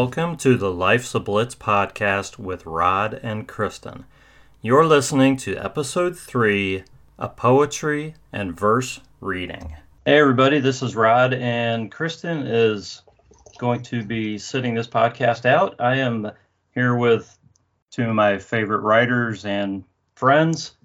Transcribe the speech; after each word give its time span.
Welcome 0.00 0.36
to 0.36 0.56
the 0.56 0.70
Life's 0.70 1.12
a 1.16 1.18
Blitz 1.18 1.56
podcast 1.56 2.38
with 2.38 2.64
Rod 2.64 3.18
and 3.20 3.48
Kristen. 3.48 4.04
You're 4.62 4.86
listening 4.86 5.36
to 5.38 5.56
episode 5.56 6.16
three, 6.16 6.84
a 7.18 7.28
poetry 7.28 8.14
and 8.32 8.56
verse 8.56 9.00
reading. 9.20 9.74
Hey, 10.06 10.20
everybody, 10.20 10.60
this 10.60 10.84
is 10.84 10.94
Rod, 10.94 11.34
and 11.34 11.90
Kristen 11.90 12.46
is 12.46 13.02
going 13.58 13.82
to 13.82 14.04
be 14.04 14.38
sitting 14.38 14.72
this 14.72 14.86
podcast 14.86 15.44
out. 15.44 15.74
I 15.80 15.96
am 15.96 16.30
here 16.72 16.94
with 16.94 17.36
two 17.90 18.08
of 18.08 18.14
my 18.14 18.38
favorite 18.38 18.82
writers 18.82 19.44
and 19.46 19.82
friends. 20.14 20.76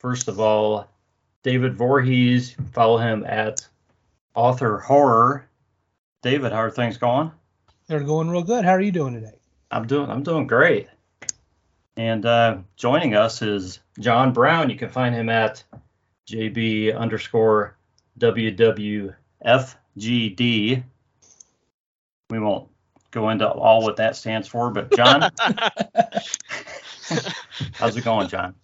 First 0.00 0.28
of 0.28 0.40
all, 0.40 0.88
David 1.42 1.76
Vorhees. 1.76 2.54
Follow 2.72 2.96
him 2.96 3.26
at 3.26 3.68
Author 4.34 4.78
Horror. 4.78 5.46
David, 6.22 6.52
how 6.52 6.60
are 6.60 6.70
things 6.70 6.96
going? 6.96 7.30
They're 7.86 8.00
going 8.02 8.30
real 8.30 8.42
good. 8.42 8.64
How 8.64 8.72
are 8.72 8.80
you 8.80 8.92
doing 8.92 9.14
today? 9.14 9.38
I'm 9.70 9.86
doing 9.86 10.10
I'm 10.10 10.22
doing 10.22 10.46
great. 10.46 10.88
And 11.96 12.24
uh, 12.26 12.58
joining 12.76 13.14
us 13.14 13.40
is 13.42 13.78
John 14.00 14.32
Brown. 14.32 14.68
You 14.70 14.76
can 14.76 14.88
find 14.88 15.14
him 15.14 15.28
at 15.28 15.62
JB 16.28 16.96
underscore 16.96 17.76
WWFGD. 18.18 19.14
We 22.30 22.38
won't 22.38 22.68
go 23.10 23.28
into 23.28 23.48
all 23.48 23.82
what 23.82 23.96
that 23.96 24.16
stands 24.16 24.48
for, 24.48 24.70
but 24.70 24.90
John, 24.92 25.30
how's 27.74 27.96
it 27.96 28.02
going, 28.04 28.26
John? 28.28 28.54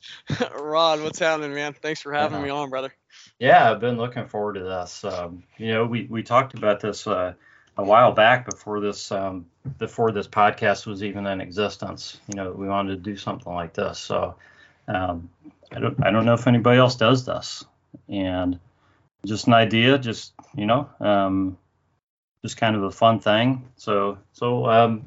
Rod, 0.59 1.03
what's 1.03 1.21
happening, 1.21 1.55
man? 1.55 1.75
Thanks 1.75 2.01
for 2.01 2.13
having 2.13 2.39
Yeah. 2.39 2.45
me 2.45 2.51
on, 2.51 2.69
brother. 2.71 2.93
Yeah, 3.39 3.71
I've 3.71 3.81
been 3.81 3.97
looking 3.97 4.27
forward 4.27 4.55
to 4.55 4.65
this. 4.65 5.05
Um, 5.05 5.45
you 5.57 5.73
know, 5.73 5.85
we, 5.87 6.07
we 6.11 6.23
talked 6.25 6.55
about 6.55 6.81
this 6.81 7.07
uh, 7.07 7.35
a 7.77 7.85
while 7.85 8.13
back 8.13 8.49
before 8.49 8.81
this 8.81 9.11
um, 9.13 9.47
before 9.79 10.13
this 10.13 10.29
podcast 10.29 10.87
was 10.87 11.03
even 11.03 11.27
in 11.27 11.41
existence. 11.41 12.19
You 12.29 12.37
know, 12.37 12.53
we 12.53 12.69
wanted 12.69 12.97
to 12.97 13.11
do 13.11 13.17
something 13.17 13.53
like 13.53 13.75
this. 13.75 13.99
So 13.99 14.37
um, 14.89 15.31
I 15.73 15.81
don't 15.81 16.05
I 16.05 16.11
don't 16.11 16.25
know 16.25 16.35
if 16.35 16.47
anybody 16.47 16.79
else 16.79 16.97
does 16.97 17.25
this, 17.25 17.65
and 18.09 18.59
just 19.27 19.47
an 19.47 19.55
idea, 19.55 19.99
just 19.99 20.33
you 20.55 20.67
know, 20.67 20.89
um, 21.01 21.59
just 22.43 22.57
kind 22.57 22.77
of 22.77 22.83
a 22.83 22.91
fun 22.91 23.21
thing. 23.21 23.69
So 23.77 24.19
so 24.33 24.67
um, 24.67 25.07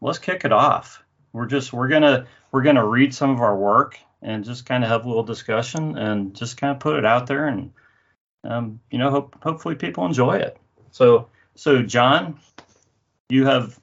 let's 0.00 0.18
kick 0.18 0.44
it 0.44 0.52
off. 0.52 1.02
We're 1.32 1.46
just 1.46 1.72
we're 1.72 1.88
gonna 1.88 2.26
we're 2.52 2.62
gonna 2.62 2.86
read 2.86 3.14
some 3.14 3.30
of 3.30 3.40
our 3.40 3.56
work 3.56 3.98
and 4.22 4.44
just 4.44 4.66
kind 4.66 4.84
of 4.84 4.90
have 4.90 5.04
a 5.04 5.08
little 5.08 5.22
discussion 5.22 5.96
and 5.96 6.34
just 6.34 6.56
kind 6.56 6.72
of 6.72 6.80
put 6.80 6.96
it 6.96 7.04
out 7.04 7.26
there 7.26 7.46
and 7.46 7.72
um, 8.44 8.80
you 8.90 8.98
know 8.98 9.10
hope, 9.10 9.36
hopefully 9.42 9.74
people 9.74 10.04
enjoy 10.04 10.36
it 10.36 10.56
so 10.90 11.28
so 11.54 11.82
john 11.82 12.38
you 13.28 13.46
have 13.46 13.78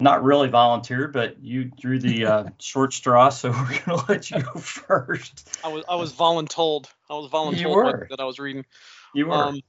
not 0.00 0.24
really 0.24 0.48
volunteered 0.48 1.12
but 1.12 1.40
you 1.42 1.64
drew 1.64 1.98
the 1.98 2.26
uh, 2.26 2.44
short 2.60 2.92
straw 2.92 3.28
so 3.28 3.50
we're 3.52 3.80
going 3.86 3.98
to 3.98 4.04
let 4.08 4.30
you 4.30 4.40
go 4.42 4.58
first 4.58 5.58
I 5.64 5.68
was 5.68 5.84
I 5.88 5.94
was 5.96 6.12
voluntold. 6.12 6.86
I 7.08 7.14
was 7.14 7.30
voluntold 7.30 7.60
You 7.60 7.68
what- 7.68 7.84
were. 7.84 8.06
that 8.10 8.20
I 8.20 8.24
was 8.24 8.38
reading. 8.38 8.64
you 9.14 9.26
were 9.26 9.34
Um, 9.34 9.60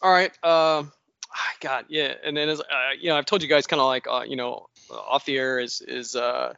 all 0.00 0.10
right. 0.12 0.32
Uh, 0.42 0.84
God, 1.60 1.86
yeah. 1.88 2.14
And 2.24 2.36
then 2.36 2.48
as 2.48 2.60
uh, 2.60 2.64
you 3.00 3.08
know, 3.10 3.16
I've 3.16 3.26
told 3.26 3.42
you 3.42 3.48
guys 3.48 3.66
kind 3.66 3.80
of 3.80 3.86
like 3.86 4.06
uh, 4.08 4.22
you 4.26 4.36
know 4.36 4.68
off 4.90 5.24
the 5.26 5.36
air 5.36 5.58
is 5.58 5.80
is 5.82 6.14
uh, 6.16 6.54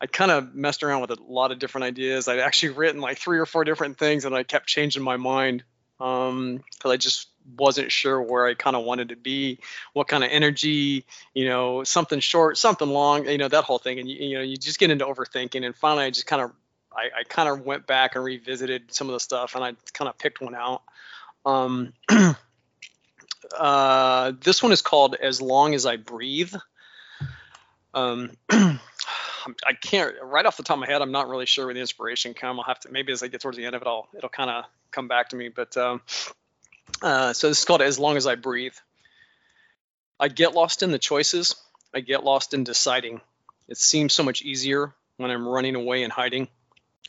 I 0.00 0.06
kind 0.06 0.30
of 0.30 0.54
messed 0.54 0.82
around 0.82 1.00
with 1.02 1.10
a 1.10 1.18
lot 1.22 1.52
of 1.52 1.58
different 1.58 1.84
ideas. 1.84 2.26
I'd 2.28 2.38
actually 2.38 2.70
written 2.70 3.00
like 3.00 3.18
three 3.18 3.38
or 3.38 3.44
four 3.46 3.64
different 3.64 3.98
things, 3.98 4.24
and 4.24 4.34
I 4.34 4.44
kept 4.44 4.66
changing 4.66 5.02
my 5.02 5.16
mind 5.16 5.64
because 5.98 6.60
I 6.92 6.96
just 6.96 7.28
wasn't 7.58 7.92
sure 7.92 8.20
where 8.20 8.46
I 8.46 8.54
kind 8.54 8.76
of 8.76 8.84
wanted 8.84 9.10
to 9.10 9.16
be, 9.16 9.58
what 9.92 10.08
kind 10.08 10.24
of 10.24 10.30
energy, 10.30 11.04
you 11.34 11.46
know, 11.46 11.84
something 11.84 12.20
short, 12.20 12.58
something 12.58 12.88
long, 12.88 13.28
you 13.28 13.38
know, 13.38 13.48
that 13.48 13.64
whole 13.64 13.78
thing. 13.78 13.98
And 13.98 14.08
you, 14.08 14.28
you 14.28 14.34
know, 14.36 14.42
you 14.42 14.56
just 14.56 14.78
get 14.78 14.90
into 14.90 15.04
overthinking. 15.04 15.64
And 15.64 15.74
finally, 15.74 16.04
I 16.04 16.10
just 16.10 16.26
kind 16.26 16.42
of, 16.42 16.52
I, 16.92 17.20
I 17.20 17.24
kind 17.28 17.48
of 17.48 17.64
went 17.64 17.86
back 17.86 18.14
and 18.14 18.24
revisited 18.24 18.92
some 18.92 19.08
of 19.08 19.12
the 19.12 19.20
stuff, 19.20 19.54
and 19.54 19.64
I 19.64 19.74
kind 19.92 20.08
of 20.08 20.18
picked 20.18 20.40
one 20.40 20.54
out. 20.54 20.82
Um, 21.44 21.92
uh, 23.56 24.32
this 24.40 24.62
one 24.62 24.72
is 24.72 24.82
called 24.82 25.14
"As 25.14 25.40
Long 25.40 25.74
as 25.74 25.86
I 25.86 25.96
Breathe." 25.96 26.54
Um, 27.94 28.32
I 29.64 29.72
can't 29.80 30.14
right 30.22 30.44
off 30.44 30.56
the 30.56 30.62
top 30.62 30.76
of 30.76 30.80
my 30.80 30.86
head. 30.86 31.02
I'm 31.02 31.12
not 31.12 31.28
really 31.28 31.46
sure 31.46 31.66
where 31.66 31.74
the 31.74 31.80
inspiration 31.80 32.34
come. 32.34 32.58
I'll 32.58 32.64
have 32.64 32.80
to 32.80 32.90
maybe 32.90 33.12
as 33.12 33.22
I 33.22 33.28
get 33.28 33.40
towards 33.40 33.56
the 33.56 33.64
end 33.64 33.74
of 33.74 33.82
it, 33.82 33.88
I'll 33.88 34.08
it'll 34.16 34.28
kind 34.28 34.50
of 34.50 34.64
come 34.90 35.08
back 35.08 35.28
to 35.30 35.36
me. 35.36 35.48
But 35.48 35.76
um, 35.76 36.00
uh, 37.02 37.32
so 37.32 37.48
this 37.48 37.58
is 37.58 37.64
called 37.64 37.82
"As 37.82 37.98
Long 37.98 38.16
as 38.16 38.26
I 38.26 38.34
Breathe." 38.34 38.74
I 40.18 40.28
get 40.28 40.54
lost 40.54 40.82
in 40.82 40.92
the 40.92 40.98
choices. 40.98 41.56
I 41.94 42.00
get 42.00 42.24
lost 42.24 42.54
in 42.54 42.64
deciding. 42.64 43.20
It 43.68 43.76
seems 43.76 44.12
so 44.12 44.22
much 44.22 44.42
easier 44.42 44.94
when 45.16 45.30
I'm 45.30 45.46
running 45.46 45.74
away 45.74 46.02
and 46.02 46.12
hiding. 46.12 46.48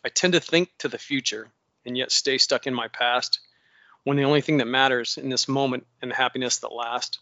I 0.04 0.10
tend 0.10 0.34
to 0.34 0.40
think 0.40 0.70
to 0.80 0.88
the 0.88 0.98
future 0.98 1.48
and 1.86 1.98
yet 1.98 2.12
stay 2.12 2.38
stuck 2.38 2.68
in 2.68 2.74
my 2.74 2.88
past 2.90 3.40
when 4.04 4.18
the 4.18 4.24
only 4.24 4.42
thing 4.42 4.58
that 4.58 4.68
matters 4.68 5.18
in 5.18 5.30
this 5.30 5.48
moment 5.48 5.86
and 6.02 6.12
the 6.12 6.16
happiness 6.16 6.60
that 6.60 6.72
lasts. 6.72 7.20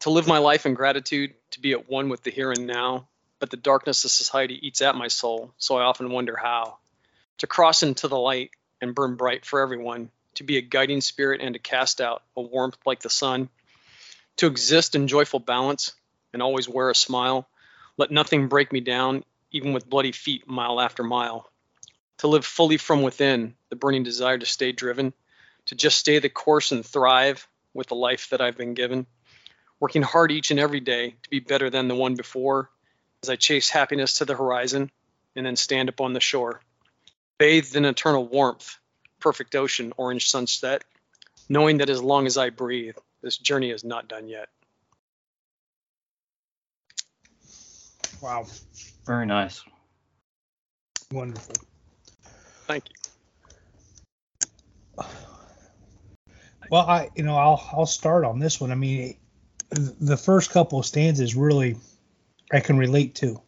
To 0.00 0.10
live 0.10 0.26
my 0.26 0.38
life 0.38 0.66
in 0.66 0.74
gratitude, 0.74 1.34
to 1.52 1.60
be 1.60 1.72
at 1.72 1.88
one 1.88 2.08
with 2.08 2.22
the 2.22 2.30
here 2.30 2.50
and 2.50 2.66
now, 2.66 3.08
but 3.38 3.50
the 3.50 3.56
darkness 3.56 4.04
of 4.04 4.10
society 4.10 4.58
eats 4.66 4.82
at 4.82 4.96
my 4.96 5.08
soul, 5.08 5.54
so 5.58 5.76
I 5.76 5.84
often 5.84 6.10
wonder 6.10 6.36
how. 6.36 6.78
To 7.38 7.46
cross 7.46 7.82
into 7.82 8.08
the 8.08 8.18
light 8.18 8.50
and 8.80 8.94
burn 8.94 9.16
bright 9.16 9.44
for 9.44 9.60
everyone, 9.60 10.10
to 10.34 10.44
be 10.44 10.58
a 10.58 10.62
guiding 10.62 11.00
spirit 11.00 11.40
and 11.40 11.54
to 11.54 11.58
cast 11.58 12.00
out 12.00 12.22
a 12.36 12.42
warmth 12.42 12.78
like 12.86 13.00
the 13.00 13.10
sun, 13.10 13.48
to 14.36 14.46
exist 14.46 14.94
in 14.94 15.08
joyful 15.08 15.40
balance 15.40 15.92
and 16.32 16.42
always 16.42 16.68
wear 16.68 16.90
a 16.90 16.94
smile. 16.94 17.48
Let 17.96 18.10
nothing 18.10 18.48
break 18.48 18.72
me 18.72 18.80
down, 18.80 19.24
even 19.50 19.72
with 19.72 19.88
bloody 19.88 20.12
feet 20.12 20.48
mile 20.48 20.80
after 20.80 21.02
mile. 21.02 21.50
To 22.18 22.28
live 22.28 22.44
fully 22.44 22.76
from 22.76 23.02
within, 23.02 23.54
the 23.68 23.76
burning 23.76 24.02
desire 24.02 24.38
to 24.38 24.46
stay 24.46 24.72
driven, 24.72 25.12
to 25.66 25.74
just 25.74 25.98
stay 25.98 26.18
the 26.18 26.28
course 26.28 26.72
and 26.72 26.84
thrive 26.84 27.46
with 27.74 27.88
the 27.88 27.94
life 27.94 28.30
that 28.30 28.40
I've 28.40 28.56
been 28.56 28.74
given. 28.74 29.06
Working 29.80 30.02
hard 30.02 30.30
each 30.30 30.50
and 30.50 30.60
every 30.60 30.80
day 30.80 31.16
to 31.22 31.30
be 31.30 31.40
better 31.40 31.68
than 31.68 31.88
the 31.88 31.94
one 31.94 32.14
before 32.14 32.70
as 33.22 33.28
I 33.28 33.36
chase 33.36 33.68
happiness 33.68 34.14
to 34.14 34.24
the 34.24 34.36
horizon 34.36 34.90
and 35.36 35.44
then 35.44 35.56
stand 35.56 35.88
upon 35.88 36.12
the 36.12 36.20
shore. 36.20 36.60
Bathed 37.38 37.76
in 37.76 37.84
eternal 37.84 38.26
warmth, 38.26 38.78
perfect 39.22 39.54
ocean, 39.54 39.92
orange 39.96 40.28
sunset, 40.28 40.84
knowing 41.48 41.78
that 41.78 41.88
as 41.88 42.02
long 42.02 42.26
as 42.26 42.36
I 42.36 42.50
breathe, 42.50 42.96
this 43.22 43.38
journey 43.38 43.70
is 43.70 43.84
not 43.84 44.08
done 44.08 44.28
yet. 44.28 44.48
Wow, 48.20 48.46
very 49.06 49.26
nice 49.26 49.64
wonderful. 51.12 51.54
Thank 52.66 52.84
you. 52.88 52.94
Well, 56.70 56.82
I 56.82 57.10
you 57.14 57.22
know 57.22 57.36
I'll 57.36 57.62
I'll 57.72 57.86
start 57.86 58.24
on 58.24 58.38
this 58.38 58.60
one. 58.60 58.72
I 58.72 58.74
mean, 58.74 59.16
the 59.70 60.16
first 60.16 60.50
couple 60.50 60.78
of 60.78 60.86
stanzas 60.86 61.34
really 61.34 61.76
I 62.50 62.60
can 62.60 62.78
relate 62.78 63.16
to 63.16 63.40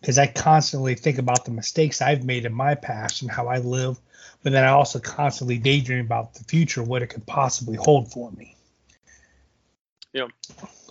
because 0.00 0.18
I 0.18 0.26
constantly 0.26 0.94
think 0.94 1.18
about 1.18 1.44
the 1.44 1.50
mistakes 1.50 2.00
I've 2.00 2.24
made 2.24 2.44
in 2.44 2.52
my 2.52 2.74
past 2.74 3.22
and 3.22 3.30
how 3.30 3.48
I 3.48 3.58
live, 3.58 3.98
but 4.42 4.52
then 4.52 4.64
I 4.64 4.68
also 4.68 4.98
constantly 4.98 5.58
daydream 5.58 6.04
about 6.04 6.34
the 6.34 6.44
future, 6.44 6.82
what 6.82 7.02
it 7.02 7.08
could 7.08 7.26
possibly 7.26 7.76
hold 7.76 8.12
for 8.12 8.30
me. 8.32 8.56
Yeah. 10.12 10.28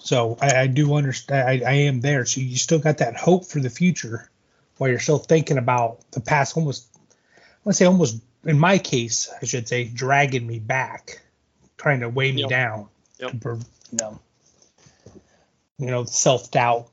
So 0.02 0.38
I, 0.42 0.62
I 0.62 0.68
do 0.68 0.94
understand. 0.94 1.48
I, 1.48 1.70
I 1.70 1.74
am 1.74 2.02
there. 2.02 2.26
So 2.26 2.42
you 2.42 2.58
still 2.58 2.80
got 2.80 3.00
that 3.00 3.16
hope 3.16 3.46
for 3.46 3.60
the 3.60 3.70
future, 3.70 4.30
while 4.78 4.90
you're 4.90 5.00
still 5.00 5.18
thinking 5.18 5.58
about 5.58 6.00
the 6.12 6.22
past. 6.22 6.56
Almost, 6.56 6.88
let's 7.66 7.78
say, 7.78 7.86
almost 7.86 8.22
in 8.46 8.60
my 8.60 8.78
case, 8.78 9.30
I 9.42 9.46
should 9.46 9.68
say, 9.68 9.86
dragging 9.86 10.46
me 10.46 10.60
back, 10.60 11.22
trying 11.78 12.02
to 12.02 12.10
weigh 12.10 12.32
me 12.32 12.42
Yep. 12.42 12.50
down. 12.50 12.88
Yep. 13.20 13.42
To, 13.42 13.60
you 13.92 13.98
know, 14.00 14.20
you 15.80 15.88
know, 15.88 16.04
self 16.06 16.52
doubt 16.52 16.90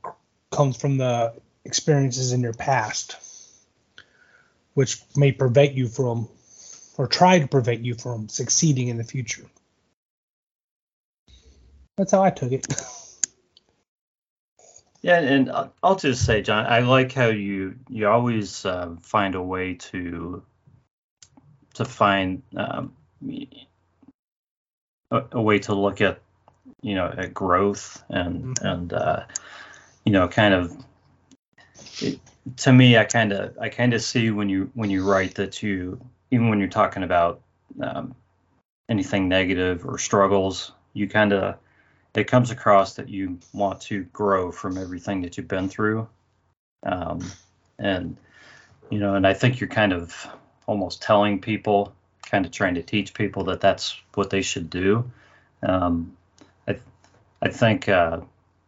comes 0.51 0.77
from 0.77 0.97
the 0.97 1.35
experiences 1.65 2.33
in 2.33 2.41
your 2.41 2.53
past, 2.53 3.17
which 4.75 5.01
may 5.17 5.33
prevent 5.33 5.73
you 5.73 5.89
from, 5.89 6.29
or 6.99 7.07
try 7.07 7.39
to 7.39 7.47
prevent 7.49 7.85
you 7.85 7.95
from 7.95 8.29
succeeding 8.29 8.89
in 8.89 8.97
the 8.97 9.05
future. 9.05 9.47
That's 11.97 12.13
how 12.13 12.23
I 12.23 12.31
took 12.31 12.53
it. 12.53 12.67
Yeah, 15.05 15.19
and 15.21 15.53
I'll 15.83 15.97
just 15.97 16.25
say, 16.25 16.41
John, 16.41 16.65
I 16.65 16.79
like 16.79 17.13
how 17.13 17.27
you 17.27 17.75
you 17.91 18.09
always 18.09 18.65
uh, 18.65 18.97
find 19.03 19.35
a 19.35 19.43
way 19.43 19.75
to 19.75 20.43
to 21.75 21.85
find 21.85 22.43
um, 22.57 22.95
a, 25.11 25.23
a 25.33 25.43
way 25.43 25.59
to 25.59 25.75
look 25.75 26.01
at 26.01 26.23
you 26.81 26.95
know 26.95 27.13
at 27.19 27.35
growth 27.35 28.03
and 28.09 28.57
Mhm. 28.59 28.73
and 28.73 28.93
uh, 28.95 29.27
you 30.07 30.13
know 30.13 30.27
kind 30.27 30.55
of 30.55 30.75
it, 32.01 32.19
to 32.59 32.73
me, 32.73 32.99
I 32.99 33.05
kind 33.05 33.33
of 33.33 33.57
I 33.59 33.69
kind 33.69 33.95
of 33.95 34.03
see 34.03 34.31
when 34.31 34.49
you 34.49 34.71
when 34.75 34.91
you 34.91 35.09
write 35.09 35.37
that 35.37 35.63
you 35.63 36.01
even 36.31 36.49
when 36.49 36.59
you're 36.59 36.69
talking 36.69 37.03
about 37.03 37.41
um, 37.81 38.15
anything 38.89 39.29
negative 39.29 39.87
or 39.87 39.99
struggles, 39.99 40.73
you 40.93 41.09
kind 41.09 41.33
of 41.33 41.57
it 42.15 42.25
comes 42.25 42.51
across 42.51 42.95
that 42.95 43.09
you 43.09 43.39
want 43.53 43.81
to 43.83 44.05
grow 44.05 44.53
from 44.53 44.79
everything 44.79 45.23
that 45.23 45.37
you've 45.37 45.49
been 45.49 45.69
through. 45.69 46.09
Um, 46.85 47.21
and 47.79 48.17
you 48.91 48.99
know, 48.99 49.15
and 49.15 49.27
I 49.27 49.35
think 49.35 49.61
you're 49.61 49.69
kind 49.69 49.93
of 49.93 50.27
almost 50.67 51.03
telling 51.03 51.41
people, 51.41 51.95
kind 52.31 52.47
of 52.47 52.53
trying 52.53 52.75
to 52.75 52.83
teach 52.83 53.15
people 53.15 53.45
that 53.45 53.61
that's 53.61 53.99
what 54.15 54.31
they 54.31 54.43
should 54.43 54.71
do. 54.71 55.11
Um, 55.63 56.17
I, 56.69 56.79
I 57.43 57.49
think, 57.49 57.89
uh, 57.89 58.21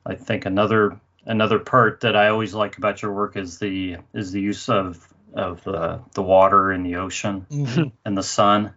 I 0.05 0.15
think 0.15 0.47
another 0.47 0.99
another 1.27 1.59
part 1.59 2.01
that 2.01 2.17
I 2.17 2.29
always 2.29 2.55
like 2.55 2.79
about 2.79 3.03
your 3.03 3.13
work 3.13 3.37
is 3.37 3.59
the 3.59 3.99
is 4.15 4.33
the 4.33 4.41
use 4.41 4.69
of 4.69 5.07
of 5.35 5.63
the 5.65 6.01
the 6.15 6.23
water 6.23 6.71
and 6.71 6.87
the 6.87 6.97
ocean 6.97 7.47
mm-hmm. 7.51 7.89
and 8.05 8.17
the 8.17 8.23
sun. 8.23 8.73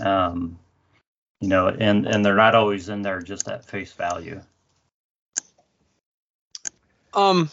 Um, 0.00 0.58
you 1.40 1.48
know, 1.48 1.68
and 1.68 2.06
and 2.06 2.24
they're 2.24 2.34
not 2.34 2.54
always 2.54 2.88
in 2.88 3.02
there 3.02 3.20
just 3.20 3.48
at 3.48 3.66
face 3.66 3.92
value. 3.92 4.40
Um, 7.12 7.50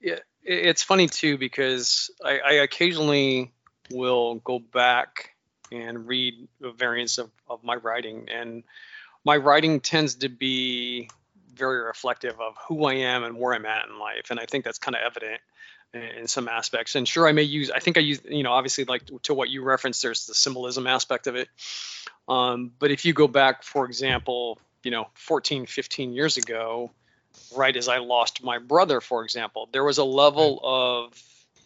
yeah, 0.00 0.18
it's 0.42 0.82
funny 0.82 1.08
too 1.08 1.38
because 1.38 2.10
I, 2.24 2.38
I 2.38 2.52
occasionally 2.54 3.52
will 3.90 4.36
go 4.36 4.58
back 4.58 5.34
and 5.72 6.06
read 6.06 6.48
variants 6.60 7.18
of, 7.18 7.30
of 7.48 7.64
my 7.64 7.74
writing 7.74 8.28
and 8.30 8.62
my 9.24 9.36
writing 9.36 9.80
tends 9.80 10.16
to 10.16 10.28
be 10.28 11.08
very 11.56 11.82
reflective 11.82 12.40
of 12.40 12.54
who 12.68 12.84
I 12.84 12.94
am 12.94 13.24
and 13.24 13.38
where 13.38 13.54
I'm 13.54 13.66
at 13.66 13.88
in 13.88 13.98
life. 13.98 14.30
And 14.30 14.38
I 14.38 14.46
think 14.46 14.64
that's 14.64 14.78
kind 14.78 14.94
of 14.94 15.02
evident 15.04 15.40
in 15.94 16.26
some 16.26 16.48
aspects. 16.48 16.94
And 16.94 17.06
sure, 17.06 17.26
I 17.26 17.32
may 17.32 17.42
use, 17.42 17.70
I 17.70 17.78
think 17.78 17.96
I 17.96 18.00
use, 18.00 18.20
you 18.28 18.42
know, 18.42 18.52
obviously 18.52 18.84
like 18.84 19.02
to 19.22 19.34
what 19.34 19.48
you 19.48 19.62
referenced, 19.62 20.02
there's 20.02 20.26
the 20.26 20.34
symbolism 20.34 20.86
aspect 20.86 21.26
of 21.26 21.36
it. 21.36 21.48
Um, 22.28 22.72
but 22.78 22.90
if 22.90 23.04
you 23.04 23.12
go 23.12 23.28
back, 23.28 23.62
for 23.62 23.86
example, 23.86 24.58
you 24.82 24.90
know, 24.90 25.08
14, 25.14 25.66
15 25.66 26.12
years 26.12 26.36
ago, 26.36 26.90
right 27.56 27.74
as 27.76 27.88
I 27.88 27.98
lost 27.98 28.42
my 28.42 28.58
brother, 28.58 29.00
for 29.00 29.24
example, 29.24 29.68
there 29.72 29.84
was 29.84 29.98
a 29.98 30.04
level 30.04 30.60
of 30.62 31.12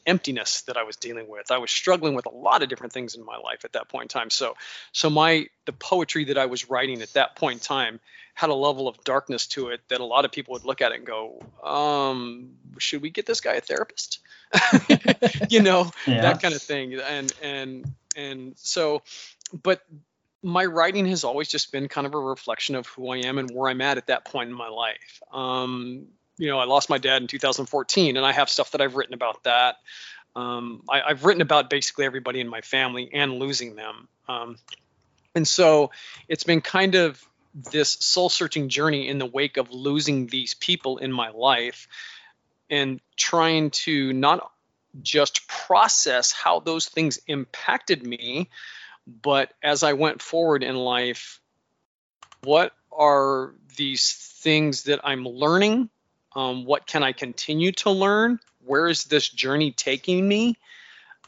emptiness 0.08 0.62
that 0.62 0.76
I 0.76 0.82
was 0.82 0.96
dealing 0.96 1.28
with. 1.28 1.50
I 1.50 1.58
was 1.58 1.70
struggling 1.70 2.14
with 2.14 2.26
a 2.26 2.31
lot 2.31 2.62
of 2.62 2.69
different 2.69 2.93
things 2.93 3.14
in 3.14 3.25
my 3.25 3.37
life 3.37 3.64
at 3.64 3.75
that 3.75 3.88
point 3.88 4.05
in 4.05 4.08
time. 4.08 4.31
So, 4.31 4.56
so 4.93 5.10
my 5.10 5.46
the 5.66 5.72
poetry 5.72 6.25
that 6.25 6.38
I 6.38 6.46
was 6.46 6.70
writing 6.70 7.02
at 7.02 7.12
that 7.12 7.37
point 7.37 7.55
in 7.55 7.60
time 7.60 8.00
had 8.34 8.50
a 8.50 8.55
level 8.55 8.88
of 8.88 9.02
darkness 9.05 9.46
to 9.49 9.69
it 9.69 9.81
that 9.88 10.00
a 10.00 10.05
lot 10.05 10.25
of 10.25 10.32
people 10.32 10.52
would 10.52 10.64
look 10.64 10.81
at 10.81 10.93
it 10.93 10.99
and 10.99 11.06
go, 11.06 11.40
um, 11.62 12.50
"Should 12.78 13.02
we 13.02 13.10
get 13.10 13.26
this 13.26 13.40
guy 13.40 13.55
a 13.55 13.60
therapist?" 13.60 14.20
you 15.50 15.62
know, 15.62 15.90
yeah. 16.06 16.22
that 16.22 16.40
kind 16.40 16.55
of 16.55 16.62
thing. 16.62 16.94
And 16.94 17.32
and 17.43 17.84
and 18.16 18.52
so, 18.56 19.02
but 19.62 19.82
my 20.43 20.64
writing 20.64 21.06
has 21.06 21.25
always 21.25 21.49
just 21.49 21.72
been 21.72 21.88
kind 21.88 22.06
of 22.06 22.14
a 22.14 22.19
reflection 22.19 22.75
of 22.76 22.87
who 22.87 23.10
I 23.10 23.19
am 23.19 23.38
and 23.38 23.50
where 23.50 23.70
I'm 23.70 23.81
at 23.81 23.99
at 23.99 24.06
that 24.06 24.25
point 24.25 24.50
in 24.50 24.56
my 24.56 24.69
life. 24.69 25.22
Um, 25.32 26.06
you 26.38 26.49
know, 26.49 26.58
I 26.58 26.64
lost 26.64 26.88
my 26.88 26.99
dad 26.99 27.20
in 27.20 27.29
2014, 27.29 28.17
and 28.17 28.25
I 28.25 28.32
have 28.32 28.49
stuff 28.49 28.70
that 28.73 28.81
I've 28.81 28.96
written 28.96 29.14
about 29.14 29.44
that. 29.44 29.76
Um, 30.37 30.82
I, 30.88 31.08
have 31.08 31.25
written 31.25 31.43
about 31.43 31.69
basically 31.69 32.05
everybody 32.05 32.40
in 32.40 32.49
my 32.49 32.61
family 32.61 33.11
and 33.12 33.35
losing 33.35 33.75
them. 33.75 34.08
Um, 34.29 34.56
and 35.35 35.46
so 35.46 35.90
it's 36.29 36.44
been 36.44 36.61
kind 36.61 36.94
of 36.94 37.23
this 37.55 37.93
soul 37.93 38.29
searching 38.29 38.69
journey 38.69 39.08
in 39.08 39.19
the 39.19 39.26
wake 39.26 39.56
of 39.56 39.73
losing 39.73 40.26
these 40.26 40.55
people 40.55 40.99
in 40.99 41.12
my 41.12 41.31
life 41.31 41.88
and 42.70 43.00
trying 43.17 43.70
to 43.70 44.12
not 44.12 44.50
just 45.02 45.49
process 45.49 46.32
how 46.32 46.61
those 46.61 46.87
things 46.87 47.19
impacted 47.26 48.06
me, 48.06 48.49
but 49.06 49.52
as 49.62 49.82
I 49.82 49.94
went 49.94 50.23
forward 50.23 50.62
in 50.62 50.76
life, 50.76 51.41
what 52.43 52.73
are 52.93 53.55
these 53.76 54.12
things 54.43 54.84
that 54.84 55.00
I'm 55.02 55.25
learning 55.25 55.88
um, 56.38 56.64
what 56.64 56.87
can 56.87 57.02
I 57.02 57.11
continue 57.11 57.73
to 57.73 57.90
learn? 57.90 58.38
Where 58.64 58.87
is 58.87 59.05
this 59.05 59.29
journey 59.29 59.73
taking 59.73 60.26
me? 60.26 60.56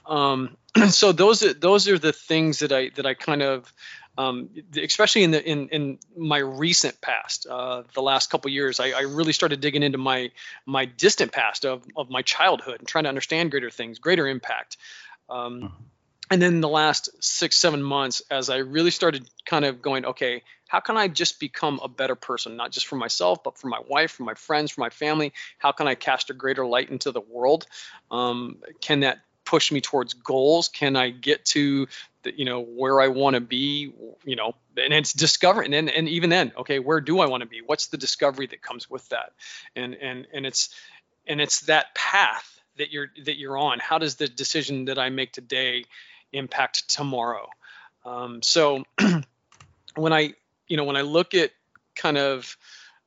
Um, 0.07 0.57
so 0.89 1.11
those 1.11 1.43
are 1.43 1.53
those 1.53 1.89
are 1.89 1.99
the 1.99 2.13
things 2.13 2.61
that 2.61 2.71
I 2.71 2.91
that 2.91 3.07
I 3.07 3.15
kind 3.15 3.43
of 3.43 3.73
um, 4.17 4.51
especially 4.77 5.25
in 5.25 5.33
the 5.33 5.45
in, 5.45 5.69
in 5.71 5.99
my 6.17 6.39
recent 6.39 7.01
past, 7.01 7.47
uh, 7.49 7.83
the 7.95 8.03
last 8.03 8.31
couple 8.31 8.51
years, 8.51 8.79
I, 8.79 8.91
I, 8.91 9.01
really 9.03 9.33
started 9.33 9.61
digging 9.61 9.83
into 9.83 9.99
my 9.99 10.31
my 10.67 10.85
distant 10.85 11.33
past 11.33 11.65
of, 11.65 11.85
of 11.97 12.11
my 12.11 12.23
childhood 12.23 12.81
and 12.81 12.89
trying 12.89 13.05
to 13.05 13.09
understand 13.09 13.51
greater 13.51 13.71
things, 13.71 13.99
greater 13.99 14.27
impact. 14.29 14.77
Um, 15.29 15.63
mm-hmm 15.63 15.85
and 16.31 16.41
then 16.41 16.61
the 16.61 16.69
last 16.69 17.09
six 17.23 17.57
seven 17.57 17.83
months 17.83 18.23
as 18.31 18.51
i 18.51 18.57
really 18.59 18.91
started 18.91 19.29
kind 19.45 19.65
of 19.65 19.83
going 19.83 20.05
okay 20.05 20.43
how 20.69 20.81
can 20.81 20.97
i 20.97 21.09
just 21.09 21.41
become 21.41 21.81
a 21.83 21.89
better 21.89 22.15
person 22.15 22.57
not 22.57 22.71
just 22.71 22.87
for 22.87 22.97
myself 22.97 23.43
but 23.43 23.59
for 23.59 23.67
my 23.69 23.81
wife 23.89 24.13
for 24.13 24.23
my 24.25 24.35
friends 24.35 24.71
for 24.71 24.81
my 24.81 24.91
family? 24.91 25.33
How 25.59 25.73
can 25.73 25.89
i 25.89 25.95
cast 25.95 26.31
a 26.31 26.35
greater 26.35 26.67
light 26.67 26.91
into 26.91 27.11
the 27.11 27.21
world? 27.21 27.67
Um, 28.11 28.59
can 28.81 29.01
that 29.01 29.19
push 29.45 29.73
me 29.73 29.81
towards 29.81 30.15
goals? 30.15 30.69
Can 30.69 30.97
i 30.97 31.11
get 31.11 31.45
to 31.47 31.89
the, 32.23 32.39
you 32.39 32.45
know 32.45 32.61
where 32.61 33.01
i 33.01 33.09
want 33.09 33.35
to 33.35 33.41
be 33.41 33.93
you 34.25 34.37
know? 34.37 34.55
And 34.77 34.93
it's 34.93 35.13
discovering 35.13 35.75
and, 35.75 35.91
and 35.91 36.09
even 36.09 36.31
then 36.31 36.53
okay 36.57 36.79
where 36.79 37.01
do 37.01 37.21
i 37.21 37.27
want 37.27 37.43
to 37.43 37.49
be? 37.49 37.61
What's 37.65 37.89
the 37.89 37.97
discovery 37.97 38.47
that 38.49 38.63
comes 38.63 38.89
with 38.89 39.09
that? 39.09 39.33
And 39.75 39.95
and 39.95 40.27
and 40.33 40.47
it's 40.47 40.69
and 41.27 41.41
it's 41.41 41.63
that 41.63 41.95
path 41.95 42.61
that 42.77 42.93
you're 42.93 43.09
that 43.25 43.39
you're 43.39 43.59
on. 43.59 43.79
How 43.79 43.99
does 43.99 44.17
the 44.17 44.29
decision 44.29 44.85
that 44.87 44.99
i 44.99 45.09
make 45.09 45.33
today 45.33 45.85
impact 46.33 46.89
tomorrow. 46.89 47.49
Um, 48.05 48.43
so 48.43 48.85
when 49.95 50.13
I, 50.13 50.35
you 50.67 50.77
know, 50.77 50.85
when 50.85 50.97
I 50.97 51.03
look 51.03 51.35
at 51.35 51.51
kind 51.95 52.19
of 52.19 52.57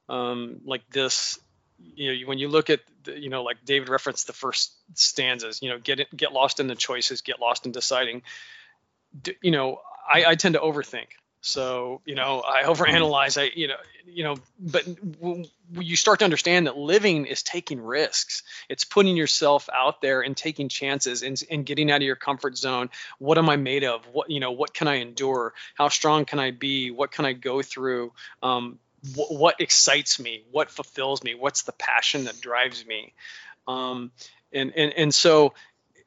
um, 0.10 0.62
like 0.66 0.88
this, 0.90 1.40
you 1.80 2.22
know, 2.22 2.28
when 2.28 2.38
you 2.38 2.48
look 2.48 2.70
at, 2.70 2.82
the, 3.04 3.20
you 3.20 3.30
know, 3.30 3.44
like 3.44 3.66
David 3.66 3.90
referenced 3.90 4.28
the 4.28 4.34
first 4.34 4.74
stanzas, 4.94 5.62
you 5.62 5.70
know, 5.70 5.78
get 5.78 6.00
it, 6.00 6.16
get 6.16 6.32
lost 6.32 6.60
in 6.60 6.68
the 6.68 6.76
choices, 6.76 7.22
get 7.22 7.40
lost 7.40 7.66
in 7.66 7.72
deciding. 7.72 8.22
You 9.42 9.52
know, 9.52 9.82
I, 10.12 10.26
I 10.26 10.36
tend 10.36 10.54
to 10.56 10.62
overthink. 10.62 11.08
So 11.44 12.02
you 12.06 12.16
know, 12.16 12.42
I 12.42 12.64
overanalyze. 12.64 13.40
I 13.40 13.52
you 13.54 13.68
know, 13.68 13.76
you 14.06 14.24
know, 14.24 14.38
but 14.60 14.88
you 15.74 15.98
start 15.98 16.20
to 16.20 16.26
understand 16.26 16.68
that 16.68 16.78
living 16.78 17.26
is 17.26 17.44
taking 17.44 17.82
risks. 17.82 18.44
It's 18.70 18.86
putting 18.86 19.18
yourself 19.18 19.70
out 19.74 20.02
there 20.02 20.22
and 20.22 20.38
taking 20.38 20.70
chances 20.70 21.22
and, 21.22 21.40
and 21.52 21.66
getting 21.66 21.92
out 21.92 21.98
of 21.98 22.04
your 22.04 22.16
comfort 22.16 22.58
zone. 22.58 22.90
What 23.20 23.38
am 23.38 23.50
I 23.50 23.58
made 23.58 23.84
of? 23.84 24.06
What 24.08 24.30
you 24.30 24.40
know, 24.40 24.52
what 24.52 24.74
can 24.74 24.88
I 24.88 24.96
endure? 24.96 25.54
How 25.76 25.90
strong 25.90 26.24
can 26.24 26.40
I 26.40 26.52
be? 26.52 26.92
What 26.92 27.12
can 27.12 27.26
I 27.26 27.34
go 27.34 27.62
through? 27.62 28.14
Um, 28.42 28.80
wh- 29.14 29.32
what 29.32 29.60
excites 29.60 30.22
me? 30.22 30.46
What 30.50 30.72
fulfills 30.72 31.24
me? 31.24 31.36
What's 31.36 31.64
the 31.64 31.74
passion 31.74 32.24
that 32.24 32.40
drives 32.40 32.86
me? 32.86 33.14
Um, 33.68 34.12
and 34.54 34.72
and 34.78 34.94
and 34.94 35.14
so 35.14 35.56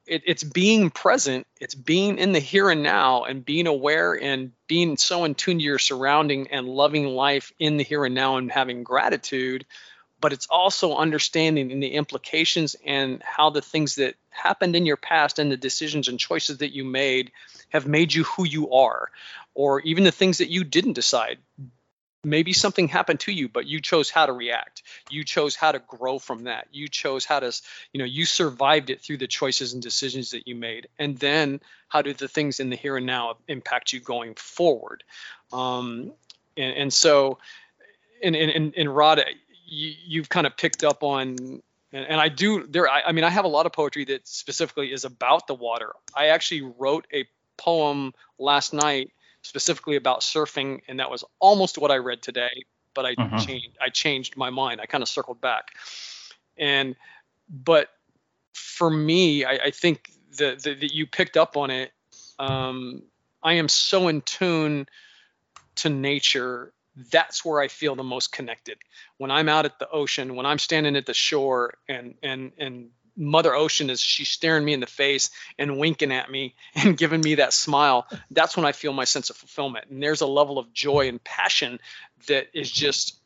it, 0.06 0.22
it's 0.26 0.44
being 0.44 0.90
present 0.90 1.46
it's 1.60 1.74
being 1.74 2.18
in 2.18 2.32
the 2.32 2.40
here 2.40 2.70
and 2.70 2.82
now 2.82 3.24
and 3.24 3.44
being 3.44 3.66
aware 3.66 4.14
and 4.14 4.52
being 4.66 4.96
so 4.96 5.24
in 5.24 5.34
tune 5.34 5.58
to 5.58 5.64
your 5.64 5.78
surrounding 5.78 6.48
and 6.48 6.68
loving 6.68 7.06
life 7.06 7.52
in 7.58 7.76
the 7.76 7.84
here 7.84 8.04
and 8.04 8.14
now 8.14 8.36
and 8.36 8.50
having 8.50 8.82
gratitude 8.82 9.64
but 10.20 10.32
it's 10.32 10.46
also 10.48 10.96
understanding 10.96 11.78
the 11.80 11.88
implications 11.88 12.74
and 12.84 13.22
how 13.22 13.50
the 13.50 13.60
things 13.60 13.96
that 13.96 14.14
happened 14.30 14.74
in 14.74 14.86
your 14.86 14.96
past 14.96 15.38
and 15.38 15.52
the 15.52 15.56
decisions 15.56 16.08
and 16.08 16.18
choices 16.18 16.58
that 16.58 16.74
you 16.74 16.84
made 16.84 17.30
have 17.68 17.86
made 17.86 18.14
you 18.14 18.24
who 18.24 18.44
you 18.44 18.72
are 18.72 19.10
or 19.54 19.80
even 19.80 20.04
the 20.04 20.12
things 20.12 20.38
that 20.38 20.50
you 20.50 20.64
didn't 20.64 20.94
decide 20.94 21.38
maybe 22.24 22.52
something 22.52 22.88
happened 22.88 23.20
to 23.20 23.32
you 23.32 23.48
but 23.48 23.66
you 23.66 23.80
chose 23.80 24.10
how 24.10 24.26
to 24.26 24.32
react. 24.32 24.82
You 25.10 25.24
chose 25.24 25.54
how 25.54 25.72
to 25.72 25.78
grow 25.78 26.18
from 26.18 26.44
that. 26.44 26.68
You 26.72 26.88
chose 26.88 27.24
how 27.24 27.40
to 27.40 27.52
you 27.92 27.98
know 27.98 28.04
you 28.04 28.24
survived 28.24 28.90
it 28.90 29.00
through 29.00 29.18
the 29.18 29.26
choices 29.26 29.72
and 29.72 29.82
decisions 29.82 30.30
that 30.30 30.46
you 30.46 30.54
made. 30.54 30.88
And 30.98 31.16
then 31.18 31.60
how 31.88 32.02
do 32.02 32.12
the 32.12 32.28
things 32.28 32.60
in 32.60 32.70
the 32.70 32.76
here 32.76 32.96
and 32.96 33.06
now 33.06 33.36
impact 33.48 33.92
you 33.92 34.00
going 34.00 34.34
forward? 34.34 35.04
Um, 35.52 36.12
and, 36.56 36.76
and 36.76 36.92
so 36.92 37.38
and 38.22 38.34
and 38.34 38.74
and 38.76 38.96
rod 38.96 39.22
you, 39.66 39.94
you've 40.06 40.28
kind 40.28 40.46
of 40.46 40.56
picked 40.56 40.84
up 40.84 41.02
on 41.02 41.36
and, 41.92 42.06
and 42.06 42.20
I 42.20 42.28
do 42.28 42.66
there 42.66 42.88
I, 42.88 43.02
I 43.06 43.12
mean 43.12 43.24
I 43.24 43.30
have 43.30 43.44
a 43.44 43.48
lot 43.48 43.66
of 43.66 43.72
poetry 43.72 44.04
that 44.06 44.26
specifically 44.26 44.92
is 44.92 45.04
about 45.04 45.46
the 45.46 45.54
water. 45.54 45.92
I 46.14 46.28
actually 46.28 46.62
wrote 46.78 47.06
a 47.12 47.26
poem 47.56 48.14
last 48.38 48.72
night 48.72 49.12
specifically 49.46 49.96
about 49.96 50.20
surfing, 50.20 50.80
and 50.88 51.00
that 51.00 51.10
was 51.10 51.24
almost 51.38 51.78
what 51.78 51.90
I 51.90 51.96
read 51.96 52.22
today. 52.22 52.64
But 52.94 53.06
I 53.06 53.14
uh-huh. 53.16 53.38
changed. 53.38 53.76
I 53.80 53.88
changed 53.88 54.36
my 54.36 54.50
mind. 54.50 54.80
I 54.80 54.86
kind 54.86 55.02
of 55.02 55.08
circled 55.08 55.40
back, 55.40 55.76
and 56.56 56.96
but 57.48 57.88
for 58.54 58.90
me, 58.90 59.44
I, 59.44 59.52
I 59.66 59.70
think 59.70 60.10
that, 60.38 60.62
that 60.62 60.94
you 60.94 61.06
picked 61.06 61.36
up 61.36 61.56
on 61.56 61.70
it. 61.70 61.92
Um, 62.38 63.02
I 63.42 63.54
am 63.54 63.68
so 63.68 64.08
in 64.08 64.22
tune 64.22 64.86
to 65.76 65.88
nature. 65.90 66.72
That's 67.10 67.44
where 67.44 67.60
I 67.60 67.68
feel 67.68 67.94
the 67.94 68.02
most 68.02 68.32
connected. 68.32 68.78
When 69.18 69.30
I'm 69.30 69.48
out 69.48 69.66
at 69.66 69.78
the 69.78 69.88
ocean, 69.90 70.34
when 70.34 70.46
I'm 70.46 70.58
standing 70.58 70.96
at 70.96 71.06
the 71.06 71.14
shore, 71.14 71.74
and 71.88 72.14
and 72.22 72.52
and 72.58 72.90
Mother 73.16 73.54
Ocean 73.54 73.90
is 73.90 74.00
she's 74.00 74.28
staring 74.28 74.64
me 74.64 74.72
in 74.72 74.80
the 74.80 74.86
face 74.86 75.30
and 75.58 75.78
winking 75.78 76.12
at 76.12 76.30
me 76.30 76.54
and 76.74 76.96
giving 76.96 77.20
me 77.20 77.36
that 77.36 77.52
smile. 77.52 78.06
That's 78.30 78.56
when 78.56 78.66
I 78.66 78.72
feel 78.72 78.92
my 78.92 79.04
sense 79.04 79.30
of 79.30 79.36
fulfillment. 79.36 79.86
And 79.90 80.02
there's 80.02 80.20
a 80.20 80.26
level 80.26 80.58
of 80.58 80.72
joy 80.72 81.08
and 81.08 81.22
passion 81.22 81.80
that 82.28 82.48
is 82.52 82.70
just 82.70 83.18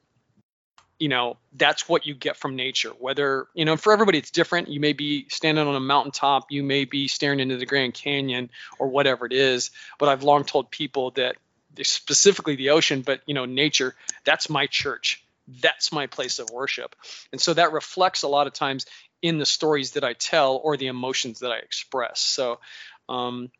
you 0.98 1.08
know 1.08 1.38
that's 1.54 1.88
what 1.88 2.06
you 2.06 2.14
get 2.14 2.36
from 2.36 2.56
nature. 2.56 2.90
Whether 2.90 3.48
you 3.54 3.64
know 3.64 3.76
for 3.76 3.92
everybody 3.92 4.18
it's 4.18 4.30
different. 4.30 4.68
You 4.68 4.80
may 4.80 4.92
be 4.92 5.26
standing 5.30 5.66
on 5.66 5.74
a 5.74 5.80
mountaintop. 5.80 6.50
You 6.50 6.62
may 6.62 6.84
be 6.84 7.08
staring 7.08 7.40
into 7.40 7.56
the 7.56 7.66
grand 7.66 7.94
canyon 7.94 8.50
or 8.78 8.88
whatever 8.88 9.24
it 9.26 9.32
is. 9.32 9.70
But 9.98 10.10
i've 10.10 10.22
long 10.22 10.44
told 10.44 10.70
people 10.70 11.12
that 11.12 11.36
specifically 11.82 12.56
the 12.56 12.70
ocean 12.70 13.00
but 13.00 13.22
you 13.24 13.32
know 13.32 13.46
nature 13.46 13.94
that's 14.24 14.50
my 14.50 14.66
church. 14.66 15.24
That's 15.60 15.90
my 15.90 16.06
place 16.06 16.38
of 16.38 16.50
worship. 16.50 16.94
And 17.32 17.40
so 17.40 17.54
that 17.54 17.72
reflects 17.72 18.22
a 18.22 18.28
lot 18.28 18.46
of 18.46 18.52
times 18.52 18.86
in 19.22 19.38
the 19.38 19.46
stories 19.46 19.92
that 19.92 20.04
i 20.04 20.12
tell 20.12 20.56
or 20.56 20.76
the 20.76 20.86
emotions 20.88 21.40
that 21.40 21.50
i 21.50 21.58
express 21.58 22.20
so 22.20 22.60
um, 23.08 23.50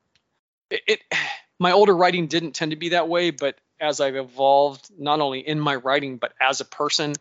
it, 0.71 0.83
it 0.87 1.00
my 1.59 1.73
older 1.73 1.95
writing 1.95 2.26
didn't 2.26 2.52
tend 2.52 2.71
to 2.71 2.76
be 2.76 2.90
that 2.90 3.09
way 3.09 3.31
but 3.31 3.57
as 3.81 4.00
I've 4.00 4.17
evolved, 4.17 4.90
not 4.99 5.21
only 5.21 5.40
in 5.40 5.59
my 5.59 5.75
writing 5.76 6.19
but 6.19 6.33
as 6.40 6.61
a 6.61 6.64
person, 6.64 7.14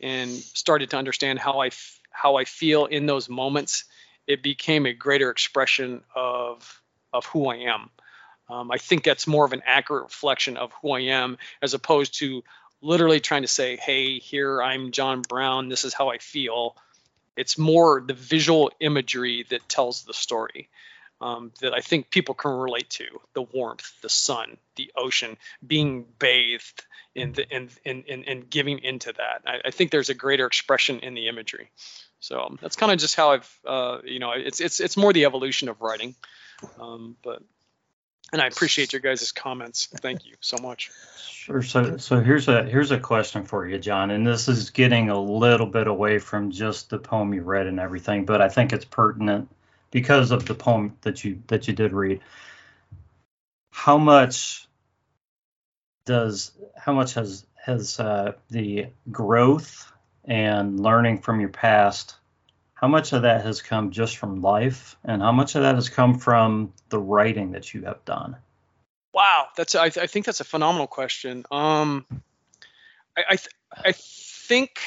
and 0.00 0.30
started 0.30 0.90
to 0.90 0.96
understand 0.96 1.38
how 1.38 1.60
I 1.60 1.68
f- 1.68 2.00
how 2.10 2.36
I 2.36 2.44
feel 2.44 2.86
in 2.86 3.06
those 3.06 3.28
moments, 3.28 3.84
it 4.26 4.42
became 4.42 4.86
a 4.86 4.92
greater 4.94 5.30
expression 5.30 6.02
of 6.14 6.82
of 7.12 7.26
who 7.26 7.48
I 7.48 7.56
am. 7.56 7.90
Um, 8.48 8.70
I 8.70 8.78
think 8.78 9.04
that's 9.04 9.26
more 9.26 9.44
of 9.44 9.52
an 9.52 9.62
accurate 9.66 10.04
reflection 10.04 10.56
of 10.56 10.72
who 10.80 10.92
I 10.92 11.00
am, 11.00 11.38
as 11.62 11.74
opposed 11.74 12.18
to 12.18 12.42
literally 12.80 13.20
trying 13.20 13.42
to 13.42 13.48
say, 13.48 13.76
"Hey, 13.76 14.18
here 14.18 14.62
I'm 14.62 14.92
John 14.92 15.22
Brown. 15.22 15.68
This 15.68 15.84
is 15.84 15.94
how 15.94 16.08
I 16.08 16.18
feel." 16.18 16.76
It's 17.36 17.58
more 17.58 18.02
the 18.06 18.14
visual 18.14 18.70
imagery 18.80 19.46
that 19.50 19.68
tells 19.68 20.04
the 20.04 20.14
story 20.14 20.68
um, 21.20 21.52
that 21.60 21.72
I 21.72 21.80
think 21.80 22.10
people 22.10 22.34
can 22.34 22.52
relate 22.52 22.90
to 22.90 23.06
the 23.34 23.42
warmth, 23.42 23.90
the 24.02 24.08
sun, 24.08 24.58
the 24.76 24.92
ocean, 24.96 25.36
being 25.66 26.06
bathed 26.18 26.84
in 27.14 27.32
the 27.32 27.48
in 27.48 27.70
in, 27.84 28.02
in 28.24 28.40
giving 28.50 28.80
into 28.80 29.12
that. 29.14 29.42
I, 29.46 29.68
I, 29.68 29.70
think 29.70 29.90
there's 29.90 30.10
a 30.10 30.14
greater 30.14 30.46
expression 30.46 31.00
in 31.00 31.14
the 31.14 31.28
imagery. 31.28 31.70
So 32.20 32.40
um, 32.40 32.58
that's 32.60 32.76
kind 32.76 32.92
of 32.92 32.98
just 32.98 33.14
how 33.14 33.32
I've 33.32 33.60
uh, 33.66 33.98
you 34.04 34.18
know 34.18 34.32
it's 34.32 34.60
it's 34.60 34.80
it's 34.80 34.96
more 34.96 35.12
the 35.12 35.24
evolution 35.24 35.68
of 35.68 35.80
writing, 35.80 36.14
um, 36.78 37.16
but 37.22 37.42
and 38.32 38.42
I 38.42 38.46
appreciate 38.46 38.92
your 38.92 39.00
guys' 39.00 39.32
comments. 39.32 39.86
Thank 39.86 40.26
you 40.26 40.34
so 40.40 40.56
much. 40.62 40.90
Sure. 41.18 41.62
So 41.62 41.96
so 41.96 42.20
here's 42.20 42.48
a 42.48 42.64
here's 42.64 42.90
a 42.90 42.98
question 42.98 43.44
for 43.44 43.66
you, 43.68 43.78
John, 43.78 44.10
and 44.10 44.26
this 44.26 44.48
is 44.48 44.70
getting 44.70 45.10
a 45.10 45.20
little 45.20 45.66
bit 45.66 45.86
away 45.86 46.18
from 46.18 46.50
just 46.50 46.90
the 46.90 46.98
poem 46.98 47.32
you 47.32 47.42
read 47.42 47.66
and 47.66 47.78
everything, 47.78 48.24
but 48.24 48.42
I 48.42 48.48
think 48.48 48.72
it's 48.72 48.84
pertinent 48.84 49.48
because 49.90 50.32
of 50.32 50.46
the 50.46 50.54
poem 50.54 50.96
that 51.02 51.24
you 51.24 51.42
that 51.46 51.68
you 51.68 51.74
did 51.74 51.92
read. 51.92 52.20
How 53.70 53.98
much 53.98 54.66
does 56.04 56.52
how 56.76 56.92
much 56.92 57.14
has 57.14 57.46
has 57.64 58.00
uh, 58.00 58.32
the 58.50 58.86
growth 59.10 59.92
and 60.24 60.80
learning 60.80 61.18
from 61.18 61.40
your 61.40 61.50
past 61.50 62.16
how 62.76 62.86
much 62.86 63.12
of 63.12 63.22
that 63.22 63.42
has 63.42 63.60
come 63.60 63.90
just 63.90 64.16
from 64.18 64.40
life 64.40 64.96
and 65.04 65.20
how 65.20 65.32
much 65.32 65.56
of 65.56 65.62
that 65.62 65.74
has 65.74 65.88
come 65.88 66.18
from 66.18 66.72
the 66.90 66.98
writing 66.98 67.52
that 67.52 67.74
you 67.74 67.82
have 67.82 68.04
done 68.04 68.36
wow 69.12 69.48
that's 69.56 69.74
i, 69.74 69.86
I 69.86 70.06
think 70.06 70.24
that's 70.24 70.40
a 70.40 70.44
phenomenal 70.44 70.86
question 70.86 71.44
um 71.50 72.06
i 73.16 73.24
i, 73.30 73.36
th- 73.36 73.48
I 73.84 73.92
think 73.92 74.78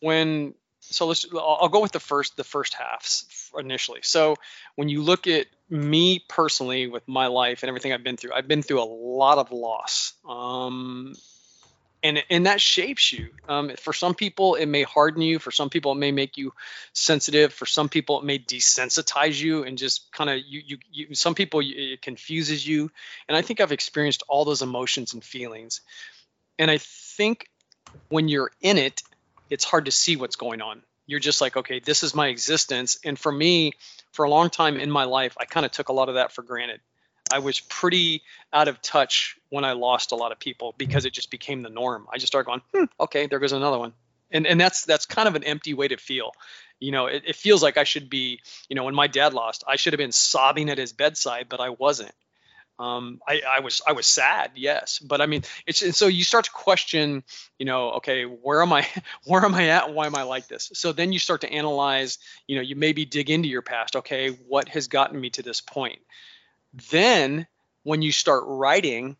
when 0.00 0.54
so 0.80 1.06
let's 1.06 1.26
I'll 1.34 1.68
go 1.68 1.80
with 1.80 1.92
the 1.92 2.00
first 2.00 2.36
the 2.36 2.44
first 2.44 2.74
halves 2.74 3.50
initially. 3.58 4.00
So 4.02 4.36
when 4.76 4.88
you 4.88 5.02
look 5.02 5.26
at 5.26 5.46
me 5.70 6.22
personally 6.28 6.86
with 6.86 7.08
my 7.08 7.28
life 7.28 7.62
and 7.62 7.68
everything 7.68 7.92
I've 7.92 8.04
been 8.04 8.16
through, 8.16 8.32
I've 8.34 8.48
been 8.48 8.62
through 8.62 8.82
a 8.82 8.84
lot 8.84 9.38
of 9.38 9.50
loss. 9.50 10.12
Um, 10.28 11.14
and 12.04 12.22
and 12.28 12.46
that 12.46 12.60
shapes 12.60 13.12
you. 13.12 13.30
Um, 13.48 13.72
for 13.78 13.94
some 13.94 14.14
people, 14.14 14.54
it 14.54 14.66
may 14.66 14.82
harden 14.82 15.22
you. 15.22 15.38
For 15.38 15.50
some 15.50 15.70
people, 15.70 15.92
it 15.92 15.96
may 15.96 16.12
make 16.12 16.36
you 16.36 16.52
sensitive. 16.92 17.52
For 17.52 17.66
some 17.66 17.88
people, 17.88 18.20
it 18.20 18.24
may 18.24 18.38
desensitize 18.38 19.40
you 19.42 19.64
and 19.64 19.78
just 19.78 20.12
kind 20.12 20.28
of 20.28 20.38
you, 20.46 20.62
you 20.64 20.78
you. 20.92 21.14
Some 21.14 21.34
people 21.34 21.62
it 21.64 22.02
confuses 22.02 22.64
you. 22.64 22.90
And 23.26 23.36
I 23.36 23.42
think 23.42 23.60
I've 23.60 23.72
experienced 23.72 24.22
all 24.28 24.44
those 24.44 24.60
emotions 24.60 25.14
and 25.14 25.24
feelings. 25.24 25.80
And 26.58 26.70
I 26.70 26.78
think 26.78 27.48
when 28.10 28.28
you're 28.28 28.50
in 28.60 28.76
it, 28.76 29.02
it's 29.48 29.64
hard 29.64 29.86
to 29.86 29.90
see 29.90 30.16
what's 30.16 30.36
going 30.36 30.60
on. 30.60 30.82
You're 31.06 31.20
just 31.20 31.40
like, 31.40 31.56
okay, 31.56 31.80
this 31.80 32.02
is 32.02 32.14
my 32.14 32.28
existence. 32.28 32.98
And 33.04 33.18
for 33.18 33.32
me, 33.32 33.72
for 34.12 34.24
a 34.26 34.30
long 34.30 34.50
time 34.50 34.76
in 34.76 34.90
my 34.90 35.04
life, 35.04 35.36
I 35.38 35.46
kind 35.46 35.64
of 35.64 35.72
took 35.72 35.88
a 35.88 35.92
lot 35.92 36.08
of 36.10 36.16
that 36.16 36.32
for 36.32 36.42
granted. 36.42 36.80
I 37.34 37.40
was 37.40 37.58
pretty 37.58 38.22
out 38.52 38.68
of 38.68 38.80
touch 38.80 39.36
when 39.48 39.64
I 39.64 39.72
lost 39.72 40.12
a 40.12 40.14
lot 40.14 40.32
of 40.32 40.38
people 40.38 40.74
because 40.78 41.04
it 41.04 41.12
just 41.12 41.30
became 41.30 41.62
the 41.62 41.68
norm. 41.68 42.06
I 42.12 42.18
just 42.18 42.28
started 42.28 42.46
going, 42.46 42.62
hmm, 42.72 42.84
okay, 43.00 43.26
there 43.26 43.40
goes 43.40 43.52
another 43.52 43.78
one. 43.78 43.92
And 44.30 44.46
and 44.46 44.60
that's 44.60 44.84
that's 44.84 45.06
kind 45.06 45.28
of 45.28 45.34
an 45.34 45.44
empty 45.44 45.74
way 45.74 45.88
to 45.88 45.96
feel. 45.96 46.32
You 46.80 46.92
know, 46.92 47.06
it, 47.06 47.24
it 47.26 47.36
feels 47.36 47.62
like 47.62 47.76
I 47.76 47.84
should 47.84 48.08
be, 48.08 48.40
you 48.68 48.76
know, 48.76 48.84
when 48.84 48.94
my 48.94 49.06
dad 49.06 49.34
lost, 49.34 49.64
I 49.66 49.76
should 49.76 49.92
have 49.92 49.98
been 49.98 50.12
sobbing 50.12 50.70
at 50.70 50.78
his 50.78 50.92
bedside, 50.92 51.46
but 51.48 51.60
I 51.60 51.70
wasn't 51.70 52.14
um, 52.78 53.20
I, 53.26 53.40
I, 53.58 53.60
was 53.60 53.82
I 53.86 53.92
was 53.92 54.06
sad, 54.06 54.52
yes, 54.56 54.98
but 54.98 55.20
I 55.20 55.26
mean, 55.26 55.42
it's 55.66 55.82
and 55.82 55.94
so 55.94 56.08
you 56.08 56.24
start 56.24 56.46
to 56.46 56.50
question, 56.50 57.22
you 57.58 57.66
know, 57.66 57.92
okay, 57.92 58.24
where 58.24 58.62
am 58.62 58.72
I, 58.72 58.86
where 59.24 59.44
am 59.44 59.54
I 59.54 59.68
at, 59.68 59.92
why 59.94 60.06
am 60.06 60.16
I 60.16 60.22
like 60.22 60.48
this? 60.48 60.70
So 60.74 60.92
then 60.92 61.12
you 61.12 61.20
start 61.20 61.42
to 61.42 61.52
analyze, 61.52 62.18
you 62.48 62.56
know, 62.56 62.62
you 62.62 62.74
maybe 62.74 63.04
dig 63.04 63.30
into 63.30 63.48
your 63.48 63.62
past. 63.62 63.96
Okay, 63.96 64.30
what 64.30 64.68
has 64.68 64.88
gotten 64.88 65.20
me 65.20 65.30
to 65.30 65.42
this 65.42 65.60
point? 65.60 66.00
Then 66.90 67.46
when 67.82 68.02
you 68.02 68.12
start 68.12 68.44
writing, 68.46 69.16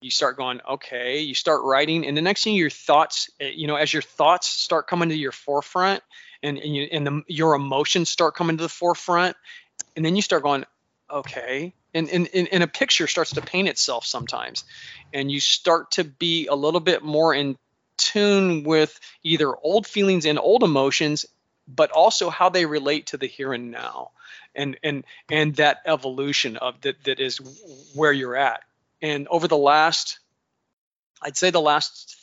you 0.00 0.10
start 0.10 0.36
going, 0.36 0.60
okay, 0.68 1.20
you 1.20 1.34
start 1.34 1.62
writing, 1.64 2.06
and 2.06 2.16
the 2.16 2.22
next 2.22 2.44
thing 2.44 2.54
your 2.54 2.70
thoughts, 2.70 3.30
eh, 3.40 3.52
you 3.54 3.66
know, 3.66 3.76
as 3.76 3.92
your 3.92 4.02
thoughts 4.02 4.48
start 4.48 4.86
coming 4.86 5.10
to 5.10 5.16
your 5.16 5.32
forefront, 5.32 6.02
and 6.42 6.58
and, 6.58 6.74
you, 6.74 6.88
and 6.90 7.06
the, 7.06 7.22
your 7.26 7.54
emotions 7.54 8.08
start 8.08 8.34
coming 8.34 8.56
to 8.56 8.62
the 8.62 8.68
forefront, 8.68 9.36
and 9.96 10.04
then 10.04 10.16
you 10.16 10.22
start 10.22 10.42
going, 10.42 10.64
okay 11.10 11.74
and, 11.94 12.08
and, 12.08 12.28
and 12.34 12.62
a 12.62 12.68
picture 12.68 13.06
starts 13.06 13.32
to 13.32 13.40
paint 13.40 13.68
itself 13.68 14.04
sometimes 14.04 14.64
and 15.12 15.30
you 15.30 15.40
start 15.40 15.92
to 15.92 16.04
be 16.04 16.46
a 16.46 16.54
little 16.54 16.80
bit 16.80 17.02
more 17.02 17.34
in 17.34 17.56
tune 17.96 18.62
with 18.64 18.98
either 19.22 19.54
old 19.56 19.86
feelings 19.86 20.24
and 20.24 20.38
old 20.38 20.62
emotions 20.62 21.26
but 21.68 21.90
also 21.90 22.30
how 22.30 22.48
they 22.48 22.66
relate 22.66 23.06
to 23.06 23.16
the 23.16 23.26
here 23.26 23.52
and 23.52 23.70
now 23.70 24.10
and 24.54 24.76
and 24.82 25.04
and 25.30 25.56
that 25.56 25.78
evolution 25.86 26.56
of 26.56 26.80
that 26.82 27.02
that 27.04 27.20
is 27.20 27.38
where 27.94 28.12
you're 28.12 28.36
at. 28.36 28.62
And 29.02 29.28
over 29.28 29.48
the 29.48 29.56
last 29.56 30.18
i'd 31.22 31.36
say 31.36 31.50
the 31.50 31.60
last 31.60 32.16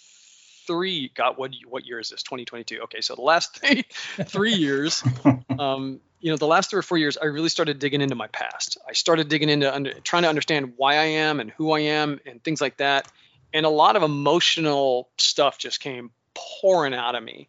three 0.65 1.12
got 1.15 1.38
what 1.38 1.51
what 1.67 1.86
year 1.86 2.00
is 2.00 2.10
this? 2.10 2.24
2022 2.24 2.82
okay 2.82 3.01
so 3.01 3.15
the 3.15 3.22
last 3.22 3.56
three 3.60 3.86
three 4.25 4.53
years 4.53 5.03
um 5.60 6.00
you 6.20 6.32
know 6.32 6.38
the 6.38 6.48
last 6.48 6.70
three 6.70 6.79
or 6.79 6.84
four 6.84 6.98
years 6.98 7.17
i 7.17 7.25
really 7.25 7.50
started 7.50 7.79
digging 7.79 8.01
into 8.01 8.15
my 8.15 8.27
past. 8.27 8.77
I 8.88 8.94
started 8.94 9.29
digging 9.29 9.50
into 9.50 9.74
under, 9.74 9.94
trying 10.00 10.24
to 10.24 10.29
understand 10.29 10.74
why 10.77 10.96
i 10.96 11.06
am 11.06 11.39
and 11.39 11.51
who 11.51 11.72
i 11.72 11.79
am 11.79 12.20
and 12.25 12.44
things 12.44 12.62
like 12.62 12.77
that. 12.77 13.12
And 13.53 13.65
a 13.65 13.70
lot 13.70 13.96
of 13.96 14.03
emotional 14.03 15.10
stuff 15.17 15.58
just 15.58 15.79
came 15.79 16.12
pouring 16.34 16.94
out 16.94 17.15
of 17.15 17.24
me. 17.24 17.48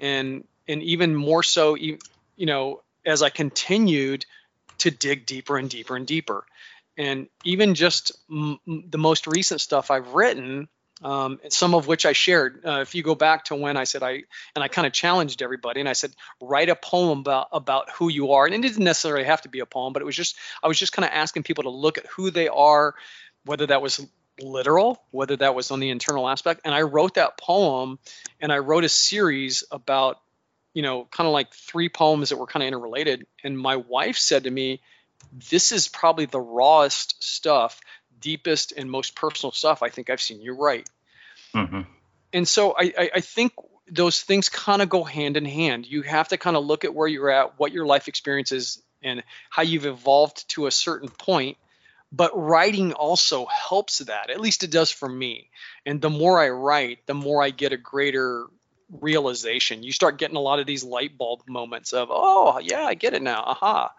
And 0.00 0.44
and 0.68 0.82
even 0.82 1.14
more 1.14 1.42
so 1.42 1.74
you 1.74 1.98
know 2.38 2.82
as 3.04 3.22
i 3.22 3.30
continued 3.30 4.24
to 4.78 4.90
dig 4.90 5.26
deeper 5.26 5.56
and 5.56 5.70
deeper 5.70 5.96
and 5.96 6.06
deeper 6.06 6.44
and 6.98 7.28
even 7.44 7.74
just 7.74 8.12
m- 8.30 8.58
the 8.66 8.98
most 8.98 9.26
recent 9.26 9.60
stuff 9.60 9.90
i've 9.90 10.14
written 10.14 10.68
um, 11.02 11.40
some 11.50 11.74
of 11.74 11.86
which 11.86 12.06
I 12.06 12.12
shared. 12.12 12.64
Uh, 12.64 12.80
if 12.80 12.94
you 12.94 13.02
go 13.02 13.14
back 13.14 13.44
to 13.46 13.54
when 13.54 13.76
I 13.76 13.84
said 13.84 14.02
I 14.02 14.22
and 14.54 14.62
I 14.62 14.68
kind 14.68 14.86
of 14.86 14.92
challenged 14.92 15.42
everybody 15.42 15.80
and 15.80 15.88
I 15.88 15.92
said 15.92 16.12
write 16.40 16.68
a 16.70 16.76
poem 16.76 17.20
about 17.20 17.48
about 17.52 17.90
who 17.90 18.08
you 18.08 18.32
are, 18.32 18.46
and 18.46 18.54
it 18.54 18.62
didn't 18.62 18.84
necessarily 18.84 19.24
have 19.24 19.42
to 19.42 19.48
be 19.48 19.60
a 19.60 19.66
poem, 19.66 19.92
but 19.92 20.00
it 20.00 20.06
was 20.06 20.16
just 20.16 20.36
I 20.62 20.68
was 20.68 20.78
just 20.78 20.92
kind 20.92 21.04
of 21.04 21.12
asking 21.12 21.42
people 21.42 21.64
to 21.64 21.70
look 21.70 21.98
at 21.98 22.06
who 22.06 22.30
they 22.30 22.48
are, 22.48 22.94
whether 23.44 23.66
that 23.66 23.82
was 23.82 24.06
literal, 24.40 25.02
whether 25.10 25.36
that 25.36 25.54
was 25.54 25.70
on 25.70 25.80
the 25.80 25.90
internal 25.90 26.28
aspect, 26.28 26.62
and 26.64 26.74
I 26.74 26.82
wrote 26.82 27.14
that 27.14 27.38
poem, 27.38 27.98
and 28.40 28.50
I 28.50 28.58
wrote 28.58 28.84
a 28.84 28.88
series 28.88 29.64
about 29.70 30.18
you 30.76 30.82
know 30.82 31.06
kind 31.10 31.26
of 31.26 31.32
like 31.32 31.54
three 31.54 31.88
poems 31.88 32.28
that 32.28 32.36
were 32.36 32.46
kind 32.46 32.62
of 32.62 32.68
interrelated, 32.68 33.26
and 33.42 33.58
my 33.58 33.76
wife 33.76 34.18
said 34.18 34.44
to 34.44 34.50
me. 34.50 34.80
This 35.50 35.72
is 35.72 35.88
probably 35.88 36.26
the 36.26 36.40
rawest 36.40 37.24
stuff 37.24 37.80
deepest 38.20 38.72
and 38.76 38.90
most 38.90 39.14
personal 39.14 39.52
stuff 39.52 39.82
I 39.82 39.88
think 39.88 40.10
I've 40.10 40.20
seen 40.20 40.40
you 40.40 40.54
write. 40.54 40.88
Mm-hmm. 41.54 41.82
And 42.32 42.48
so 42.48 42.74
I, 42.78 42.92
I, 42.98 43.10
I 43.16 43.20
think 43.20 43.52
those 43.90 44.20
things 44.20 44.48
kind 44.48 44.82
of 44.82 44.88
go 44.88 45.04
hand 45.04 45.36
in 45.36 45.44
hand. 45.44 45.86
You 45.86 46.02
have 46.02 46.28
to 46.28 46.36
kind 46.36 46.56
of 46.56 46.64
look 46.64 46.84
at 46.84 46.94
where 46.94 47.08
you're 47.08 47.30
at, 47.30 47.58
what 47.58 47.72
your 47.72 47.86
life 47.86 48.08
experience 48.08 48.52
is, 48.52 48.82
and 49.02 49.22
how 49.48 49.62
you've 49.62 49.86
evolved 49.86 50.48
to 50.50 50.66
a 50.66 50.70
certain 50.70 51.08
point. 51.08 51.56
But 52.12 52.32
writing 52.34 52.92
also 52.92 53.46
helps 53.46 53.98
that. 53.98 54.30
At 54.30 54.40
least 54.40 54.64
it 54.64 54.70
does 54.70 54.90
for 54.90 55.08
me. 55.08 55.50
And 55.84 56.00
the 56.00 56.10
more 56.10 56.40
I 56.40 56.50
write, 56.50 57.06
the 57.06 57.14
more 57.14 57.42
I 57.42 57.50
get 57.50 57.72
a 57.72 57.76
greater 57.76 58.46
realization. 58.90 59.82
You 59.82 59.92
start 59.92 60.18
getting 60.18 60.36
a 60.36 60.40
lot 60.40 60.58
of 60.58 60.66
these 60.66 60.84
light 60.84 61.16
bulb 61.16 61.42
moments 61.48 61.92
of, 61.92 62.08
oh, 62.10 62.58
yeah, 62.58 62.84
I 62.84 62.94
get 62.94 63.14
it 63.14 63.22
now. 63.22 63.42
Aha. 63.42 63.92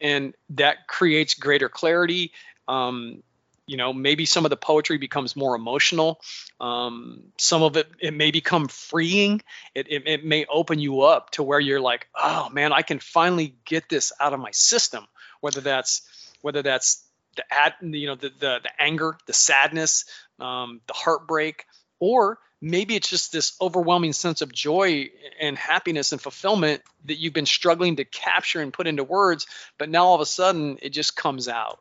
And 0.00 0.34
that 0.50 0.86
creates 0.86 1.34
greater 1.34 1.68
clarity. 1.68 2.32
Um, 2.66 3.22
you 3.68 3.76
know 3.76 3.92
maybe 3.92 4.24
some 4.24 4.44
of 4.44 4.50
the 4.50 4.56
poetry 4.56 4.98
becomes 4.98 5.36
more 5.36 5.54
emotional 5.54 6.20
um, 6.58 7.22
some 7.36 7.62
of 7.62 7.76
it 7.76 7.86
it 8.00 8.14
may 8.14 8.32
become 8.32 8.66
freeing 8.66 9.40
it, 9.74 9.86
it, 9.88 10.02
it 10.06 10.24
may 10.24 10.46
open 10.46 10.80
you 10.80 11.02
up 11.02 11.30
to 11.30 11.42
where 11.42 11.60
you're 11.60 11.80
like 11.80 12.08
oh 12.16 12.48
man 12.48 12.72
i 12.72 12.82
can 12.82 12.98
finally 12.98 13.54
get 13.64 13.88
this 13.88 14.10
out 14.18 14.32
of 14.32 14.40
my 14.40 14.50
system 14.50 15.06
whether 15.40 15.60
that's 15.60 16.02
whether 16.40 16.62
that's 16.62 17.04
the 17.36 17.98
you 17.98 18.08
know 18.08 18.16
the 18.16 18.30
the, 18.40 18.58
the 18.62 18.70
anger 18.80 19.16
the 19.26 19.32
sadness 19.32 20.06
um, 20.40 20.80
the 20.86 20.94
heartbreak 20.94 21.66
or 22.00 22.38
maybe 22.60 22.96
it's 22.96 23.08
just 23.08 23.32
this 23.32 23.56
overwhelming 23.60 24.12
sense 24.12 24.42
of 24.42 24.52
joy 24.52 25.10
and 25.40 25.56
happiness 25.56 26.12
and 26.12 26.20
fulfillment 26.20 26.82
that 27.04 27.14
you've 27.14 27.32
been 27.32 27.46
struggling 27.46 27.96
to 27.96 28.04
capture 28.04 28.60
and 28.60 28.72
put 28.72 28.86
into 28.86 29.04
words 29.04 29.46
but 29.78 29.88
now 29.88 30.04
all 30.04 30.14
of 30.14 30.20
a 30.20 30.26
sudden 30.26 30.78
it 30.82 30.90
just 30.90 31.16
comes 31.16 31.48
out 31.48 31.80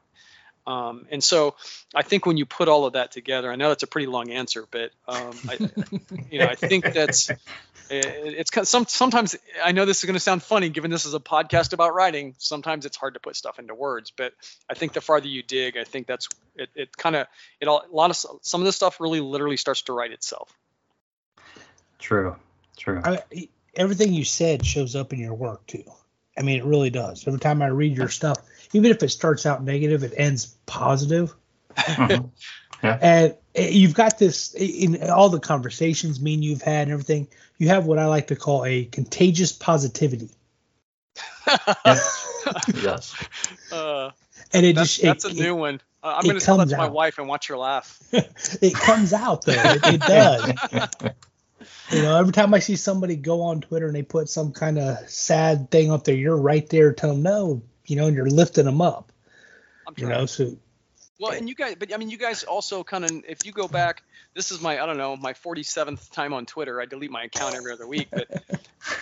um, 0.67 1.07
and 1.09 1.23
so 1.23 1.55
I 1.95 2.01
think 2.01 2.25
when 2.25 2.35
you 2.35 2.45
put 2.45 2.67
all 2.67 2.85
of 2.85 2.93
that 2.93 3.13
together, 3.13 3.49
I 3.49 3.55
know 3.55 3.69
that's 3.69 3.83
a 3.83 3.87
pretty 3.87 4.07
long 4.07 4.31
answer, 4.31 4.67
but 4.69 4.91
um, 5.07 5.31
I, 5.47 5.57
you 6.29 6.39
know, 6.39 6.45
I 6.45 6.55
think 6.55 6.83
that's 6.93 7.31
it's 7.89 8.49
kind 8.49 8.63
of, 8.63 8.67
some 8.67 8.85
sometimes 8.85 9.37
I 9.63 9.71
know 9.71 9.85
this 9.85 9.99
is 9.99 10.03
going 10.03 10.15
to 10.15 10.19
sound 10.19 10.43
funny 10.43 10.67
given 10.67 10.91
this 10.91 11.05
is 11.05 11.13
a 11.13 11.21
podcast 11.21 11.71
about 11.71 11.93
writing. 11.93 12.35
Sometimes 12.37 12.85
it's 12.85 12.97
hard 12.97 13.13
to 13.13 13.19
put 13.21 13.37
stuff 13.37 13.59
into 13.59 13.73
words, 13.75 14.11
but 14.11 14.33
I 14.69 14.73
think 14.73 14.91
the 14.91 14.99
farther 14.99 15.27
you 15.27 15.41
dig, 15.41 15.77
I 15.77 15.85
think 15.85 16.05
that's 16.05 16.27
it. 16.55 16.69
It 16.75 16.97
kind 16.97 17.15
of 17.15 17.27
it 17.61 17.67
all 17.69 17.85
a 17.89 17.95
lot 17.95 18.09
of 18.09 18.17
some 18.41 18.61
of 18.61 18.65
this 18.65 18.75
stuff 18.75 18.99
really 18.99 19.21
literally 19.21 19.57
starts 19.57 19.83
to 19.83 19.93
write 19.93 20.11
itself. 20.11 20.53
True, 21.99 22.35
true. 22.77 23.01
I, 23.03 23.21
everything 23.75 24.13
you 24.13 24.25
said 24.25 24.65
shows 24.65 24.95
up 24.95 25.13
in 25.13 25.19
your 25.19 25.33
work 25.33 25.65
too. 25.67 25.83
I 26.37 26.43
mean, 26.43 26.59
it 26.59 26.65
really 26.65 26.89
does. 26.89 27.27
Every 27.27 27.39
time 27.39 27.61
I 27.61 27.67
read 27.67 27.97
your 27.97 28.09
stuff, 28.09 28.37
even 28.73 28.91
if 28.91 29.01
it 29.01 29.09
starts 29.09 29.45
out 29.45 29.63
negative, 29.63 30.03
it 30.03 30.13
ends 30.15 30.55
positive. 30.65 31.33
Mm-hmm. 31.75 32.27
Yeah. 32.83 32.99
And 33.01 33.35
you've 33.73 33.95
got 33.95 34.19
this 34.19 34.53
in 34.53 35.09
all 35.09 35.29
the 35.29 35.39
conversations 35.39 36.21
me 36.21 36.35
and 36.35 36.43
you've 36.43 36.61
had 36.61 36.83
and 36.83 36.91
everything. 36.91 37.27
You 37.57 37.69
have 37.69 37.87
what 37.87 37.97
I 37.97 38.05
like 38.05 38.27
to 38.27 38.35
call 38.35 38.65
a 38.65 38.85
contagious 38.85 39.51
positivity. 39.51 40.29
yes. 41.87 43.15
Uh, 43.71 44.11
and 44.53 44.63
it 44.63 44.75
that's, 44.75 44.97
just 44.97 45.01
that's 45.01 45.25
it, 45.25 45.31
a 45.31 45.35
new 45.41 45.55
one. 45.55 45.81
I'm 46.03 46.23
going 46.23 46.37
to 46.37 46.45
tell 46.45 46.57
that 46.57 46.69
to 46.69 46.77
my 46.77 46.87
wife 46.87 47.17
and 47.17 47.27
watch 47.27 47.47
her 47.47 47.57
laugh. 47.57 47.97
it 48.11 48.75
comes 48.75 49.11
out 49.11 49.45
though. 49.45 49.53
It, 49.53 49.95
it 49.95 50.01
does. 50.01 50.53
You 51.91 52.01
know, 52.01 52.17
every 52.17 52.33
time 52.33 52.53
I 52.53 52.59
see 52.59 52.75
somebody 52.75 53.15
go 53.15 53.41
on 53.41 53.61
Twitter 53.61 53.87
and 53.87 53.95
they 53.95 54.03
put 54.03 54.29
some 54.29 54.51
kind 54.51 54.77
of 54.77 55.09
sad 55.09 55.71
thing 55.71 55.91
up 55.91 56.03
there, 56.03 56.15
you're 56.15 56.37
right 56.37 56.67
there 56.69 56.93
telling 56.93 57.23
them 57.23 57.31
no, 57.31 57.61
you 57.85 57.95
know, 57.95 58.07
and 58.07 58.15
you're 58.15 58.29
lifting 58.29 58.65
them 58.65 58.81
up. 58.81 59.11
I'm 59.87 59.93
you 59.97 60.07
know, 60.07 60.25
so 60.25 60.57
well, 61.19 61.31
and 61.31 61.49
you 61.49 61.55
guys, 61.55 61.75
but 61.79 61.93
I 61.93 61.97
mean, 61.97 62.09
you 62.09 62.17
guys 62.17 62.43
also 62.43 62.83
kind 62.83 63.03
of, 63.03 63.11
if 63.27 63.45
you 63.45 63.51
go 63.51 63.67
back, 63.67 64.03
this 64.35 64.51
is 64.51 64.61
my, 64.61 64.81
I 64.81 64.85
don't 64.85 64.97
know, 64.97 65.15
my 65.15 65.33
47th 65.33 66.11
time 66.11 66.33
on 66.33 66.45
Twitter. 66.45 66.79
I 66.79 66.85
delete 66.85 67.09
my 67.09 67.23
account 67.23 67.55
every 67.55 67.71
other 67.71 67.87
week, 67.87 68.09
but 68.11 68.27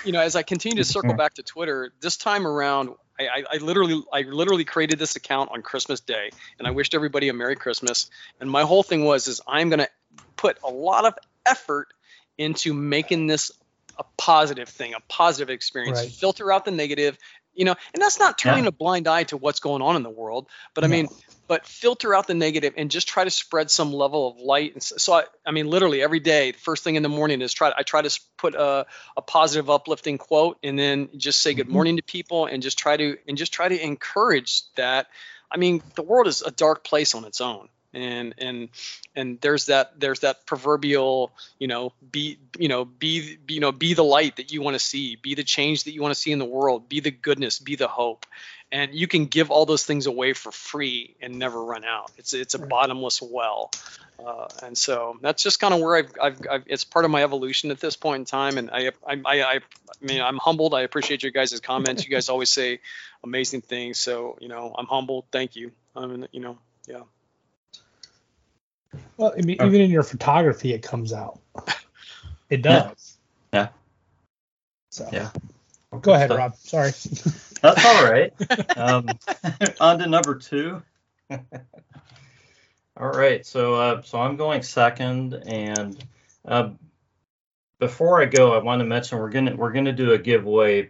you 0.06 0.14
know, 0.14 0.22
as 0.22 0.36
I 0.36 0.44
continue 0.44 0.78
to 0.78 0.86
circle 0.86 1.14
back 1.14 1.34
to 1.36 1.44
Twitter, 1.44 1.92
this 2.00 2.16
time 2.16 2.48
around, 2.48 2.92
I, 3.20 3.28
I, 3.28 3.44
I 3.54 3.58
literally, 3.58 4.02
I 4.14 4.22
literally 4.22 4.64
created 4.64 4.98
this 4.98 5.18
account 5.18 5.52
on 5.52 5.62
Christmas 5.62 6.00
Day, 6.00 6.30
and 6.58 6.68
I 6.68 6.72
wished 6.72 6.94
everybody 6.94 7.28
a 7.28 7.34
Merry 7.34 7.58
Christmas. 7.58 8.10
And 8.40 8.50
my 8.50 8.62
whole 8.62 8.84
thing 8.84 9.04
was, 9.04 9.28
is 9.28 9.42
I'm 9.46 9.70
gonna 9.70 9.90
put 10.38 10.58
a 10.64 10.70
lot 10.70 11.06
of 11.06 11.16
effort 11.46 11.90
into 12.38 12.74
making 12.74 13.28
this 13.28 13.52
a 13.98 14.04
positive 14.18 14.70
thing, 14.70 14.94
a 14.94 15.00
positive 15.08 15.50
experience. 15.50 16.00
Right. 16.00 16.12
Filter 16.12 16.52
out 16.52 16.66
the 16.66 16.72
negative, 16.72 17.18
you 17.54 17.66
know, 17.66 17.76
and 17.94 18.02
that's 18.02 18.20
not 18.20 18.38
turning 18.38 18.66
yeah. 18.66 18.70
a 18.70 18.72
blind 18.72 19.08
eye 19.08 19.24
to 19.26 19.38
what's 19.38 19.60
going 19.60 19.82
on 19.82 19.96
in 19.96 20.04
the 20.04 20.10
world, 20.10 20.48
but 20.74 20.84
I 20.84 20.88
mean, 20.88 21.08
but 21.48 21.66
filter 21.66 22.14
out 22.14 22.28
the 22.28 22.34
negative 22.34 22.74
and 22.76 22.90
just 22.90 23.08
try 23.08 23.24
to 23.24 23.30
spread 23.30 23.70
some 23.70 23.94
level 23.94 24.28
of 24.28 24.40
light. 24.40 24.74
And 24.74 24.84
so, 24.84 25.14
I, 25.14 25.24
I 25.46 25.52
mean, 25.52 25.68
literally 25.68 26.02
every 26.02 26.20
day, 26.20 26.52
the 26.52 26.58
first 26.58 26.84
thing 26.84 26.96
in 26.96 27.04
the 27.04 27.10
morning 27.10 27.42
is 27.42 27.54
try. 27.54 27.72
I 27.76 27.84
try 27.84 28.02
to 28.02 28.20
put 28.38 28.56
a, 28.56 28.86
a 29.16 29.22
positive, 29.22 29.70
uplifting 29.70 30.18
quote, 30.18 30.58
and 30.64 30.78
then 30.78 31.10
just 31.18 31.42
say 31.42 31.54
good 31.54 31.68
mm-hmm. 31.68 31.74
morning 31.74 31.98
to 31.98 32.04
people, 32.04 32.46
and 32.46 32.64
just 32.64 32.78
try 32.78 32.98
to 32.98 33.18
and 33.28 33.38
just 33.38 33.54
try 33.54 33.70
to 33.70 33.84
encourage 33.84 34.64
that. 34.74 35.08
I 35.52 35.58
mean, 35.58 35.84
the 35.96 36.02
world 36.02 36.28
is 36.28 36.42
a 36.42 36.52
dark 36.52 36.84
place 36.84 37.16
on 37.16 37.26
its 37.26 37.40
own 37.40 37.70
and 37.96 38.36
and 38.38 38.70
and 39.16 39.40
there's 39.42 39.68
that 39.68 40.00
there's 40.00 40.20
that 40.20 40.46
proverbial 40.46 41.32
you 41.58 41.68
know 41.68 41.94
be 42.12 42.38
you 42.60 42.68
know 42.68 42.86
be 42.86 43.38
you 43.48 43.60
know 43.60 43.72
be 43.72 43.94
the 43.94 44.04
light 44.04 44.36
that 44.36 44.52
you 44.52 44.62
want 44.62 44.76
to 44.76 44.80
see 44.80 45.16
be 45.16 45.34
the 45.34 45.44
change 45.44 45.86
that 45.86 45.94
you 45.94 46.02
want 46.02 46.14
to 46.14 46.20
see 46.20 46.32
in 46.32 46.40
the 46.40 46.46
world 46.46 46.90
be 46.90 47.00
the 47.00 47.12
goodness 47.12 47.60
be 47.60 47.76
the 47.76 47.88
hope. 47.88 48.26
And 48.72 48.94
you 48.94 49.08
can 49.08 49.28
give 49.28 49.52
all 49.52 49.66
those 49.66 49.86
things 49.86 50.08
away 50.08 50.34
for 50.34 50.52
free 50.52 51.16
and 51.22 51.38
never 51.38 51.64
run 51.64 51.86
out. 51.86 52.12
It's 52.18 52.34
it's 52.34 52.56
a 52.56 52.60
bottomless 52.60 53.22
well. 53.22 53.72
Uh, 54.24 54.48
and 54.64 54.78
so 54.78 55.18
that's 55.22 55.44
just 55.44 55.60
kind 55.60 55.74
of 55.74 55.82
where 55.82 55.98
I've, 55.98 56.12
I've, 56.22 56.42
I've, 56.50 56.64
it's 56.68 56.84
part 56.84 57.06
of 57.06 57.12
my 57.12 57.24
evolution 57.24 57.70
at 57.72 57.80
this 57.80 57.96
point 57.96 58.20
in 58.20 58.26
time. 58.26 58.58
And 58.58 58.72
I, 58.72 58.92
I, 59.06 59.22
I, 59.26 59.56
I 59.56 59.60
mean 60.02 60.22
I'm 60.22 60.38
humbled. 60.38 60.74
I 60.74 60.82
appreciate 60.82 61.22
your 61.22 61.32
guys' 61.32 61.60
comments. 61.60 62.04
You 62.04 62.10
guys 62.10 62.30
always 62.30 62.50
say 62.50 62.80
amazing 63.24 63.62
things. 63.62 64.00
So 64.00 64.38
you 64.42 64.48
know 64.48 64.74
I'm 64.78 64.88
humbled. 64.88 65.26
Thank 65.32 65.56
you. 65.56 65.72
I 65.96 66.06
mean 66.08 66.28
you 66.32 66.42
know 66.42 66.58
yeah 66.88 67.02
well, 69.18 69.34
I 69.38 69.42
mean, 69.42 69.58
even 69.62 69.82
in 69.82 69.90
your 69.90 70.04
photography, 70.04 70.74
it 70.74 70.82
comes 70.82 71.14
out. 71.14 71.40
It 72.50 72.62
does. 72.62 73.18
Yeah. 73.54 73.60
yeah. 73.60 73.68
So. 74.90 75.10
Yeah. 75.12 75.30
Go 76.02 76.14
ahead, 76.14 76.32
Rob. 76.32 76.56
Sorry. 76.56 76.92
That's 77.62 77.86
all 77.86 78.04
right. 78.04 78.34
Um, 78.78 79.08
on 79.80 80.00
to 80.00 80.08
number 80.08 80.36
two. 80.36 80.82
all 81.32 81.40
right. 82.98 83.46
So, 83.46 83.76
uh, 83.76 84.02
so 84.02 84.20
I'm 84.20 84.36
going 84.36 84.62
second, 84.62 85.34
and 85.48 86.04
uh, 86.46 86.72
before 87.80 88.22
I 88.22 88.26
go, 88.26 88.54
I 88.54 88.62
want 88.62 88.80
to 88.80 88.86
mention 88.86 89.20
we're 89.20 89.30
gonna 89.30 89.56
we're 89.56 89.72
gonna 89.72 89.94
do 89.94 90.12
a 90.12 90.18
giveaway 90.18 90.90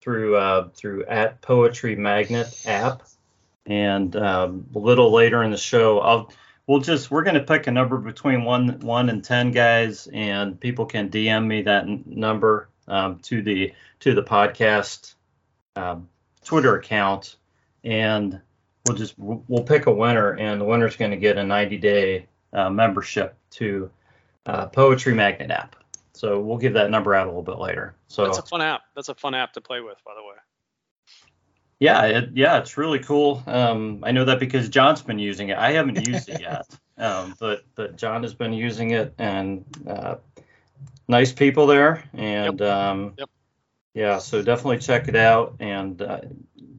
through 0.00 0.36
uh, 0.36 0.68
through 0.74 1.04
at 1.06 1.42
Poetry 1.42 1.96
Magnet 1.96 2.62
app, 2.66 3.02
and 3.66 4.14
um, 4.16 4.66
a 4.74 4.78
little 4.78 5.12
later 5.12 5.42
in 5.42 5.50
the 5.50 5.56
show, 5.56 5.98
I'll 6.00 6.32
we'll 6.66 6.80
just 6.80 7.10
we're 7.10 7.22
going 7.22 7.34
to 7.34 7.42
pick 7.42 7.66
a 7.66 7.70
number 7.70 7.98
between 7.98 8.44
one 8.44 8.78
one 8.80 9.08
and 9.08 9.24
ten 9.24 9.50
guys, 9.50 10.08
and 10.12 10.58
people 10.60 10.86
can 10.86 11.08
DM 11.08 11.46
me 11.46 11.62
that 11.62 11.84
n- 11.84 12.04
number 12.06 12.68
um, 12.88 13.18
to 13.20 13.42
the 13.42 13.72
to 14.00 14.14
the 14.14 14.22
podcast 14.22 15.14
um, 15.76 16.08
Twitter 16.44 16.76
account, 16.76 17.36
and 17.84 18.40
we'll 18.86 18.96
just 18.96 19.14
we'll 19.18 19.64
pick 19.64 19.86
a 19.86 19.92
winner, 19.92 20.32
and 20.32 20.60
the 20.60 20.64
winner's 20.64 20.96
going 20.96 21.10
to 21.10 21.16
get 21.16 21.38
a 21.38 21.44
90 21.44 21.76
day 21.78 22.26
uh, 22.52 22.70
membership 22.70 23.36
to 23.50 23.90
uh, 24.46 24.66
Poetry 24.66 25.14
Magnet 25.14 25.50
app. 25.50 25.76
So 26.12 26.40
we'll 26.40 26.56
give 26.56 26.72
that 26.74 26.90
number 26.90 27.14
out 27.14 27.26
a 27.26 27.30
little 27.30 27.42
bit 27.42 27.58
later. 27.58 27.94
So 28.08 28.24
that's 28.24 28.38
a 28.38 28.42
fun 28.42 28.62
app. 28.62 28.82
That's 28.94 29.10
a 29.10 29.14
fun 29.14 29.34
app 29.34 29.52
to 29.52 29.60
play 29.60 29.80
with, 29.80 29.98
by 30.04 30.14
the 30.14 30.22
way. 30.22 30.25
Yeah, 31.78 32.04
it, 32.06 32.30
yeah, 32.34 32.58
it's 32.58 32.78
really 32.78 33.00
cool. 33.00 33.42
Um, 33.46 34.02
I 34.02 34.12
know 34.12 34.24
that 34.24 34.40
because 34.40 34.68
John's 34.68 35.02
been 35.02 35.18
using 35.18 35.50
it. 35.50 35.58
I 35.58 35.72
haven't 35.72 36.06
used 36.08 36.28
it 36.28 36.40
yet, 36.40 36.66
um, 36.96 37.34
but 37.38 37.64
but 37.74 37.96
John 37.96 38.22
has 38.22 38.34
been 38.34 38.54
using 38.54 38.90
it, 38.90 39.14
and 39.18 39.64
uh, 39.86 40.16
nice 41.06 41.32
people 41.32 41.66
there, 41.66 42.04
and 42.14 42.60
yep. 42.60 42.68
Um, 42.68 43.14
yep. 43.18 43.28
yeah, 43.94 44.18
so 44.18 44.42
definitely 44.42 44.78
check 44.78 45.08
it 45.08 45.16
out, 45.16 45.56
and 45.60 46.00
uh, 46.00 46.20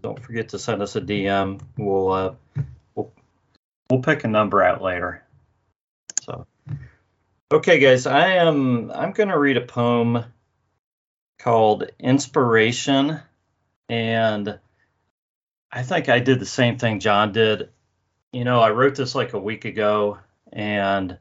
don't 0.02 0.20
forget 0.20 0.50
to 0.50 0.60
send 0.60 0.82
us 0.82 0.96
a 0.96 1.02
DM. 1.02 1.62
We'll 1.78 2.12
uh, 2.12 2.34
we'll 2.96 3.14
we'll 3.92 4.02
pick 4.02 4.24
a 4.24 4.28
number 4.28 4.64
out 4.64 4.82
later. 4.82 5.24
So, 6.24 6.48
okay, 7.52 7.78
guys, 7.78 8.08
I 8.08 8.30
am 8.38 8.90
I'm 8.90 9.12
gonna 9.12 9.38
read 9.38 9.58
a 9.58 9.62
poem 9.62 10.26
called 11.38 11.88
Inspiration, 12.00 13.20
and 13.90 14.60
I 15.72 15.84
think 15.84 16.10
I 16.10 16.20
did 16.20 16.40
the 16.40 16.46
same 16.46 16.78
thing 16.78 17.00
John 17.00 17.32
did. 17.32 17.70
You 18.32 18.44
know, 18.44 18.60
I 18.60 18.72
wrote 18.72 18.96
this 18.96 19.16
like 19.16 19.34
a 19.34 19.40
week 19.40 19.66
ago, 19.66 20.20
and 20.52 21.18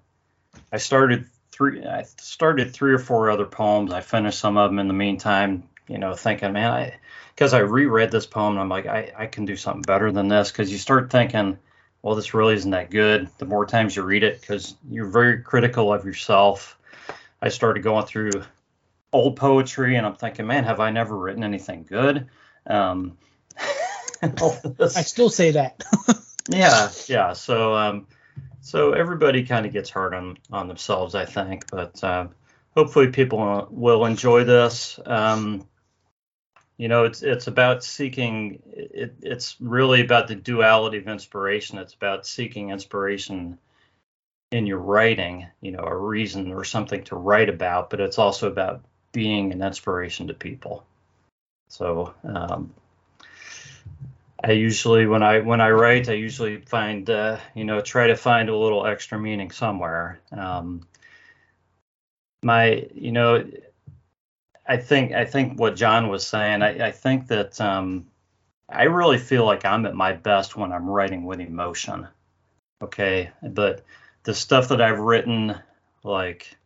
I 0.72 0.78
started 0.78 1.26
three. 1.50 1.84
I 1.84 2.04
started 2.18 2.72
three 2.72 2.92
or 2.92 2.98
four 2.98 3.30
other 3.30 3.46
poems. 3.46 3.92
I 3.92 4.00
finished 4.00 4.38
some 4.38 4.56
of 4.56 4.70
them 4.70 4.78
in 4.78 4.88
the 4.88 4.94
meantime. 4.94 5.68
You 5.88 5.98
know, 5.98 6.14
thinking, 6.14 6.52
man, 6.52 6.72
I 6.72 6.94
because 7.34 7.54
I 7.54 7.58
reread 7.58 8.10
this 8.10 8.26
poem, 8.26 8.52
and 8.52 8.60
I'm 8.60 8.68
like, 8.68 8.86
I 8.86 9.12
I 9.16 9.26
can 9.26 9.44
do 9.44 9.56
something 9.56 9.82
better 9.82 10.12
than 10.12 10.28
this. 10.28 10.50
Because 10.50 10.70
you 10.70 10.78
start 10.78 11.10
thinking, 11.10 11.58
well, 12.02 12.14
this 12.14 12.34
really 12.34 12.54
isn't 12.54 12.70
that 12.70 12.90
good. 12.90 13.28
The 13.38 13.46
more 13.46 13.66
times 13.66 13.96
you 13.96 14.02
read 14.02 14.22
it, 14.22 14.40
because 14.40 14.76
you're 14.88 15.06
very 15.06 15.42
critical 15.42 15.92
of 15.92 16.04
yourself. 16.04 16.78
I 17.42 17.48
started 17.48 17.82
going 17.82 18.06
through 18.06 18.30
old 19.12 19.36
poetry, 19.36 19.96
and 19.96 20.06
I'm 20.06 20.16
thinking, 20.16 20.46
man, 20.46 20.64
have 20.64 20.80
I 20.80 20.90
never 20.90 21.16
written 21.16 21.44
anything 21.44 21.84
good? 21.88 22.28
Um, 22.66 23.16
I 24.96 25.02
still 25.02 25.30
say 25.30 25.52
that. 25.52 25.82
yeah, 26.48 26.90
yeah. 27.08 27.32
So, 27.32 27.74
um, 27.74 28.06
so 28.60 28.92
everybody 28.92 29.44
kind 29.44 29.66
of 29.66 29.72
gets 29.72 29.90
hard 29.90 30.14
on 30.14 30.38
on 30.52 30.68
themselves, 30.68 31.14
I 31.14 31.24
think. 31.24 31.70
But 31.70 32.02
uh, 32.02 32.28
hopefully, 32.74 33.08
people 33.08 33.68
will 33.70 34.04
enjoy 34.04 34.44
this. 34.44 34.98
Um, 35.04 35.66
you 36.76 36.88
know, 36.88 37.04
it's 37.04 37.22
it's 37.22 37.46
about 37.46 37.84
seeking. 37.84 38.62
It, 38.72 39.14
it's 39.22 39.56
really 39.60 40.00
about 40.00 40.28
the 40.28 40.34
duality 40.34 40.98
of 40.98 41.08
inspiration. 41.08 41.78
It's 41.78 41.94
about 41.94 42.26
seeking 42.26 42.70
inspiration 42.70 43.58
in 44.52 44.66
your 44.66 44.78
writing, 44.78 45.46
you 45.60 45.72
know, 45.72 45.82
a 45.82 45.96
reason 45.96 46.52
or 46.52 46.64
something 46.64 47.02
to 47.04 47.16
write 47.16 47.48
about, 47.48 47.90
but 47.90 48.00
it's 48.00 48.18
also 48.18 48.48
about 48.48 48.84
being 49.12 49.52
an 49.52 49.62
inspiration 49.62 50.28
to 50.28 50.34
people. 50.34 50.84
So 51.68 52.14
um, 52.22 52.72
I 54.42 54.52
usually 54.52 55.06
when 55.06 55.22
I 55.22 55.40
when 55.40 55.60
I 55.60 55.70
write, 55.70 56.08
I 56.08 56.12
usually 56.12 56.58
find 56.58 57.08
uh, 57.08 57.38
you 57.54 57.64
know 57.64 57.80
try 57.80 58.08
to 58.08 58.16
find 58.16 58.48
a 58.48 58.56
little 58.56 58.86
extra 58.86 59.18
meaning 59.18 59.50
somewhere. 59.50 60.20
Um, 60.30 60.86
my 62.42 62.86
you 62.94 63.12
know 63.12 63.44
I 64.68 64.76
think 64.76 65.12
I 65.12 65.24
think 65.24 65.58
what 65.58 65.76
John 65.76 66.08
was 66.08 66.26
saying. 66.26 66.62
I, 66.62 66.88
I 66.88 66.90
think 66.90 67.28
that 67.28 67.60
um, 67.60 68.06
I 68.68 68.84
really 68.84 69.18
feel 69.18 69.44
like 69.44 69.64
I'm 69.64 69.86
at 69.86 69.94
my 69.94 70.12
best 70.12 70.56
when 70.56 70.72
I'm 70.72 70.88
writing 70.88 71.24
with 71.24 71.40
emotion. 71.40 72.08
Okay, 72.82 73.30
but 73.42 73.84
the 74.24 74.34
stuff 74.34 74.68
that 74.68 74.80
I've 74.80 74.98
written, 74.98 75.54
like 76.02 76.56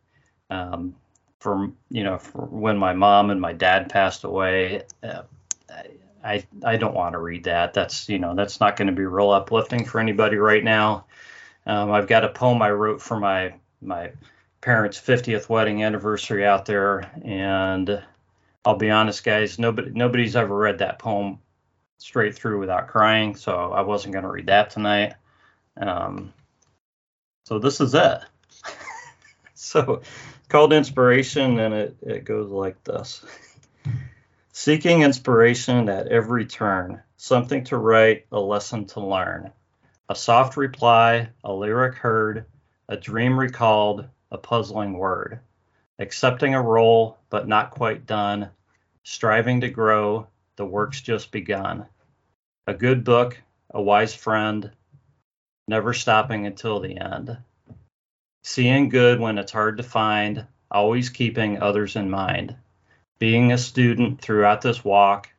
um, 0.49 0.95
from 1.39 1.77
you 1.89 2.03
know 2.03 2.17
for 2.17 2.45
when 2.45 2.77
my 2.77 2.93
mom 2.93 3.29
and 3.29 3.39
my 3.39 3.53
dad 3.53 3.89
passed 3.89 4.23
away, 4.23 4.83
uh, 5.03 5.23
I 6.23 6.45
I 6.63 6.77
don't 6.77 6.93
want 6.93 7.13
to 7.13 7.19
read 7.19 7.45
that. 7.45 7.73
That's 7.73 8.09
you 8.09 8.19
know 8.19 8.35
that's 8.35 8.59
not 8.59 8.75
going 8.75 8.87
to 8.87 8.93
be 8.93 9.05
real 9.05 9.31
uplifting 9.31 9.85
for 9.85 9.99
anybody 9.99 10.37
right 10.37 10.63
now. 10.63 11.05
Um, 11.65 11.91
I've 11.91 12.07
got 12.07 12.23
a 12.23 12.29
poem 12.29 12.61
I 12.61 12.71
wrote 12.71 13.01
for 13.01 13.19
my 13.19 13.53
my 13.81 14.11
parents' 14.61 14.99
50th 14.99 15.49
wedding 15.49 15.83
anniversary 15.83 16.45
out 16.45 16.65
there, 16.65 17.11
and 17.23 18.01
I'll 18.63 18.75
be 18.75 18.91
honest, 18.91 19.23
guys, 19.23 19.57
nobody 19.59 19.91
nobody's 19.91 20.35
ever 20.35 20.55
read 20.55 20.79
that 20.79 20.99
poem 20.99 21.39
straight 21.97 22.35
through 22.35 22.59
without 22.59 22.87
crying, 22.87 23.35
so 23.35 23.71
I 23.71 23.81
wasn't 23.81 24.13
going 24.13 24.23
to 24.23 24.31
read 24.31 24.47
that 24.47 24.69
tonight. 24.69 25.13
Um, 25.77 26.33
so 27.45 27.59
this 27.59 27.81
is 27.81 27.93
it. 27.93 28.19
so 29.53 30.01
called 30.49 30.73
inspiration, 30.73 31.59
and 31.59 31.73
it, 31.73 31.95
it 32.01 32.25
goes 32.25 32.49
like 32.49 32.83
this. 32.83 33.25
Seeking 34.53 35.01
inspiration 35.01 35.87
at 35.87 36.09
every 36.09 36.45
turn, 36.45 37.01
something 37.15 37.63
to 37.65 37.77
write, 37.77 38.25
a 38.33 38.39
lesson 38.39 38.85
to 38.87 38.99
learn. 38.99 39.53
A 40.09 40.15
soft 40.15 40.57
reply, 40.57 41.29
a 41.41 41.53
lyric 41.53 41.95
heard, 41.95 42.45
a 42.89 42.97
dream 42.97 43.39
recalled, 43.39 44.09
a 44.29 44.37
puzzling 44.37 44.93
word. 44.97 45.39
Accepting 45.99 46.53
a 46.53 46.61
role, 46.61 47.17
but 47.29 47.47
not 47.47 47.71
quite 47.71 48.05
done. 48.05 48.49
Striving 49.03 49.61
to 49.61 49.69
grow, 49.69 50.27
the 50.57 50.65
work's 50.65 50.99
just 50.99 51.31
begun. 51.31 51.85
A 52.67 52.73
good 52.73 53.05
book, 53.05 53.41
a 53.73 53.81
wise 53.81 54.13
friend, 54.13 54.69
never 55.69 55.93
stopping 55.93 56.45
until 56.45 56.81
the 56.81 56.97
end. 56.97 57.37
Seeing 58.43 58.89
good 58.89 59.21
when 59.21 59.37
it's 59.37 59.53
hard 59.53 59.77
to 59.77 59.83
find, 59.83 60.45
always 60.69 61.09
keeping 61.09 61.61
others 61.61 61.95
in 61.95 62.09
mind. 62.09 62.57
Being 63.21 63.51
a 63.51 63.57
student 63.59 64.19
throughout 64.19 64.61
this 64.61 64.83
walk, 64.83 65.29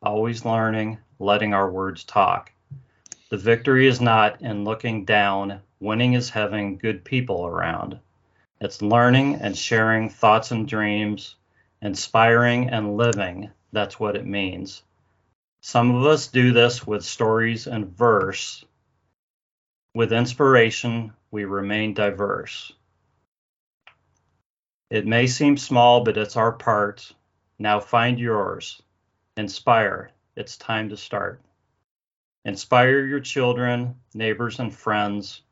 always 0.00 0.44
learning, 0.44 0.98
letting 1.18 1.52
our 1.52 1.68
words 1.68 2.04
talk. 2.04 2.52
The 3.28 3.36
victory 3.36 3.88
is 3.88 4.00
not 4.00 4.40
in 4.40 4.62
looking 4.62 5.04
down, 5.04 5.60
winning 5.80 6.12
is 6.12 6.30
having 6.30 6.78
good 6.78 7.04
people 7.04 7.44
around. 7.44 7.98
It's 8.60 8.80
learning 8.80 9.34
and 9.40 9.58
sharing 9.58 10.10
thoughts 10.10 10.52
and 10.52 10.68
dreams, 10.68 11.34
inspiring 11.82 12.70
and 12.70 12.96
living. 12.96 13.50
That's 13.72 13.98
what 13.98 14.14
it 14.14 14.24
means. 14.24 14.84
Some 15.60 15.92
of 15.92 16.06
us 16.06 16.28
do 16.28 16.52
this 16.52 16.86
with 16.86 17.04
stories 17.04 17.66
and 17.66 17.88
verse. 17.98 18.64
With 19.92 20.12
inspiration, 20.12 21.14
we 21.32 21.46
remain 21.46 21.94
diverse. 21.94 22.72
It 24.88 25.04
may 25.04 25.26
seem 25.26 25.56
small, 25.56 26.04
but 26.04 26.16
it's 26.16 26.36
our 26.36 26.52
part. 26.52 27.12
Now 27.58 27.80
find 27.80 28.18
yours. 28.18 28.82
Inspire. 29.36 30.10
It's 30.36 30.56
time 30.56 30.88
to 30.88 30.96
start. 30.96 31.40
Inspire 32.44 33.06
your 33.06 33.20
children, 33.20 33.94
neighbors, 34.12 34.58
and 34.58 34.74
friends. 34.74 35.42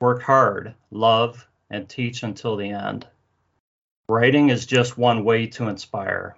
Work 0.00 0.22
hard, 0.22 0.74
love, 0.90 1.46
and 1.70 1.88
teach 1.88 2.22
until 2.22 2.56
the 2.56 2.70
end. 2.70 3.06
Writing 4.08 4.50
is 4.50 4.66
just 4.66 4.98
one 4.98 5.24
way 5.24 5.46
to 5.48 5.68
inspire. 5.68 6.36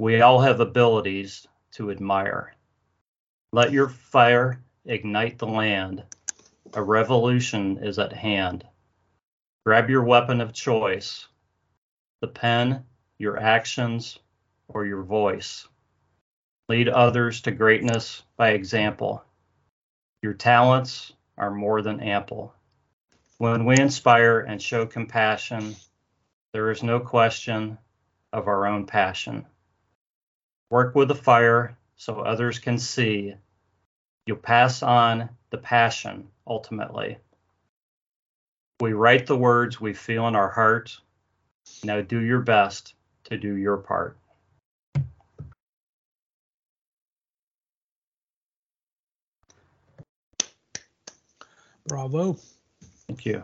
We 0.00 0.20
all 0.20 0.40
have 0.40 0.60
abilities 0.60 1.46
to 1.72 1.90
admire. 1.90 2.54
Let 3.52 3.72
your 3.72 3.88
fire 3.88 4.60
ignite 4.84 5.38
the 5.38 5.46
land. 5.46 6.02
A 6.72 6.82
revolution 6.82 7.78
is 7.78 7.98
at 7.98 8.12
hand. 8.12 8.66
Grab 9.64 9.88
your 9.88 10.02
weapon 10.02 10.40
of 10.40 10.52
choice 10.52 11.28
the 12.20 12.28
pen, 12.28 12.84
your 13.24 13.40
actions, 13.40 14.18
or 14.68 14.84
your 14.84 15.02
voice. 15.02 15.66
Lead 16.68 16.90
others 16.90 17.40
to 17.40 17.50
greatness 17.50 18.22
by 18.36 18.50
example. 18.50 19.24
Your 20.22 20.34
talents 20.34 21.14
are 21.38 21.50
more 21.50 21.80
than 21.80 22.00
ample. 22.00 22.54
When 23.38 23.64
we 23.64 23.78
inspire 23.78 24.40
and 24.40 24.60
show 24.60 24.84
compassion, 24.84 25.74
there 26.52 26.70
is 26.70 26.82
no 26.82 27.00
question 27.00 27.78
of 28.30 28.46
our 28.46 28.66
own 28.66 28.84
passion. 28.84 29.46
Work 30.70 30.94
with 30.94 31.08
the 31.08 31.14
fire 31.14 31.78
so 31.96 32.20
others 32.20 32.58
can 32.58 32.78
see. 32.78 33.34
You'll 34.26 34.36
pass 34.36 34.82
on 34.82 35.30
the 35.48 35.58
passion 35.58 36.28
ultimately. 36.46 37.18
We 38.80 38.92
write 38.92 39.26
the 39.26 39.36
words 39.36 39.80
we 39.80 39.94
feel 39.94 40.28
in 40.28 40.36
our 40.36 40.50
heart. 40.50 40.98
Now 41.82 42.02
do 42.02 42.20
your 42.20 42.40
best 42.40 42.94
to 43.24 43.38
do 43.38 43.54
your 43.56 43.76
part. 43.76 44.16
Bravo. 51.86 52.38
Thank 53.06 53.26
you. 53.26 53.42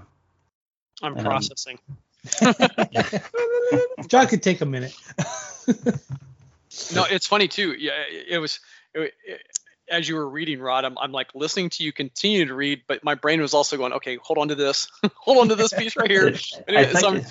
I'm 1.03 1.17
Um, 1.17 1.25
processing. 1.25 1.79
John 4.09 4.27
could 4.27 4.43
take 4.43 4.61
a 4.61 4.67
minute. 4.67 4.95
No, 6.93 7.05
it's 7.05 7.27
funny 7.27 7.49
too. 7.49 7.75
Yeah, 7.79 7.93
it, 8.11 8.27
it 8.31 8.39
was. 8.39 8.61
It, 8.95 9.15
it- 9.27 9.41
as 9.91 10.09
you 10.09 10.15
were 10.15 10.29
reading, 10.29 10.61
Rod, 10.61 10.85
I'm, 10.85 10.97
I'm 10.99 11.11
like 11.11 11.35
listening 11.35 11.69
to 11.71 11.83
you 11.83 11.93
continue 11.93 12.47
to 12.47 12.55
read, 12.55 12.83
but 12.87 13.03
my 13.03 13.17
brain 13.17 13.41
was 13.41 13.55
also 13.55 13.77
going, 13.77 13.93
okay, 13.95 14.19
hold 14.23 14.39
on 14.39 14.47
to 14.47 14.55
this, 14.55 14.87
hold 15.17 15.39
on 15.39 15.49
to 15.49 15.57
this 15.57 15.73
piece 15.73 15.97
right 15.97 16.09
here. 16.09 16.33
Anyway, 16.69 16.93
so 16.93 17.09
I'm, 17.09 17.25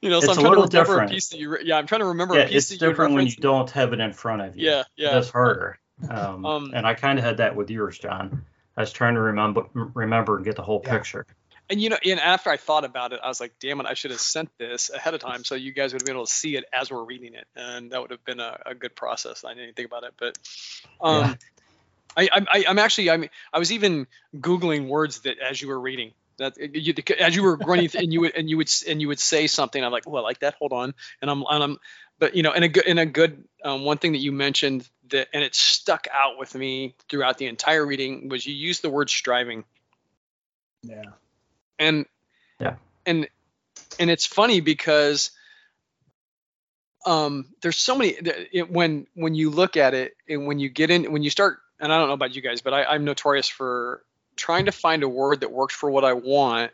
you 0.00 0.10
know, 0.10 0.20
so 0.20 0.26
it's 0.30 0.38
I'm 0.38 0.38
a 0.38 0.42
trying 0.42 0.44
to 0.44 0.48
little 0.60 0.64
remember 0.64 0.70
different. 0.70 1.10
a 1.10 1.14
piece 1.14 1.28
that 1.28 1.38
you. 1.38 1.50
Re- 1.50 1.62
yeah, 1.64 1.76
I'm 1.76 1.86
trying 1.86 2.00
to 2.00 2.06
remember 2.06 2.34
yeah, 2.34 2.42
a 2.42 2.48
piece 2.48 2.70
it's 2.70 2.80
that 2.80 2.88
different 2.88 3.14
when 3.14 3.26
you 3.26 3.36
don't 3.36 3.70
have 3.70 3.92
it 3.92 4.00
in 4.00 4.12
front 4.12 4.42
of 4.42 4.56
you. 4.56 4.68
Yeah, 4.68 4.84
yeah. 4.96 5.10
That's 5.12 5.30
harder. 5.30 5.78
Um, 6.10 6.44
Um, 6.44 6.72
and 6.74 6.84
I 6.84 6.94
kind 6.94 7.16
of 7.16 7.24
had 7.24 7.36
that 7.36 7.54
with 7.54 7.70
yours, 7.70 7.96
John. 7.96 8.44
I 8.76 8.80
was 8.80 8.92
trying 8.92 9.14
to 9.14 9.20
remember 9.20 9.66
remember 9.72 10.36
and 10.36 10.44
get 10.44 10.56
the 10.56 10.62
whole 10.62 10.82
Yeah. 10.84 10.96
picture. 10.96 11.26
And 11.70 11.80
you 11.80 11.90
know, 11.90 11.98
and 12.04 12.18
after 12.18 12.50
I 12.50 12.56
thought 12.56 12.84
about 12.84 13.12
it, 13.12 13.20
I 13.22 13.28
was 13.28 13.40
like, 13.40 13.52
damn 13.60 13.78
it, 13.78 13.86
I 13.86 13.94
should 13.94 14.10
have 14.10 14.20
sent 14.20 14.50
this 14.58 14.90
ahead 14.90 15.14
of 15.14 15.20
time 15.20 15.44
so 15.44 15.54
you 15.54 15.70
guys 15.72 15.92
would 15.92 16.02
have 16.02 16.06
been 16.06 16.16
able 16.16 16.26
to 16.26 16.32
see 16.32 16.56
it 16.56 16.64
as 16.72 16.90
we're 16.90 17.04
reading 17.04 17.34
it, 17.34 17.46
and 17.54 17.92
that 17.92 18.00
would 18.00 18.10
have 18.10 18.24
been 18.24 18.40
a, 18.40 18.58
a 18.66 18.74
good 18.74 18.96
process. 18.96 19.44
I 19.44 19.54
didn't 19.54 19.76
think 19.76 19.86
about 19.86 20.02
it, 20.02 20.14
but 20.18 20.36
um, 21.00 21.20
Yeah. 21.20 21.34
I, 22.16 22.28
I, 22.32 22.46
I, 22.52 22.64
I'm 22.68 22.78
actually, 22.78 23.10
I 23.10 23.16
mean, 23.16 23.30
I 23.52 23.58
was 23.58 23.72
even 23.72 24.06
googling 24.36 24.88
words 24.88 25.20
that 25.20 25.38
as 25.38 25.62
you 25.62 25.68
were 25.68 25.80
reading 25.80 26.12
that 26.42 26.56
you, 26.58 26.94
as 27.18 27.34
you 27.34 27.42
were 27.42 27.56
running 27.56 27.88
and 27.94 28.12
you 28.12 28.20
would 28.20 28.34
and 28.36 28.48
you 28.50 28.56
would 28.56 28.70
and 28.88 29.00
you 29.00 29.08
would 29.08 29.20
say 29.20 29.46
something. 29.46 29.82
I'm 29.82 29.92
like, 29.92 30.08
well, 30.08 30.22
I 30.22 30.26
like 30.26 30.40
that. 30.40 30.54
Hold 30.54 30.72
on, 30.72 30.94
and 31.20 31.30
I'm 31.30 31.44
and 31.48 31.62
I'm, 31.62 31.78
but 32.18 32.36
you 32.36 32.42
know, 32.42 32.52
in 32.52 32.62
a 32.62 32.68
good 32.68 32.86
in 32.86 32.98
a 32.98 33.06
good 33.06 33.44
um, 33.64 33.84
one 33.84 33.98
thing 33.98 34.12
that 34.12 34.18
you 34.18 34.32
mentioned 34.32 34.88
that 35.10 35.28
and 35.32 35.42
it 35.42 35.54
stuck 35.54 36.06
out 36.12 36.38
with 36.38 36.54
me 36.54 36.94
throughout 37.08 37.38
the 37.38 37.46
entire 37.46 37.84
reading 37.84 38.28
was 38.28 38.46
you 38.46 38.54
used 38.54 38.82
the 38.82 38.90
word 38.90 39.10
striving 39.10 39.64
Yeah. 40.82 41.02
and 41.78 42.06
Yeah. 42.58 42.76
and 43.06 43.28
and 43.98 44.10
it's 44.10 44.26
funny 44.26 44.60
because 44.60 45.30
um 47.04 47.46
there's 47.60 47.78
so 47.78 47.96
many 47.96 48.12
th- 48.12 48.48
it, 48.52 48.70
when 48.70 49.06
when 49.14 49.34
you 49.34 49.50
look 49.50 49.76
at 49.76 49.94
it 49.94 50.14
and 50.28 50.46
when 50.46 50.58
you 50.58 50.68
get 50.68 50.90
in 50.90 51.12
when 51.12 51.22
you 51.22 51.30
start 51.30 51.58
and 51.80 51.92
i 51.92 51.98
don't 51.98 52.08
know 52.08 52.14
about 52.14 52.34
you 52.34 52.42
guys 52.42 52.60
but 52.60 52.72
I, 52.72 52.84
i'm 52.84 53.04
notorious 53.04 53.48
for 53.48 54.04
trying 54.36 54.66
to 54.66 54.72
find 54.72 55.02
a 55.02 55.08
word 55.08 55.40
that 55.40 55.50
works 55.52 55.74
for 55.74 55.90
what 55.90 56.04
i 56.04 56.12
want 56.12 56.70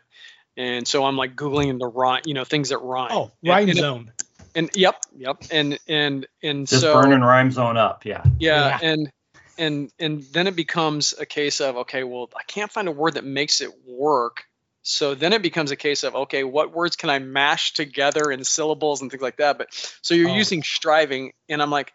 and 0.57 0.87
so 0.87 1.05
i'm 1.05 1.17
like 1.17 1.35
googling 1.35 1.79
the 1.79 1.87
rhyme 1.87 2.21
you 2.25 2.33
know 2.33 2.43
things 2.43 2.69
that 2.69 2.79
rhyme 2.79 3.09
Oh, 3.11 3.31
And- 3.43 3.49
rhyme 3.49 3.69
and, 3.69 3.77
zone. 3.77 4.11
and 4.55 4.69
yep 4.75 4.95
yep 5.17 5.37
and 5.51 5.77
and 5.87 6.27
and 6.43 6.67
Just 6.67 6.81
so 6.81 6.93
burning 7.01 7.21
rhyme 7.21 7.51
zone 7.51 7.77
up. 7.77 8.05
Yeah. 8.05 8.23
yeah, 8.39 8.79
Yeah. 8.81 8.89
and 8.89 9.11
and 9.57 9.91
and 9.99 10.23
then 10.31 10.47
it 10.47 10.55
becomes 10.55 11.13
a 11.19 11.25
case 11.25 11.59
of 11.61 11.77
okay 11.77 12.03
well 12.03 12.29
i 12.37 12.43
can't 12.43 12.71
find 12.71 12.87
a 12.87 12.91
word 12.91 13.15
that 13.15 13.23
makes 13.25 13.61
it 13.61 13.69
work 13.87 14.43
so 14.81 15.13
then 15.13 15.33
it 15.33 15.41
becomes 15.41 15.71
a 15.71 15.75
case 15.75 16.03
of 16.03 16.15
okay 16.15 16.43
what 16.45 16.73
words 16.73 16.95
can 16.95 17.09
i 17.09 17.19
mash 17.19 17.73
together 17.73 18.31
in 18.31 18.43
syllables 18.45 19.01
and 19.01 19.11
things 19.11 19.21
like 19.21 19.37
that 19.37 19.57
but 19.57 19.67
so 20.01 20.13
you're 20.13 20.29
Oh. 20.29 20.35
using 20.35 20.63
striving 20.63 21.33
and 21.49 21.61
i'm 21.61 21.69
like 21.71 21.91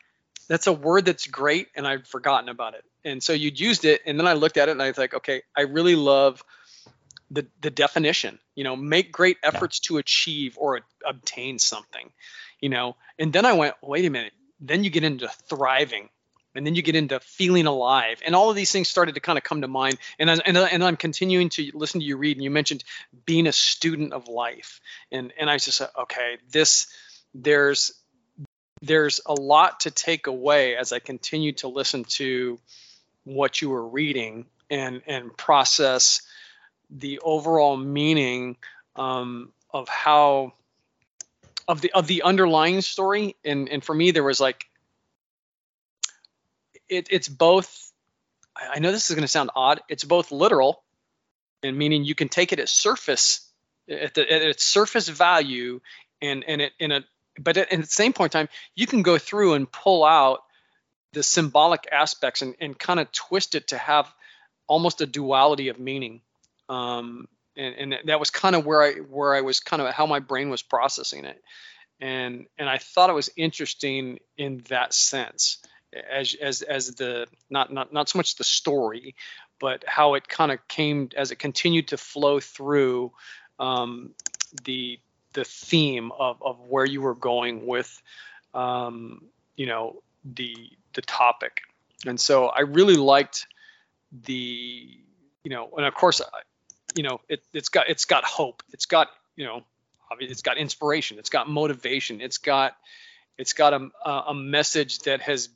that's 0.46 0.66
a 0.66 0.72
word 0.74 1.06
that's 1.06 1.26
great 1.26 1.68
and 1.74 1.86
I've 1.88 2.06
forgotten 2.06 2.50
about 2.50 2.74
it. 2.74 2.84
And 3.04 3.22
so 3.22 3.32
you'd 3.32 3.58
used 3.58 3.84
it 3.84 4.02
and 4.06 4.18
then 4.18 4.26
I 4.26 4.32
looked 4.32 4.56
at 4.56 4.68
it 4.68 4.72
and 4.72 4.82
I 4.82 4.88
was 4.88 4.98
like, 4.98 5.14
okay, 5.14 5.42
I 5.56 5.62
really 5.62 5.96
love 5.96 6.42
the 7.30 7.46
the 7.60 7.70
definition, 7.70 8.38
you 8.54 8.64
know, 8.64 8.76
make 8.76 9.12
great 9.12 9.38
efforts 9.42 9.80
yeah. 9.82 9.88
to 9.88 9.98
achieve 9.98 10.56
or 10.58 10.80
obtain 11.04 11.58
something, 11.58 12.10
you 12.60 12.68
know. 12.68 12.96
And 13.18 13.32
then 13.32 13.44
I 13.44 13.54
went, 13.54 13.74
wait 13.82 14.04
a 14.04 14.10
minute. 14.10 14.32
Then 14.60 14.84
you 14.84 14.90
get 14.90 15.04
into 15.04 15.28
thriving 15.48 16.08
and 16.54 16.64
then 16.64 16.74
you 16.74 16.82
get 16.82 16.94
into 16.94 17.18
feeling 17.20 17.66
alive 17.66 18.20
and 18.24 18.34
all 18.34 18.50
of 18.50 18.56
these 18.56 18.70
things 18.70 18.88
started 18.88 19.14
to 19.14 19.20
kind 19.20 19.36
of 19.36 19.44
come 19.44 19.60
to 19.60 19.68
mind 19.68 19.98
and, 20.18 20.30
I, 20.30 20.38
and, 20.44 20.56
and 20.56 20.84
i'm 20.84 20.96
continuing 20.96 21.48
to 21.50 21.70
listen 21.74 22.00
to 22.00 22.06
you 22.06 22.16
read 22.16 22.36
and 22.36 22.44
you 22.44 22.50
mentioned 22.50 22.84
being 23.26 23.46
a 23.46 23.52
student 23.52 24.12
of 24.12 24.28
life 24.28 24.80
and 25.10 25.32
and 25.38 25.50
i 25.50 25.58
just 25.58 25.78
said 25.78 25.88
okay 25.98 26.38
this 26.50 26.86
there's 27.34 27.92
there's 28.82 29.20
a 29.26 29.34
lot 29.34 29.80
to 29.80 29.90
take 29.90 30.26
away 30.26 30.76
as 30.76 30.92
i 30.92 30.98
continue 30.98 31.52
to 31.52 31.68
listen 31.68 32.04
to 32.04 32.58
what 33.24 33.60
you 33.60 33.70
were 33.70 33.86
reading 33.86 34.46
and 34.70 35.02
and 35.06 35.36
process 35.36 36.22
the 36.90 37.18
overall 37.20 37.76
meaning 37.76 38.56
um, 38.96 39.52
of 39.72 39.88
how 39.88 40.52
of 41.66 41.80
the 41.80 41.92
of 41.92 42.06
the 42.06 42.22
underlying 42.22 42.80
story 42.80 43.36
and 43.44 43.68
and 43.68 43.82
for 43.82 43.94
me 43.94 44.10
there 44.10 44.22
was 44.22 44.40
like 44.40 44.66
it, 46.88 47.08
it's 47.10 47.28
both. 47.28 47.92
I 48.56 48.78
know 48.78 48.92
this 48.92 49.10
is 49.10 49.16
going 49.16 49.22
to 49.22 49.28
sound 49.28 49.50
odd. 49.56 49.80
It's 49.88 50.04
both 50.04 50.30
literal, 50.30 50.82
and 51.62 51.76
meaning 51.76 52.04
you 52.04 52.14
can 52.14 52.28
take 52.28 52.52
it 52.52 52.60
at 52.60 52.68
surface, 52.68 53.48
at, 53.88 54.14
the, 54.14 54.32
at 54.32 54.42
its 54.42 54.64
surface 54.64 55.08
value, 55.08 55.80
and 56.22 56.44
and 56.46 56.60
it 56.60 56.72
in 56.78 56.92
a 56.92 57.04
but 57.38 57.56
at, 57.56 57.72
at 57.72 57.80
the 57.80 57.86
same 57.86 58.12
point 58.12 58.34
in 58.34 58.40
time, 58.40 58.48
you 58.74 58.86
can 58.86 59.02
go 59.02 59.18
through 59.18 59.54
and 59.54 59.70
pull 59.70 60.04
out 60.04 60.43
the 61.14 61.22
symbolic 61.22 61.88
aspects 61.90 62.42
and, 62.42 62.54
and 62.60 62.78
kind 62.78 63.00
of 63.00 63.10
twist 63.12 63.54
it 63.54 63.68
to 63.68 63.78
have 63.78 64.12
almost 64.66 65.00
a 65.00 65.06
duality 65.06 65.68
of 65.68 65.78
meaning. 65.78 66.20
Um, 66.68 67.28
and, 67.56 67.92
and 67.92 68.08
that 68.08 68.20
was 68.20 68.30
kind 68.30 68.56
of 68.56 68.66
where 68.66 68.82
I 68.82 68.92
where 68.94 69.34
I 69.34 69.42
was 69.42 69.60
kind 69.60 69.80
of 69.80 69.92
how 69.92 70.06
my 70.06 70.18
brain 70.18 70.50
was 70.50 70.62
processing 70.62 71.24
it, 71.24 71.40
and 72.00 72.46
and 72.58 72.68
I 72.68 72.78
thought 72.78 73.10
it 73.10 73.14
was 73.14 73.30
interesting 73.36 74.18
in 74.36 74.62
that 74.68 74.92
sense 74.92 75.58
as 76.10 76.34
as 76.34 76.62
as 76.62 76.94
the 76.96 77.26
not 77.48 77.72
not 77.72 77.92
not 77.92 78.08
so 78.08 78.18
much 78.18 78.34
the 78.36 78.44
story, 78.44 79.14
but 79.60 79.84
how 79.86 80.14
it 80.14 80.26
kind 80.26 80.50
of 80.50 80.66
came 80.66 81.10
as 81.16 81.30
it 81.30 81.36
continued 81.36 81.88
to 81.88 81.96
flow 81.96 82.40
through 82.40 83.12
um, 83.58 84.10
the 84.64 84.98
the 85.34 85.44
theme 85.44 86.10
of 86.12 86.42
of 86.42 86.58
where 86.60 86.86
you 86.86 87.02
were 87.02 87.14
going 87.14 87.66
with 87.66 88.02
um, 88.52 89.22
you 89.56 89.66
know 89.66 90.02
the 90.24 90.70
the 90.94 91.02
topic, 91.02 91.62
and 92.06 92.20
so 92.20 92.46
I 92.46 92.60
really 92.60 92.96
liked 92.96 93.46
the 94.12 94.88
you 95.42 95.50
know 95.50 95.70
and 95.76 95.86
of 95.86 95.94
course 95.94 96.20
you 96.94 97.02
know 97.02 97.20
it, 97.28 97.42
it's 97.52 97.68
got 97.68 97.88
it's 97.88 98.04
got 98.04 98.24
hope. 98.24 98.62
It's 98.72 98.86
got 98.86 99.08
you 99.36 99.44
know 99.44 99.64
it's 100.20 100.42
got 100.42 100.56
inspiration. 100.56 101.18
It's 101.18 101.30
got 101.30 101.48
motivation. 101.48 102.20
It's 102.20 102.38
got 102.38 102.76
it's 103.38 103.52
got 103.52 103.72
a, 103.72 104.10
a 104.28 104.34
message 104.34 105.00
that 105.00 105.20
has 105.22 105.48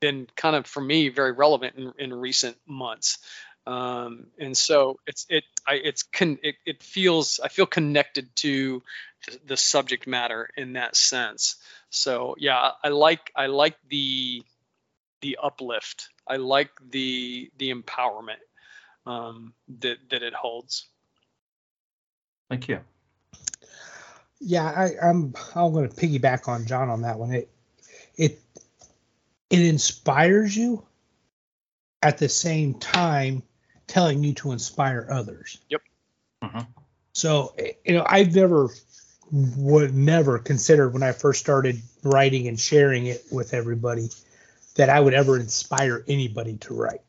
been 0.00 0.26
kind 0.34 0.56
of 0.56 0.66
for 0.66 0.80
me 0.80 1.08
very 1.08 1.32
relevant 1.32 1.76
in, 1.76 1.92
in 1.98 2.12
recent 2.12 2.56
months. 2.66 3.18
Um, 3.66 4.26
and 4.38 4.56
so 4.56 4.98
it's 5.06 5.26
it 5.28 5.44
I 5.66 5.74
it's 5.74 6.02
con, 6.02 6.38
it, 6.42 6.56
it 6.66 6.82
feels 6.82 7.38
I 7.42 7.48
feel 7.48 7.66
connected 7.66 8.34
to 8.36 8.82
the, 9.26 9.38
the 9.46 9.56
subject 9.56 10.06
matter 10.06 10.48
in 10.56 10.72
that 10.72 10.96
sense. 10.96 11.56
So 11.90 12.34
yeah, 12.38 12.72
I 12.82 12.88
like 12.88 13.30
I 13.36 13.46
like 13.46 13.76
the 13.88 14.42
the 15.20 15.38
uplift. 15.42 16.08
I 16.26 16.36
like 16.36 16.70
the 16.90 17.50
the 17.58 17.72
empowerment 17.72 18.42
um, 19.06 19.54
that 19.80 19.98
that 20.10 20.22
it 20.22 20.34
holds. 20.34 20.86
Thank 22.50 22.68
you. 22.68 22.80
Yeah, 24.40 24.64
I, 24.64 24.90
I'm 25.00 25.34
I'm 25.54 25.72
going 25.72 25.88
to 25.88 25.94
piggyback 25.94 26.48
on 26.48 26.66
John 26.66 26.90
on 26.90 27.02
that 27.02 27.18
one. 27.18 27.32
It 27.32 27.48
it 28.16 28.40
it 29.50 29.60
inspires 29.60 30.56
you 30.56 30.84
at 32.02 32.18
the 32.18 32.28
same 32.28 32.74
time 32.74 33.44
telling 33.92 34.24
you 34.24 34.32
to 34.32 34.52
inspire 34.52 35.06
others. 35.10 35.58
Yep. 35.68 35.82
Mm-hmm. 36.42 36.60
So, 37.12 37.54
you 37.84 37.94
know, 37.94 38.06
I've 38.08 38.34
never 38.34 38.70
would 39.30 39.94
never 39.94 40.38
considered 40.38 40.94
when 40.94 41.02
I 41.02 41.12
first 41.12 41.40
started 41.40 41.80
writing 42.02 42.48
and 42.48 42.58
sharing 42.58 43.06
it 43.06 43.22
with 43.30 43.52
everybody 43.52 44.08
that 44.76 44.88
I 44.88 44.98
would 44.98 45.12
ever 45.12 45.36
inspire 45.36 46.04
anybody 46.08 46.56
to 46.58 46.74
write. 46.74 47.02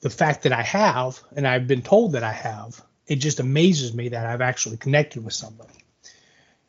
The 0.00 0.10
fact 0.10 0.44
that 0.44 0.52
I 0.52 0.62
have, 0.62 1.20
and 1.36 1.46
I've 1.46 1.66
been 1.66 1.82
told 1.82 2.12
that 2.12 2.24
I 2.24 2.32
have, 2.32 2.80
it 3.06 3.16
just 3.16 3.40
amazes 3.40 3.94
me 3.94 4.08
that 4.10 4.26
I've 4.26 4.40
actually 4.40 4.78
connected 4.78 5.22
with 5.22 5.34
somebody. 5.34 5.84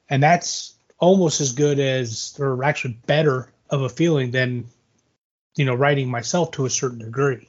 And 0.09 0.21
that's 0.21 0.75
almost 0.99 1.39
as 1.39 1.53
good 1.53 1.79
as, 1.79 2.35
or 2.39 2.61
actually 2.63 2.99
better 3.05 3.51
of 3.69 3.81
a 3.81 3.89
feeling 3.89 4.31
than 4.31 4.65
you 5.55 5.65
know 5.65 5.75
writing 5.75 6.09
myself 6.09 6.51
to 6.51 6.65
a 6.65 6.69
certain 6.69 6.99
degree. 6.99 7.47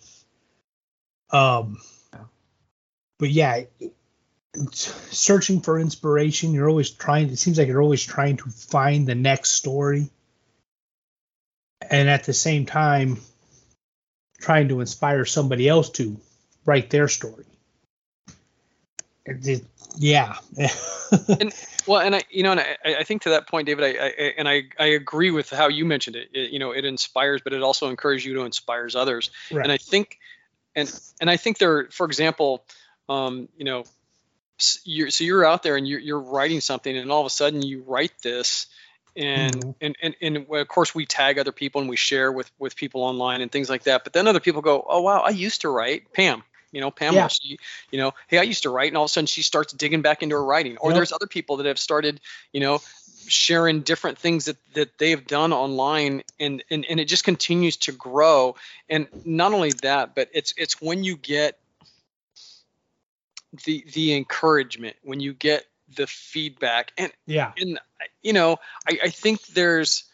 Um, 1.30 1.78
but 3.18 3.30
yeah, 3.30 3.62
searching 4.72 5.60
for 5.60 5.78
inspiration. 5.78 6.52
You're 6.52 6.68
always 6.68 6.90
trying. 6.90 7.28
It 7.30 7.38
seems 7.38 7.58
like 7.58 7.68
you're 7.68 7.82
always 7.82 8.04
trying 8.04 8.38
to 8.38 8.50
find 8.50 9.06
the 9.06 9.14
next 9.14 9.50
story, 9.50 10.08
and 11.90 12.08
at 12.08 12.24
the 12.24 12.32
same 12.32 12.66
time, 12.66 13.18
trying 14.40 14.68
to 14.68 14.80
inspire 14.80 15.24
somebody 15.24 15.68
else 15.68 15.90
to 15.90 16.16
write 16.64 16.90
their 16.90 17.08
story. 17.08 17.44
It, 19.26 19.64
yeah. 19.98 20.36
and 21.28 21.52
well, 21.86 22.00
and 22.00 22.16
I, 22.16 22.22
you 22.30 22.42
know, 22.42 22.52
and 22.52 22.60
I, 22.60 22.76
I 23.00 23.04
think 23.04 23.22
to 23.22 23.30
that 23.30 23.46
point, 23.48 23.66
David, 23.66 23.84
I, 23.84 24.06
I 24.06 24.08
and 24.38 24.48
I, 24.48 24.64
I 24.78 24.86
agree 24.86 25.30
with 25.30 25.50
how 25.50 25.68
you 25.68 25.84
mentioned 25.84 26.16
it. 26.16 26.30
it. 26.32 26.50
You 26.50 26.58
know, 26.58 26.72
it 26.72 26.84
inspires, 26.84 27.42
but 27.42 27.52
it 27.52 27.62
also 27.62 27.90
encourages 27.90 28.24
you 28.24 28.34
to 28.34 28.42
inspires 28.42 28.96
others. 28.96 29.30
Right. 29.50 29.62
And 29.62 29.72
I 29.72 29.76
think, 29.76 30.18
and 30.78 31.00
and 31.20 31.30
I 31.30 31.36
think 31.36 31.58
there, 31.58 31.88
for 31.90 32.06
example, 32.06 32.64
um, 33.08 33.48
you 33.56 33.64
know, 33.64 33.84
you're, 34.84 35.10
so 35.10 35.24
you're 35.24 35.44
out 35.44 35.62
there 35.62 35.76
and 35.76 35.86
you're, 35.86 36.00
you're 36.00 36.20
writing 36.20 36.60
something, 36.60 36.96
and 36.96 37.10
all 37.10 37.20
of 37.20 37.26
a 37.26 37.30
sudden 37.30 37.62
you 37.62 37.82
write 37.86 38.12
this, 38.22 38.66
and, 39.16 39.54
mm-hmm. 39.54 39.70
and 39.80 39.96
and 40.00 40.14
and 40.20 40.46
of 40.50 40.68
course 40.68 40.94
we 40.94 41.06
tag 41.06 41.38
other 41.38 41.52
people 41.52 41.80
and 41.80 41.90
we 41.90 41.96
share 41.96 42.30
with 42.30 42.50
with 42.58 42.76
people 42.76 43.02
online 43.02 43.40
and 43.40 43.50
things 43.50 43.68
like 43.68 43.84
that. 43.84 44.04
But 44.04 44.12
then 44.12 44.26
other 44.26 44.40
people 44.40 44.62
go, 44.62 44.84
oh 44.88 45.02
wow, 45.02 45.20
I 45.20 45.30
used 45.30 45.62
to 45.62 45.68
write. 45.68 46.12
Pam, 46.12 46.42
you 46.72 46.80
know, 46.80 46.90
Pamela, 46.90 47.22
yeah. 47.22 47.28
she, 47.28 47.58
you 47.90 47.98
know, 47.98 48.12
hey, 48.28 48.38
I 48.38 48.42
used 48.42 48.62
to 48.62 48.70
write, 48.70 48.88
and 48.88 48.96
all 48.96 49.04
of 49.04 49.10
a 49.10 49.12
sudden 49.12 49.26
she 49.26 49.42
starts 49.42 49.72
digging 49.72 50.02
back 50.02 50.22
into 50.22 50.36
her 50.36 50.44
writing. 50.44 50.76
Or 50.78 50.90
yep. 50.90 50.96
there's 50.96 51.12
other 51.12 51.26
people 51.26 51.58
that 51.58 51.66
have 51.66 51.78
started, 51.78 52.20
you 52.52 52.60
know, 52.60 52.80
sharing 53.28 53.82
different 53.82 54.18
things 54.18 54.46
that, 54.46 54.56
that 54.74 54.98
they 54.98 55.10
have 55.10 55.26
done 55.26 55.52
online 55.52 56.22
and, 56.40 56.62
and 56.70 56.84
and 56.88 57.00
it 57.00 57.06
just 57.06 57.24
continues 57.24 57.76
to 57.76 57.92
grow. 57.92 58.56
And 58.88 59.08
not 59.24 59.52
only 59.52 59.72
that 59.82 60.14
but 60.14 60.28
it's 60.32 60.54
it's 60.56 60.80
when 60.80 61.04
you 61.04 61.16
get 61.16 61.58
the 63.64 63.84
the 63.92 64.14
encouragement 64.14 64.96
when 65.02 65.20
you 65.20 65.32
get 65.32 65.64
the 65.96 66.06
feedback. 66.06 66.92
And 66.98 67.12
yeah. 67.26 67.52
and 67.56 67.78
you 68.22 68.32
know 68.32 68.58
I, 68.88 68.98
I 69.04 69.08
think 69.10 69.46
there's 69.48 70.04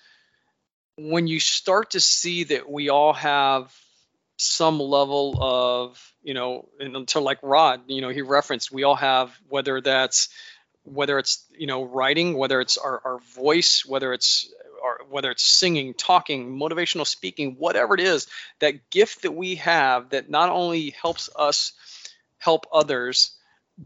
when 0.96 1.26
you 1.26 1.40
start 1.40 1.92
to 1.92 2.00
see 2.00 2.44
that 2.44 2.70
we 2.70 2.88
all 2.88 3.12
have 3.12 3.74
some 4.36 4.80
level 4.80 5.38
of 5.40 6.12
you 6.22 6.34
know 6.34 6.68
until 6.80 7.22
like 7.22 7.38
rod 7.42 7.82
you 7.86 8.00
know 8.00 8.08
he 8.08 8.20
referenced 8.20 8.72
we 8.72 8.82
all 8.82 8.96
have 8.96 9.32
whether 9.48 9.80
that's 9.80 10.28
whether 10.84 11.18
it's 11.18 11.44
you 11.56 11.66
know 11.66 11.84
writing 11.84 12.36
whether 12.36 12.60
it's 12.60 12.76
our, 12.76 13.00
our 13.04 13.18
voice 13.34 13.84
whether 13.86 14.12
it's 14.12 14.52
or 14.82 15.00
whether 15.08 15.30
it's 15.30 15.44
singing 15.44 15.94
talking 15.94 16.58
motivational 16.58 17.06
speaking 17.06 17.56
whatever 17.58 17.94
it 17.94 18.00
is 18.00 18.26
that 18.60 18.90
gift 18.90 19.22
that 19.22 19.32
we 19.32 19.56
have 19.56 20.10
that 20.10 20.28
not 20.28 20.50
only 20.50 20.90
helps 20.90 21.30
us 21.36 21.72
help 22.38 22.66
others 22.72 23.36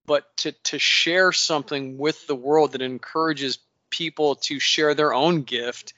but 0.07 0.25
to 0.37 0.53
to 0.65 0.79
share 0.79 1.33
something 1.33 1.99
with 1.99 2.27
the 2.27 2.37
world 2.37 2.73
that 2.73 2.83
encourages 2.83 3.59
people 3.91 4.35
to 4.35 4.59
share 4.59 4.95
their 4.95 5.15
own 5.15 5.43
gift 5.43 5.95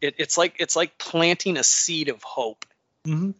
it, 0.00 0.14
it's 0.18 0.38
like 0.38 0.56
it's 0.58 0.76
like 0.76 0.96
planting 0.98 1.56
a 1.56 1.64
seed 1.64 2.08
of 2.08 2.22
hope. 2.22 2.64
Mm-hmm 3.06 3.30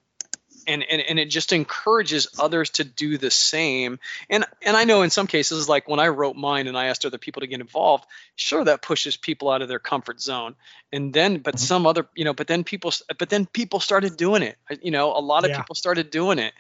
and, 0.69 0.85
and 0.89 1.01
and 1.01 1.19
it 1.19 1.31
just 1.31 1.53
encourages 1.53 2.29
others 2.39 2.71
to 2.71 2.85
do 2.85 3.19
the 3.19 3.31
same 3.31 3.99
and 4.31 4.45
and 4.63 4.77
i 4.77 4.85
know 4.85 5.03
in 5.03 5.11
some 5.11 5.27
cases 5.27 5.69
like 5.69 5.89
when 5.89 5.99
i 5.99 6.09
wrote 6.09 6.37
mine 6.37 6.67
and 6.67 6.77
i 6.77 6.87
asked 6.87 7.05
other 7.05 7.19
people 7.19 7.41
to 7.41 7.47
get 7.47 7.61
involved 7.61 8.05
sure 8.37 8.65
that 8.65 8.83
pushes 8.83 9.17
people 9.17 9.51
out 9.51 9.63
of 9.63 9.69
their 9.69 9.79
comfort 9.79 10.21
zone 10.21 10.55
and 10.93 11.13
then 11.13 11.39
but 11.39 11.55
mm-hmm. 11.55 11.65
some 11.65 11.87
other 11.87 12.07
you 12.15 12.25
know 12.25 12.35
but 12.35 12.47
then 12.47 12.63
people 12.63 12.93
but 13.19 13.29
then 13.31 13.47
people 13.47 13.81
started 13.81 14.17
doing 14.17 14.43
it 14.43 14.57
you 14.83 14.91
know 14.91 15.17
a 15.17 15.21
lot 15.21 15.45
of 15.45 15.51
yeah. 15.51 15.57
people 15.59 15.75
started 15.75 16.11
doing 16.11 16.39
it 16.39 16.53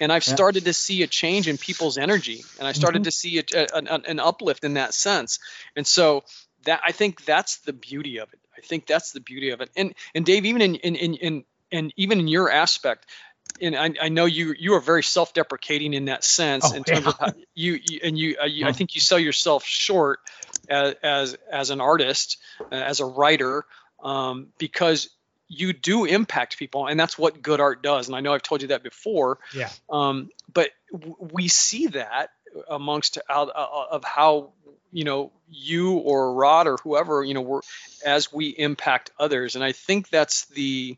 and 0.00 0.12
i've 0.12 0.26
yeah. 0.26 0.34
started 0.34 0.64
to 0.64 0.72
see 0.72 1.02
a 1.02 1.06
change 1.06 1.48
in 1.48 1.56
people's 1.56 1.96
energy 1.96 2.44
and 2.58 2.66
i 2.66 2.72
started 2.72 2.98
mm-hmm. 2.98 3.04
to 3.04 3.10
see 3.12 3.38
a, 3.38 3.66
a, 3.74 4.00
an 4.10 4.20
uplift 4.20 4.64
in 4.64 4.74
that 4.74 4.92
sense 4.92 5.38
and 5.76 5.86
so 5.86 6.24
that 6.64 6.80
i 6.84 6.92
think 6.92 7.24
that's 7.24 7.58
the 7.58 7.72
beauty 7.72 8.18
of 8.18 8.32
it 8.32 8.38
I 8.54 8.60
think 8.60 8.86
that's 8.86 9.12
the 9.12 9.20
beauty 9.20 9.50
of 9.50 9.60
it. 9.60 9.70
And 9.76 9.94
and 10.14 10.26
Dave, 10.26 10.44
even 10.44 10.62
in 10.62 10.74
in 10.76 10.94
in, 10.94 11.14
in 11.14 11.44
and 11.72 11.92
even 11.96 12.20
in 12.20 12.28
your 12.28 12.50
aspect, 12.50 13.06
and 13.60 13.76
I, 13.76 13.90
I, 14.00 14.08
know 14.08 14.24
you 14.24 14.54
you 14.58 14.74
are 14.74 14.80
very 14.80 15.02
self-deprecating 15.02 15.94
in 15.94 16.06
that 16.06 16.24
sense 16.24 16.72
oh, 16.72 16.76
in 16.76 16.84
terms 16.84 17.02
yeah. 17.02 17.08
of 17.08 17.18
how 17.18 17.32
you, 17.54 17.78
you 17.82 18.00
and 18.02 18.18
you, 18.18 18.36
uh, 18.40 18.46
you, 18.46 18.66
I 18.66 18.72
think 18.72 18.94
you 18.94 19.00
sell 19.00 19.18
yourself 19.18 19.64
short 19.64 20.20
as 20.68 20.94
as, 21.02 21.36
as 21.50 21.70
an 21.70 21.80
artist, 21.80 22.38
uh, 22.60 22.74
as 22.74 23.00
a 23.00 23.06
writer, 23.06 23.64
um, 24.02 24.48
because 24.58 25.08
you 25.48 25.72
do 25.72 26.04
impact 26.06 26.56
people, 26.58 26.86
and 26.86 26.98
that's 26.98 27.18
what 27.18 27.42
good 27.42 27.60
art 27.60 27.82
does. 27.82 28.08
And 28.08 28.16
I 28.16 28.20
know 28.20 28.32
I've 28.32 28.42
told 28.42 28.62
you 28.62 28.68
that 28.68 28.82
before. 28.82 29.38
Yeah. 29.54 29.68
Um, 29.90 30.30
but 30.52 30.70
w- 30.92 31.16
we 31.20 31.48
see 31.48 31.88
that 31.88 32.30
amongst 32.68 33.18
uh, 33.28 33.42
uh, 33.42 33.86
of 33.90 34.04
how 34.04 34.52
you 34.92 35.04
know 35.04 35.32
you 35.50 35.92
or 35.94 36.34
Rod 36.34 36.66
or 36.66 36.76
whoever 36.78 37.22
you 37.22 37.34
know 37.34 37.42
we're 37.42 37.60
as 38.04 38.32
we 38.32 38.48
impact 38.48 39.10
others, 39.18 39.54
and 39.54 39.64
I 39.64 39.72
think 39.72 40.08
that's 40.08 40.46
the 40.46 40.96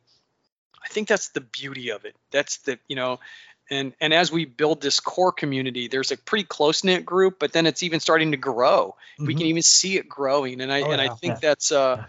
I 0.85 0.89
think 0.89 1.09
that's 1.09 1.29
the 1.29 1.41
beauty 1.41 1.91
of 1.91 2.05
it. 2.05 2.15
That's 2.31 2.59
the 2.59 2.79
you 2.89 2.97
know, 2.97 3.21
and 3.71 3.95
and 4.01 4.13
as 4.13 4.31
we 4.31 4.45
build 4.45 4.83
this 4.83 5.01
core 5.01 5.33
community, 5.33 5.89
there's 5.89 6.13
a 6.13 6.17
pretty 6.17 6.45
close 6.45 6.85
knit 6.85 7.07
group, 7.07 7.39
but 7.39 7.53
then 7.53 7.67
it's 7.67 7.83
even 7.83 8.01
starting 8.01 8.33
to 8.33 8.37
grow. 8.37 8.97
Mm-hmm. 9.15 9.27
We 9.27 9.35
can 9.35 9.47
even 9.47 9.63
see 9.63 9.97
it 9.97 10.09
growing, 10.09 10.61
and 10.61 10.73
I 10.73 10.83
oh, 10.83 10.91
and 10.91 11.01
yeah. 11.01 11.11
I 11.11 11.15
think 11.15 11.35
yeah. 11.35 11.49
that's 11.49 11.73
uh, 11.73 12.05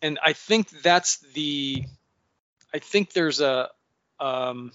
and 0.00 0.18
I 0.24 0.32
think 0.34 0.70
that's 0.82 1.18
the, 1.34 1.84
I 2.72 2.78
think 2.78 3.12
there's 3.12 3.40
a 3.40 3.70
um, 4.20 4.70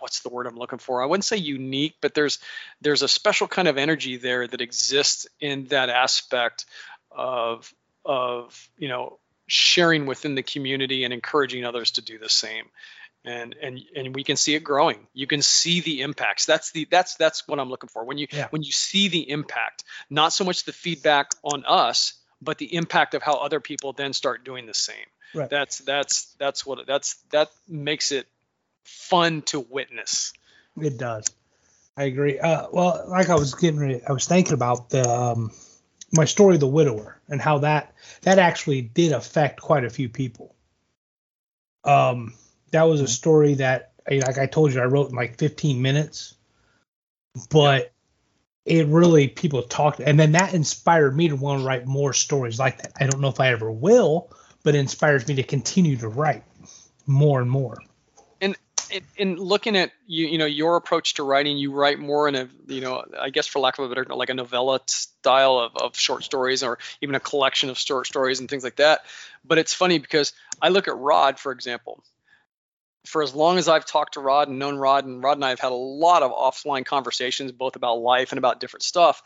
what's 0.00 0.20
the 0.20 0.28
word 0.28 0.46
I'm 0.48 0.56
looking 0.56 0.80
for? 0.80 1.02
I 1.02 1.06
wouldn't 1.06 1.24
say 1.24 1.36
unique, 1.36 1.94
but 2.00 2.14
there's 2.14 2.40
there's 2.80 3.02
a 3.02 3.08
special 3.08 3.46
kind 3.46 3.68
of 3.68 3.78
energy 3.78 4.16
there 4.16 4.46
that 4.46 4.60
exists 4.60 5.28
in 5.40 5.66
that 5.66 5.88
aspect 5.88 6.66
of 7.12 7.72
of 8.04 8.68
you 8.76 8.88
know 8.88 9.19
sharing 9.50 10.06
within 10.06 10.36
the 10.36 10.42
community 10.42 11.02
and 11.02 11.12
encouraging 11.12 11.64
others 11.64 11.92
to 11.92 12.02
do 12.02 12.18
the 12.18 12.28
same. 12.28 12.66
And 13.24 13.54
and 13.60 13.80
and 13.94 14.14
we 14.14 14.24
can 14.24 14.36
see 14.36 14.54
it 14.54 14.64
growing. 14.64 15.06
You 15.12 15.26
can 15.26 15.42
see 15.42 15.80
the 15.80 16.00
impacts. 16.00 16.46
That's 16.46 16.70
the 16.70 16.86
that's 16.90 17.16
that's 17.16 17.46
what 17.46 17.60
i'm 17.60 17.68
looking 17.68 17.88
for. 17.88 18.04
When 18.04 18.16
you 18.16 18.28
yeah. 18.30 18.46
when 18.48 18.62
you 18.62 18.72
see 18.72 19.08
the 19.08 19.28
impact 19.28 19.84
not 20.08 20.32
so 20.32 20.44
much 20.44 20.64
the 20.64 20.72
feedback 20.72 21.32
on 21.42 21.64
us 21.66 22.14
but 22.40 22.56
the 22.56 22.74
impact 22.74 23.12
of 23.14 23.22
how 23.22 23.34
other 23.34 23.60
people 23.60 23.92
then 23.92 24.12
start 24.12 24.44
doing 24.44 24.64
the 24.64 24.74
same. 24.74 24.96
Right. 25.34 25.50
that's 25.50 25.78
that's 25.78 26.34
that's 26.38 26.64
what 26.64 26.86
that's 26.86 27.16
that 27.30 27.50
makes 27.68 28.10
it 28.10 28.26
fun 28.84 29.42
to 29.42 29.60
witness. 29.60 30.32
It 30.80 30.96
does. 30.96 31.26
I 31.96 32.04
agree. 32.04 32.38
Uh, 32.38 32.68
well 32.72 33.04
like 33.08 33.28
i 33.28 33.34
was 33.34 33.54
getting 33.54 33.80
ready, 33.80 34.00
i 34.08 34.12
was 34.12 34.26
thinking 34.26 34.54
about 34.54 34.88
the 34.88 35.06
um, 35.06 35.50
my 36.12 36.24
story 36.24 36.56
the 36.56 36.66
widower 36.66 37.20
and 37.28 37.40
how 37.40 37.58
that 37.58 37.94
that 38.22 38.38
actually 38.38 38.82
did 38.82 39.12
affect 39.12 39.60
quite 39.60 39.84
a 39.84 39.90
few 39.90 40.08
people. 40.08 40.54
Um 41.84 42.34
that 42.72 42.84
was 42.84 43.00
a 43.00 43.04
mm-hmm. 43.04 43.10
story 43.10 43.54
that 43.54 43.92
like 44.10 44.38
i 44.38 44.46
told 44.46 44.72
you 44.72 44.80
i 44.80 44.84
wrote 44.84 45.10
in 45.10 45.16
like 45.16 45.38
15 45.38 45.80
minutes 45.80 46.34
but 47.50 47.92
it 48.64 48.86
really 48.86 49.28
people 49.28 49.62
talked 49.62 50.00
and 50.00 50.18
then 50.18 50.32
that 50.32 50.54
inspired 50.54 51.16
me 51.16 51.28
to 51.28 51.36
want 51.36 51.60
to 51.60 51.66
write 51.66 51.86
more 51.86 52.12
stories 52.12 52.58
like 52.58 52.78
that. 52.82 52.92
I 53.00 53.06
don't 53.06 53.20
know 53.20 53.28
if 53.28 53.40
i 53.40 53.48
ever 53.48 53.70
will 53.70 54.30
but 54.62 54.74
it 54.74 54.78
inspires 54.78 55.26
me 55.28 55.36
to 55.36 55.42
continue 55.42 55.96
to 55.98 56.08
write 56.08 56.44
more 57.06 57.40
and 57.40 57.50
more 57.50 57.78
in, 58.90 59.02
in, 59.16 59.36
looking 59.36 59.76
at 59.76 59.92
you, 60.06 60.26
you 60.26 60.38
know, 60.38 60.46
your 60.46 60.76
approach 60.76 61.14
to 61.14 61.22
writing, 61.22 61.56
you 61.56 61.72
write 61.72 61.98
more 61.98 62.28
in 62.28 62.34
a, 62.34 62.48
you 62.66 62.80
know, 62.80 63.04
I 63.18 63.30
guess 63.30 63.46
for 63.46 63.58
lack 63.58 63.78
of 63.78 63.84
a 63.84 63.88
better, 63.88 64.04
like 64.14 64.30
a 64.30 64.34
novella 64.34 64.80
style 64.86 65.58
of, 65.58 65.76
of 65.76 65.96
short 65.96 66.24
stories 66.24 66.62
or 66.62 66.78
even 67.00 67.14
a 67.14 67.20
collection 67.20 67.70
of 67.70 67.78
short 67.78 68.06
stories 68.06 68.40
and 68.40 68.48
things 68.48 68.64
like 68.64 68.76
that. 68.76 69.00
But 69.44 69.58
it's 69.58 69.74
funny 69.74 69.98
because 69.98 70.32
I 70.60 70.68
look 70.68 70.88
at 70.88 70.96
Rod, 70.96 71.38
for 71.38 71.52
example. 71.52 72.02
For 73.06 73.22
as 73.22 73.34
long 73.34 73.56
as 73.56 73.66
I've 73.66 73.86
talked 73.86 74.14
to 74.14 74.20
Rod 74.20 74.48
and 74.48 74.58
known 74.58 74.76
Rod, 74.76 75.06
and 75.06 75.22
Rod 75.22 75.38
and 75.38 75.44
I 75.44 75.50
have 75.50 75.60
had 75.60 75.72
a 75.72 75.74
lot 75.74 76.22
of 76.22 76.32
offline 76.32 76.84
conversations, 76.84 77.50
both 77.50 77.76
about 77.76 77.94
life 77.94 78.32
and 78.32 78.38
about 78.38 78.60
different 78.60 78.82
stuff. 78.82 79.22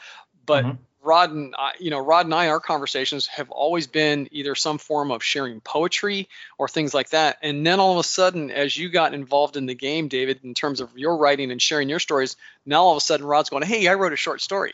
But 0.46 0.64
mm-hmm. 0.64 0.76
Rod 1.04 1.30
and 1.30 1.54
I, 1.56 1.72
you 1.78 1.90
know, 1.90 1.98
Rod 1.98 2.26
and 2.26 2.34
I, 2.34 2.48
our 2.48 2.60
conversations 2.60 3.26
have 3.26 3.50
always 3.50 3.86
been 3.86 4.28
either 4.30 4.54
some 4.54 4.78
form 4.78 5.10
of 5.10 5.22
sharing 5.22 5.60
poetry 5.60 6.28
or 6.58 6.68
things 6.68 6.94
like 6.94 7.10
that. 7.10 7.38
And 7.42 7.66
then 7.66 7.80
all 7.80 7.92
of 7.92 7.98
a 7.98 8.08
sudden, 8.08 8.50
as 8.50 8.76
you 8.76 8.88
got 8.88 9.14
involved 9.14 9.56
in 9.56 9.66
the 9.66 9.74
game, 9.74 10.08
David, 10.08 10.40
in 10.42 10.54
terms 10.54 10.80
of 10.80 10.96
your 10.96 11.16
writing 11.16 11.50
and 11.50 11.60
sharing 11.60 11.88
your 11.88 12.00
stories, 12.00 12.36
now 12.64 12.82
all 12.82 12.92
of 12.92 12.96
a 12.96 13.00
sudden 13.00 13.26
Rod's 13.26 13.50
going, 13.50 13.62
"Hey, 13.62 13.86
I 13.86 13.94
wrote 13.94 14.12
a 14.12 14.16
short 14.16 14.40
story." 14.40 14.72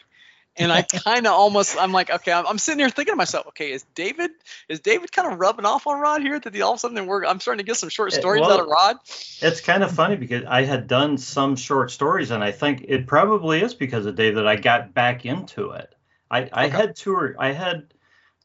And 0.57 0.73
I 0.73 0.83
kind 1.05 1.27
of 1.27 1.33
almost, 1.33 1.77
I'm 1.79 1.93
like, 1.93 2.11
okay, 2.11 2.33
I'm, 2.33 2.47
I'm, 2.47 2.59
sitting 2.59 2.81
here 2.81 2.90
thinking 2.90 3.12
to 3.12 3.16
myself, 3.16 3.47
okay, 3.49 3.71
is 3.71 3.85
David, 3.95 4.31
is 4.69 4.81
David 4.81 5.12
kind 5.12 5.33
of 5.33 5.38
rubbing 5.38 5.64
off 5.64 5.87
on 5.87 6.01
Rod 6.01 6.23
here 6.23 6.40
that 6.40 6.61
all 6.61 6.73
of 6.73 6.77
a 6.77 6.81
sudden 6.81 7.07
we're, 7.07 7.25
I'm 7.25 7.40
starting 7.40 7.64
to 7.64 7.69
get 7.69 7.77
some 7.77 7.88
short 7.88 8.12
stories 8.12 8.40
well, 8.40 8.53
out 8.53 8.61
of 8.61 8.66
Rod? 8.66 8.97
It's 9.40 9.61
kind 9.61 9.83
of 9.83 9.93
funny 9.93 10.16
because 10.16 10.45
I 10.45 10.64
had 10.64 10.88
done 10.88 11.19
some 11.19 11.55
short 11.57 11.90
stories, 11.93 12.31
and 12.31 12.43
I 12.43 12.51
think 12.51 12.85
it 12.88 13.07
probably 13.07 13.62
is 13.62 13.75
because 13.75 14.07
of 14.07 14.16
David 14.16 14.38
that 14.38 14.49
I 14.49 14.57
got 14.57 14.93
back 14.93 15.25
into 15.25 15.71
it. 15.71 15.95
I, 16.31 16.49
I 16.53 16.66
okay. 16.66 16.77
had 16.77 16.97
two 16.97 17.14
or 17.14 17.35
I 17.38 17.53
had 17.53 17.93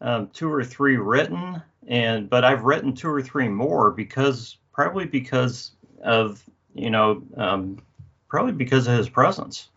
um, 0.02 0.30
two 0.34 0.52
or 0.52 0.64
three 0.64 0.98
written, 0.98 1.62
and 1.88 2.30
but 2.30 2.44
I've 2.44 2.64
written 2.64 2.94
two 2.94 3.10
or 3.10 3.22
three 3.22 3.48
more 3.48 3.92
because 3.92 4.58
probably 4.74 5.06
because 5.06 5.72
of 6.04 6.44
you 6.74 6.90
know 6.90 7.24
um, 7.38 7.82
probably 8.28 8.54
because 8.54 8.88
of 8.88 8.98
his 8.98 9.10
presence. 9.10 9.70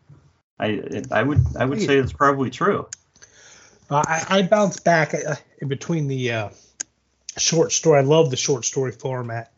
I 0.59 1.03
I 1.11 1.23
would 1.23 1.45
I 1.57 1.65
would 1.65 1.81
say 1.81 1.99
it's 1.99 2.13
probably 2.13 2.51
true. 2.51 2.87
Uh, 3.91 4.03
I, 4.07 4.25
I 4.29 4.43
bounce 4.43 4.81
back 4.81 5.15
uh, 5.15 5.37
in 5.61 5.69
between 5.69 6.09
the 6.09 6.33
uh, 6.33 6.49
short 7.37 7.73
story. 7.73 7.99
I 7.99 8.03
love 8.03 8.31
the 8.31 8.37
short 8.37 8.65
story 8.65 8.93
format. 8.93 9.53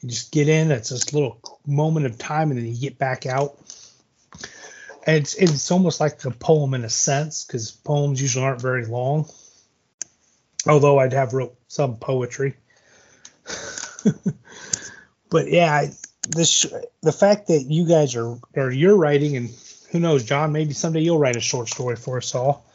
You 0.00 0.08
just 0.08 0.32
get 0.32 0.48
in. 0.48 0.70
It's 0.70 0.88
this 0.88 1.12
little 1.12 1.38
moment 1.66 2.06
of 2.06 2.18
time, 2.18 2.50
and 2.50 2.58
then 2.58 2.66
you 2.66 2.78
get 2.78 2.98
back 2.98 3.26
out 3.26 3.58
it's 5.06 5.34
it's 5.34 5.70
almost 5.70 6.00
like 6.00 6.24
a 6.24 6.30
poem 6.30 6.74
in 6.74 6.84
a 6.84 6.90
sense 6.90 7.44
because 7.44 7.70
poems 7.70 8.20
usually 8.20 8.44
aren't 8.44 8.60
very 8.60 8.86
long. 8.86 9.28
Although 10.66 10.98
I'd 10.98 11.14
have 11.14 11.32
wrote 11.32 11.56
some 11.68 11.96
poetry. 11.96 12.56
but 15.30 15.50
yeah, 15.50 15.86
this 16.28 16.66
the 17.02 17.12
fact 17.12 17.48
that 17.48 17.62
you 17.62 17.86
guys 17.86 18.14
are 18.16 18.38
or 18.54 18.70
you're 18.70 18.96
writing 18.96 19.36
and 19.36 19.50
who 19.90 20.00
knows, 20.00 20.24
John, 20.24 20.52
maybe 20.52 20.72
someday 20.72 21.00
you'll 21.00 21.18
write 21.18 21.36
a 21.36 21.40
short 21.40 21.68
story 21.68 21.96
for 21.96 22.18
us 22.18 22.34
all. 22.34 22.66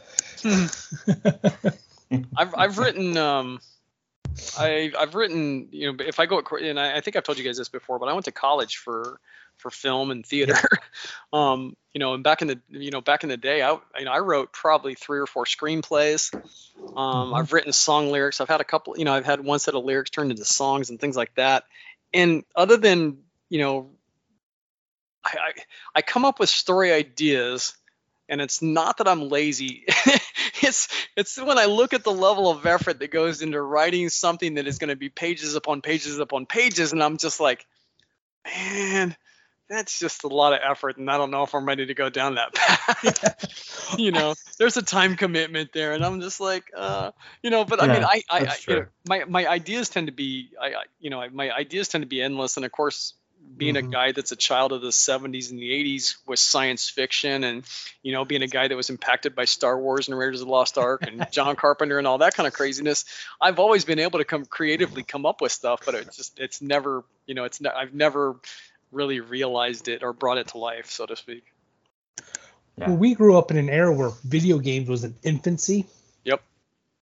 I've 2.37 2.55
I've 2.55 2.77
written 2.77 3.17
um 3.17 3.59
I 4.57 4.91
I've 4.97 5.15
written 5.15 5.69
you 5.71 5.91
know 5.91 6.03
if 6.03 6.19
I 6.19 6.25
go 6.25 6.41
and 6.61 6.79
I, 6.79 6.97
I 6.97 7.01
think 7.01 7.15
I've 7.15 7.23
told 7.23 7.37
you 7.37 7.43
guys 7.43 7.57
this 7.57 7.69
before, 7.69 7.99
but 7.99 8.09
I 8.09 8.13
went 8.13 8.25
to 8.25 8.31
college 8.31 8.77
for 8.77 9.19
for 9.65 9.71
film 9.71 10.11
and 10.11 10.23
theater. 10.23 10.53
um, 11.33 11.75
you 11.91 11.99
know, 11.99 12.13
and 12.13 12.23
back 12.23 12.43
in 12.43 12.47
the 12.47 12.59
you 12.69 12.91
know 12.91 13.01
back 13.01 13.23
in 13.23 13.29
the 13.29 13.37
day, 13.37 13.63
I 13.63 13.71
you 13.97 14.05
know 14.05 14.11
I 14.11 14.19
wrote 14.19 14.53
probably 14.53 14.93
three 14.93 15.17
or 15.17 15.25
four 15.25 15.45
screenplays. 15.45 16.31
Um, 16.35 16.41
mm-hmm. 16.95 17.33
I've 17.33 17.51
written 17.51 17.73
song 17.73 18.11
lyrics. 18.11 18.41
I've 18.41 18.49
had 18.49 18.61
a 18.61 18.65
couple. 18.65 18.95
You 18.97 19.05
know, 19.05 19.13
I've 19.13 19.25
had 19.25 19.43
one 19.43 19.57
set 19.57 19.73
of 19.73 19.83
lyrics 19.83 20.11
turned 20.11 20.29
into 20.29 20.45
songs 20.45 20.91
and 20.91 20.99
things 20.99 21.15
like 21.15 21.33
that. 21.35 21.63
And 22.13 22.43
other 22.55 22.77
than 22.77 23.19
you 23.49 23.59
know, 23.59 23.89
I 25.23 25.35
I, 25.35 25.51
I 25.95 26.01
come 26.03 26.25
up 26.25 26.39
with 26.39 26.49
story 26.49 26.91
ideas. 26.91 27.73
And 28.27 28.41
it's 28.41 28.59
not 28.59 28.97
that 28.97 29.07
I'm 29.07 29.29
lazy. 29.29 29.83
it's 30.63 30.87
it's 31.15 31.39
when 31.39 31.59
I 31.59 31.65
look 31.65 31.93
at 31.93 32.03
the 32.03 32.11
level 32.11 32.49
of 32.49 32.65
effort 32.65 32.97
that 32.97 33.11
goes 33.11 33.43
into 33.43 33.61
writing 33.61 34.09
something 34.09 34.55
that 34.55 34.65
is 34.65 34.79
going 34.79 34.89
to 34.89 34.95
be 34.95 35.09
pages 35.09 35.53
upon 35.53 35.81
pages 35.81 36.17
upon 36.17 36.47
pages, 36.47 36.91
and 36.91 37.03
I'm 37.03 37.17
just 37.17 37.39
like, 37.39 37.67
man, 38.45 39.15
that's 39.69 39.97
just 39.99 40.23
a 40.23 40.27
lot 40.27 40.53
of 40.53 40.59
effort 40.63 40.97
and 40.97 41.09
i 41.09 41.17
don't 41.17 41.31
know 41.31 41.43
if 41.43 41.53
i'm 41.55 41.65
ready 41.65 41.85
to 41.85 41.93
go 41.93 42.09
down 42.09 42.35
that 42.35 42.53
path 42.55 43.95
you 43.97 44.11
know 44.11 44.33
there's 44.57 44.77
a 44.77 44.81
time 44.81 45.15
commitment 45.15 45.71
there 45.73 45.93
and 45.93 46.05
i'm 46.05 46.21
just 46.21 46.39
like 46.39 46.65
uh 46.75 47.11
you 47.41 47.49
know 47.49 47.65
but 47.65 47.79
yeah, 47.79 47.85
i 47.85 47.93
mean 47.93 48.03
i 48.03 48.21
i, 48.29 48.39
I 48.45 48.57
you 48.67 48.75
know, 48.75 48.85
my 49.07 49.23
my 49.25 49.47
ideas 49.47 49.89
tend 49.89 50.07
to 50.07 50.13
be 50.13 50.49
i, 50.61 50.67
I 50.67 50.83
you 50.99 51.09
know 51.09 51.27
my 51.31 51.51
ideas 51.51 51.87
tend 51.87 52.03
to 52.03 52.07
be 52.07 52.21
endless 52.21 52.57
and 52.57 52.65
of 52.65 52.71
course 52.71 53.13
being 53.57 53.75
mm-hmm. 53.75 53.87
a 53.87 53.91
guy 53.91 54.11
that's 54.11 54.31
a 54.31 54.35
child 54.35 54.71
of 54.71 54.81
the 54.81 54.89
70s 54.89 55.49
and 55.49 55.59
the 55.59 55.69
80s 55.69 56.15
with 56.27 56.39
science 56.39 56.89
fiction 56.89 57.43
and 57.43 57.63
you 58.01 58.11
know 58.11 58.25
being 58.25 58.41
a 58.41 58.47
guy 58.47 58.67
that 58.67 58.75
was 58.75 58.89
impacted 58.89 59.35
by 59.35 59.45
star 59.45 59.79
wars 59.79 60.07
and 60.07 60.17
raiders 60.17 60.41
of 60.41 60.47
the 60.47 60.51
lost 60.51 60.77
ark 60.77 61.03
and 61.07 61.27
john 61.31 61.55
carpenter 61.55 61.97
and 61.97 62.07
all 62.07 62.19
that 62.19 62.33
kind 62.33 62.47
of 62.47 62.53
craziness 62.53 63.05
i've 63.39 63.59
always 63.59 63.85
been 63.85 63.99
able 63.99 64.19
to 64.19 64.25
come 64.25 64.45
creatively 64.45 65.03
come 65.03 65.25
up 65.25 65.41
with 65.41 65.51
stuff 65.51 65.81
but 65.85 65.95
it's 65.95 66.17
just 66.17 66.39
it's 66.39 66.61
never 66.61 67.03
you 67.27 67.35
know 67.35 67.43
it's 67.43 67.61
ne- 67.61 67.69
i've 67.69 67.93
never 67.93 68.35
really 68.95 69.19
realized 69.19 69.87
it 69.87 70.01
or 70.01 70.13
brought 70.13 70.37
it 70.37 70.47
to 70.49 70.57
life, 70.57 70.89
so 70.89 71.05
to 71.05 71.15
speak. 71.15 71.43
Yeah. 72.77 72.89
Well, 72.89 72.97
we 72.97 73.13
grew 73.13 73.37
up 73.37 73.51
in 73.51 73.57
an 73.57 73.69
era 73.69 73.93
where 73.93 74.09
video 74.23 74.57
games 74.57 74.89
was 74.89 75.03
an 75.03 75.15
infancy. 75.23 75.85
Yep. 76.23 76.41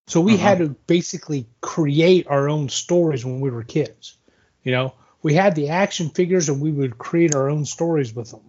So 0.06 0.20
we 0.20 0.36
had 0.36 0.60
uh-huh. 0.60 0.68
to 0.68 0.76
basically 0.86 1.46
create 1.60 2.26
our 2.26 2.48
own 2.48 2.68
stories 2.68 3.24
when 3.24 3.40
we 3.40 3.50
were 3.50 3.62
kids. 3.62 4.16
You 4.62 4.72
know, 4.72 4.94
we 5.22 5.34
had 5.34 5.54
the 5.54 5.70
action 5.70 6.10
figures 6.10 6.48
and 6.48 6.60
we 6.60 6.70
would 6.70 6.98
create 6.98 7.34
our 7.34 7.48
own 7.48 7.64
stories 7.64 8.14
with 8.14 8.30
them. 8.30 8.42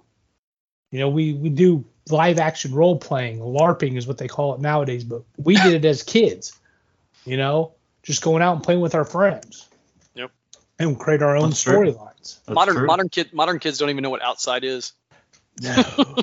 You 0.92 1.00
know, 1.00 1.10
we 1.10 1.34
we 1.34 1.50
do 1.50 1.86
live 2.10 2.40
action 2.40 2.74
role 2.74 2.98
playing, 2.98 3.40
LARPing 3.40 3.98
is 3.98 4.08
what 4.08 4.18
they 4.18 4.28
call 4.28 4.54
it 4.56 4.62
nowadays, 4.62 5.04
but 5.04 5.24
we 5.38 5.56
did 5.56 5.74
it 5.74 5.86
as 5.86 6.04
kids. 6.04 6.58
You 7.26 7.38
know, 7.38 7.72
just 8.04 8.22
going 8.22 8.44
out 8.44 8.56
and 8.56 8.64
playing 8.64 8.82
with 8.82 8.96
our 8.96 9.06
friends. 9.06 9.68
Yep. 10.80 10.88
And 10.88 11.00
create 11.00 11.22
our 11.22 11.38
own 11.38 11.52
storylines. 11.52 12.40
Modern 12.50 12.76
true. 12.76 12.88
modern 12.88 13.10
kid 13.10 13.34
modern 13.34 13.60
kids 13.60 13.78
don't 13.78 13.90
even 13.90 14.04
know 14.04 14.10
what 14.10 14.22
outside 14.22 14.64
is. 14.64 14.94
No. 15.62 15.74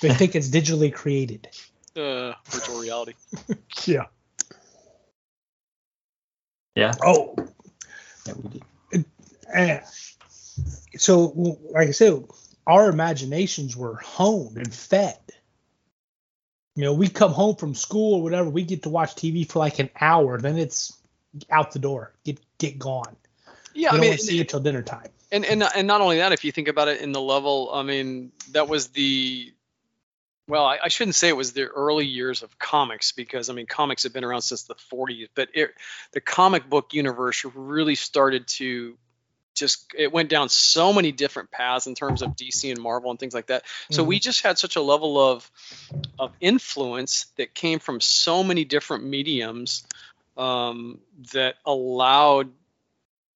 they 0.00 0.12
think 0.12 0.34
it's 0.34 0.48
digitally 0.48 0.92
created. 0.92 1.48
Uh, 1.96 2.32
virtual 2.46 2.80
reality. 2.80 3.14
Yeah. 3.86 4.06
Yeah. 6.74 6.94
Oh, 7.04 7.34
yeah 8.26 8.34
we 8.36 8.60
did. 8.92 9.04
and 9.52 9.82
so 10.96 11.58
like 11.70 11.88
I 11.88 11.92
said, 11.92 12.24
our 12.66 12.88
imaginations 12.88 13.76
were 13.76 13.96
honed 13.96 14.56
and 14.56 14.72
fed. 14.72 15.18
You 16.76 16.84
know, 16.84 16.94
we 16.94 17.08
come 17.08 17.32
home 17.32 17.56
from 17.56 17.74
school 17.74 18.14
or 18.14 18.22
whatever, 18.22 18.48
we 18.48 18.62
get 18.62 18.84
to 18.84 18.88
watch 18.88 19.14
TV 19.14 19.48
for 19.48 19.58
like 19.58 19.78
an 19.78 19.90
hour, 20.00 20.38
then 20.38 20.56
it's 20.56 20.96
out 21.50 21.72
the 21.72 21.78
door, 21.78 22.12
get 22.24 22.40
get 22.58 22.78
gone. 22.78 23.16
Yeah, 23.74 23.92
we 23.92 23.98
I 23.98 24.00
mean, 24.00 24.18
see 24.18 24.40
it 24.40 24.48
till 24.48 24.60
dinner 24.60 24.82
time. 24.82 25.08
and 25.30 25.44
and 25.44 25.62
and 25.62 25.86
not 25.86 26.00
only 26.00 26.18
that, 26.18 26.32
if 26.32 26.44
you 26.44 26.52
think 26.52 26.68
about 26.68 26.88
it 26.88 27.00
in 27.00 27.12
the 27.12 27.20
level, 27.20 27.70
I 27.72 27.82
mean, 27.82 28.32
that 28.52 28.68
was 28.68 28.88
the 28.88 29.52
well, 30.50 30.66
I, 30.66 30.78
I 30.84 30.88
shouldn't 30.88 31.14
say 31.14 31.28
it 31.28 31.36
was 31.36 31.52
the 31.52 31.66
early 31.66 32.06
years 32.06 32.42
of 32.42 32.58
comics 32.58 33.12
because 33.12 33.48
I 33.48 33.52
mean, 33.52 33.66
comics 33.66 34.02
have 34.02 34.12
been 34.12 34.24
around 34.24 34.42
since 34.42 34.64
the 34.64 34.74
40s, 34.74 35.28
but 35.34 35.48
it, 35.54 35.70
the 36.12 36.20
comic 36.20 36.68
book 36.68 36.92
universe 36.92 37.44
really 37.54 37.94
started 37.94 38.48
to 38.48 38.98
just 39.54 39.92
it 39.96 40.12
went 40.12 40.28
down 40.28 40.48
so 40.48 40.92
many 40.92 41.12
different 41.12 41.50
paths 41.50 41.86
in 41.86 41.94
terms 41.94 42.22
of 42.22 42.30
DC 42.30 42.70
and 42.70 42.80
Marvel 42.80 43.10
and 43.10 43.18
things 43.18 43.34
like 43.34 43.46
that. 43.46 43.64
So 43.90 44.02
we 44.02 44.18
just 44.18 44.42
had 44.42 44.58
such 44.58 44.76
a 44.76 44.80
level 44.80 45.18
of 45.18 45.50
of 46.18 46.32
influence 46.40 47.26
that 47.36 47.54
came 47.54 47.78
from 47.78 48.00
so 48.00 48.42
many 48.42 48.64
different 48.64 49.04
mediums 49.04 49.84
um, 50.36 51.00
that 51.32 51.56
allowed 51.66 52.50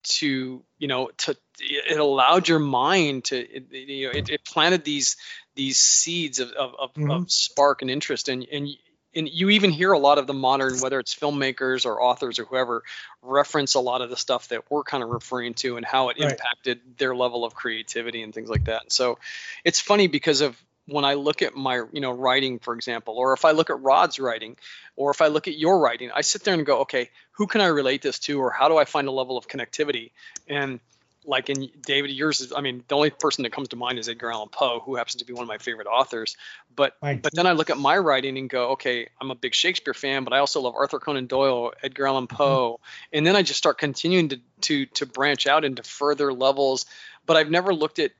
to 0.05 0.63
you 0.79 0.89
know 0.89 1.11
to 1.17 1.37
it 1.61 1.99
allowed 1.99 2.49
your 2.49 2.59
mind 2.59 3.25
to 3.25 3.37
it, 3.37 3.73
you 3.73 4.07
know 4.07 4.13
it, 4.13 4.29
it 4.29 4.45
planted 4.45 4.85
these 4.85 5.17
these 5.55 5.79
seeds 5.79 6.39
of 6.41 6.51
of, 6.53 6.75
of, 6.79 6.95
Mhm. 6.95 7.11
of 7.11 7.31
spark 7.31 7.83
and 7.83 7.91
interest 7.91 8.29
and 8.29 8.47
and 8.51 8.69
and 9.17 9.29
you 9.29 9.51
even 9.51 9.71
hear 9.71 9.93
a 9.93 9.99
lot 9.99 10.19
of 10.19 10.27
the 10.27 10.35
modern 10.35 10.81
whether 10.81 10.99
it's 10.99 11.15
filmmakers 11.15 11.87
or 11.87 12.03
authors 12.03 12.39
or 12.39 12.45
whoever 12.45 12.83
reference 13.23 13.75
a 13.75 13.81
lot 13.81 14.03
of 14.03 14.11
the 14.11 14.17
stuff 14.17 14.49
that 14.49 14.71
we're 14.71 14.85
kind 14.85 15.03
of 15.03 15.09
referring 15.09 15.55
to 15.55 15.77
and 15.77 15.87
how 15.87 16.09
it 16.09 16.19
Right. 16.19 16.33
impacted 16.33 16.81
their 16.99 17.15
level 17.15 17.45
of 17.45 17.55
creativity 17.55 18.23
and 18.23 18.35
things 18.35 18.51
like 18.51 18.65
that 18.65 18.83
and 18.83 18.93
so 18.93 19.19
it's 19.65 19.81
funny 19.81 20.07
because 20.07 20.41
of 20.41 20.61
when 20.87 21.05
I 21.05 21.15
look 21.15 21.43
at 21.43 21.55
my, 21.55 21.83
you 21.93 22.01
know, 22.01 22.13
writing, 22.13 22.59
for 22.59 22.75
example, 22.75 23.15
or 23.15 23.33
if 23.33 23.45
I 23.45 23.53
look 23.53 23.71
at 23.71 23.81
Rod's 23.81 24.19
writing, 24.19 24.57
or 24.97 25.11
if 25.11 25.21
I 25.21 25.29
look 25.29 25.49
at 25.49 25.57
your 25.57 25.79
writing, 25.79 26.11
I 26.15 26.21
sit 26.21 26.45
there 26.45 26.55
and 26.55 26.67
go, 26.67 26.81
okay, 26.81 27.11
who 27.33 27.47
can 27.47 27.61
I 27.61 27.67
relate 27.67 28.03
this 28.03 28.19
to, 28.21 28.41
or 28.41 28.51
how 28.51 28.69
do 28.69 28.77
I 28.77 28.85
find 28.85 29.09
a 29.09 29.13
level 29.13 29.39
of 29.39 29.49
connectivity? 29.49 30.11
And 30.49 30.81
like 31.27 31.49
in 31.49 31.71
David, 31.81 32.11
yours 32.11 32.41
is, 32.41 32.53
I 32.55 32.61
mean, 32.61 32.85
the 32.87 32.97
only 32.97 33.11
person 33.11 33.45
that 33.45 33.53
comes 33.53 33.69
to 33.69 33.77
mind 33.77 33.99
is 33.99 34.09
Edgar 34.09 34.31
Allan 34.31 34.51
Poe, 34.51 34.81
who 34.81 34.97
happens 34.97 35.17
to 35.17 35.25
be 35.25 35.33
one 35.33 35.43
of 35.43 35.49
my 35.49 35.59
favorite 35.59 35.87
authors. 35.87 36.37
But 36.77 36.97
Right. 37.03 37.21
but 37.21 37.35
then 37.35 37.47
I 37.47 37.53
look 37.53 37.71
at 37.71 37.79
my 37.79 37.97
writing 37.97 38.37
and 38.37 38.51
go, 38.51 38.73
okay, 38.73 39.09
I'm 39.21 39.31
a 39.31 39.35
big 39.35 39.55
Shakespeare 39.55 39.95
fan, 39.95 40.25
but 40.25 40.33
I 40.33 40.39
also 40.39 40.61
love 40.61 40.75
Arthur 40.75 40.99
Conan 40.99 41.27
Doyle, 41.27 41.73
Edgar 41.83 42.07
Allan 42.07 42.27
mm-hmm. 42.27 42.37
Poe, 42.37 42.81
and 43.13 43.27
then 43.27 43.37
I 43.37 43.43
just 43.43 43.59
start 43.59 43.79
continuing 43.79 44.29
to 44.29 44.41
to 44.63 44.87
to 44.87 45.07
branch 45.07 45.47
out 45.47 45.65
into 45.65 45.83
further 45.83 46.33
levels. 46.33 46.87
But 47.27 47.37
I've 47.39 47.51
never 47.51 47.75
looked 47.75 47.99
at 47.99 48.13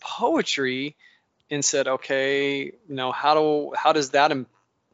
poetry 0.00 0.96
and 1.50 1.64
said, 1.64 1.86
okay, 1.88 2.64
you 2.64 2.72
know, 2.88 3.12
how 3.12 3.34
do 3.34 3.72
how 3.76 3.92
does 3.92 4.10
that 4.10 4.32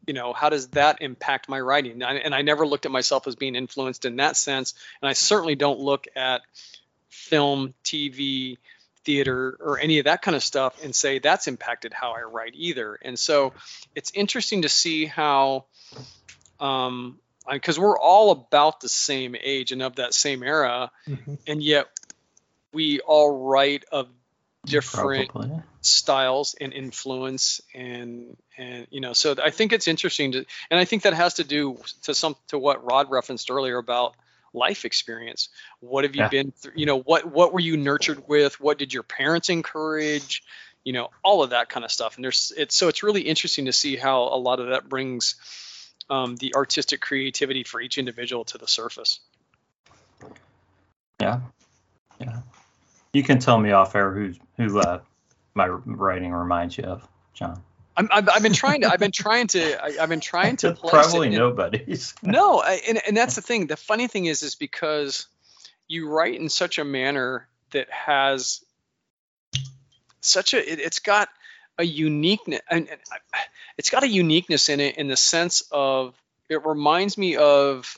you 0.05 0.13
know 0.13 0.33
how 0.33 0.49
does 0.49 0.67
that 0.69 1.01
impact 1.01 1.49
my 1.49 1.59
writing? 1.59 1.93
And 1.93 2.03
I, 2.03 2.13
and 2.15 2.35
I 2.35 2.41
never 2.41 2.67
looked 2.67 2.85
at 2.85 2.91
myself 2.91 3.27
as 3.27 3.35
being 3.35 3.55
influenced 3.55 4.05
in 4.05 4.17
that 4.17 4.35
sense, 4.35 4.73
and 5.01 5.09
I 5.09 5.13
certainly 5.13 5.55
don't 5.55 5.79
look 5.79 6.07
at 6.15 6.41
film, 7.09 7.73
TV, 7.83 8.57
theater, 9.05 9.57
or 9.59 9.79
any 9.79 9.99
of 9.99 10.05
that 10.05 10.21
kind 10.21 10.35
of 10.35 10.43
stuff 10.43 10.83
and 10.83 10.95
say 10.95 11.19
that's 11.19 11.47
impacted 11.47 11.93
how 11.93 12.13
I 12.13 12.21
write 12.21 12.53
either. 12.55 12.97
And 13.01 13.17
so 13.17 13.53
it's 13.95 14.11
interesting 14.13 14.63
to 14.63 14.69
see 14.69 15.05
how, 15.05 15.65
um, 16.59 17.19
because 17.51 17.77
we're 17.77 17.97
all 17.99 18.31
about 18.31 18.79
the 18.81 18.89
same 18.89 19.35
age 19.41 19.71
and 19.71 19.81
of 19.81 19.95
that 19.97 20.13
same 20.13 20.43
era, 20.43 20.91
Mhm. 21.07 21.37
and 21.47 21.61
yet 21.61 21.87
we 22.73 22.99
all 22.99 23.45
write 23.47 23.85
of 23.91 24.09
different 24.65 25.29
Probably. 25.29 25.61
Styles 25.85 26.55
and 26.59 26.73
influence 26.73 27.61
and 27.73 28.37
and 28.57 28.87
you 28.89 29.01
know 29.01 29.13
so 29.13 29.35
i 29.43 29.49
think 29.49 29.73
it's 29.73 29.87
interesting 29.87 30.31
to 30.31 30.45
and 30.71 30.79
i 30.79 30.85
think 30.85 31.03
that 31.03 31.13
has 31.13 31.35
to 31.35 31.43
do 31.43 31.77
to 32.03 32.13
some 32.13 32.35
to 32.47 32.57
what 32.57 32.85
rod 32.85 33.11
referenced 33.11 33.51
earlier 33.51 33.77
about 33.77 34.15
life 34.53 34.85
experience 34.85 35.49
what 35.81 36.03
have 36.03 36.15
you 36.15 36.21
Yeah. 36.21 36.29
been 36.29 36.51
through 36.51 36.73
you 36.75 36.85
know 36.85 36.99
what 36.99 37.25
what 37.25 37.53
were 37.53 37.59
you 37.59 37.75
nurtured 37.75 38.23
with 38.27 38.59
what 38.59 38.77
did 38.77 38.93
your 38.93 39.03
parents 39.03 39.49
encourage 39.49 40.43
you 40.83 40.93
know 40.93 41.09
all 41.23 41.43
of 41.43 41.49
that 41.51 41.69
kind 41.69 41.83
of 41.83 41.91
stuff 41.91 42.15
and 42.15 42.23
there's 42.23 42.53
it's 42.55 42.75
so 42.75 42.87
it's 42.87 43.03
really 43.03 43.21
interesting 43.21 43.65
to 43.65 43.73
see 43.73 43.95
how 43.95 44.23
a 44.23 44.37
lot 44.37 44.59
of 44.59 44.69
that 44.69 44.87
brings 44.87 45.35
um, 46.09 46.35
the 46.35 46.53
artistic 46.55 46.99
creativity 47.01 47.63
for 47.63 47.79
each 47.79 47.97
individual 47.97 48.43
to 48.45 48.57
the 48.57 48.67
surface 48.67 49.19
Yeah. 51.19 51.39
Yeah. 52.19 52.41
You 53.13 53.23
can 53.23 53.39
tell 53.39 53.57
me 53.57 53.71
off 53.71 53.95
air 53.95 54.11
who 54.11 54.33
who 54.57 54.79
uh, 54.79 54.99
my 55.55 55.67
writing 55.67 56.31
reminds 56.31 56.77
you 56.77 56.85
of, 56.85 57.07
John. 57.33 57.61
I'm, 57.95 58.09
I've, 58.11 58.27
I've 58.27 58.41
been 58.41 58.53
trying 58.53 58.81
to 58.81 58.91
i've 58.91 58.99
been 58.99 59.11
trying 59.11 59.47
to 59.47 59.83
I, 59.83 60.01
i've 60.01 60.09
been 60.09 60.19
trying 60.19 60.57
to 60.57 60.73
probably 60.87 61.27
it 61.27 61.37
nobody's. 61.37 62.15
no 62.23 62.59
I, 62.59 62.81
and, 62.87 62.99
and 63.07 63.15
that's 63.15 63.35
the 63.35 63.41
thing 63.41 63.67
the 63.67 63.77
funny 63.77 64.07
thing 64.07 64.25
is 64.25 64.41
is 64.41 64.55
because 64.55 65.27
you 65.87 66.09
write 66.09 66.39
in 66.39 66.49
such 66.49 66.79
a 66.79 66.83
manner 66.83 67.47
that 67.71 67.89
has 67.91 68.65
such 70.21 70.55
a 70.55 70.71
it, 70.71 70.79
it's 70.79 70.99
got 70.99 71.29
a 71.77 71.83
uniqueness 71.83 72.61
and, 72.69 72.89
and 72.89 72.99
it's 73.77 73.89
got 73.89 74.03
a 74.03 74.07
uniqueness 74.07 74.69
in 74.69 74.79
it 74.79 74.97
in 74.97 75.07
the 75.07 75.17
sense 75.17 75.63
of 75.71 76.15
it 76.49 76.65
reminds 76.65 77.17
me 77.17 77.35
of 77.35 77.95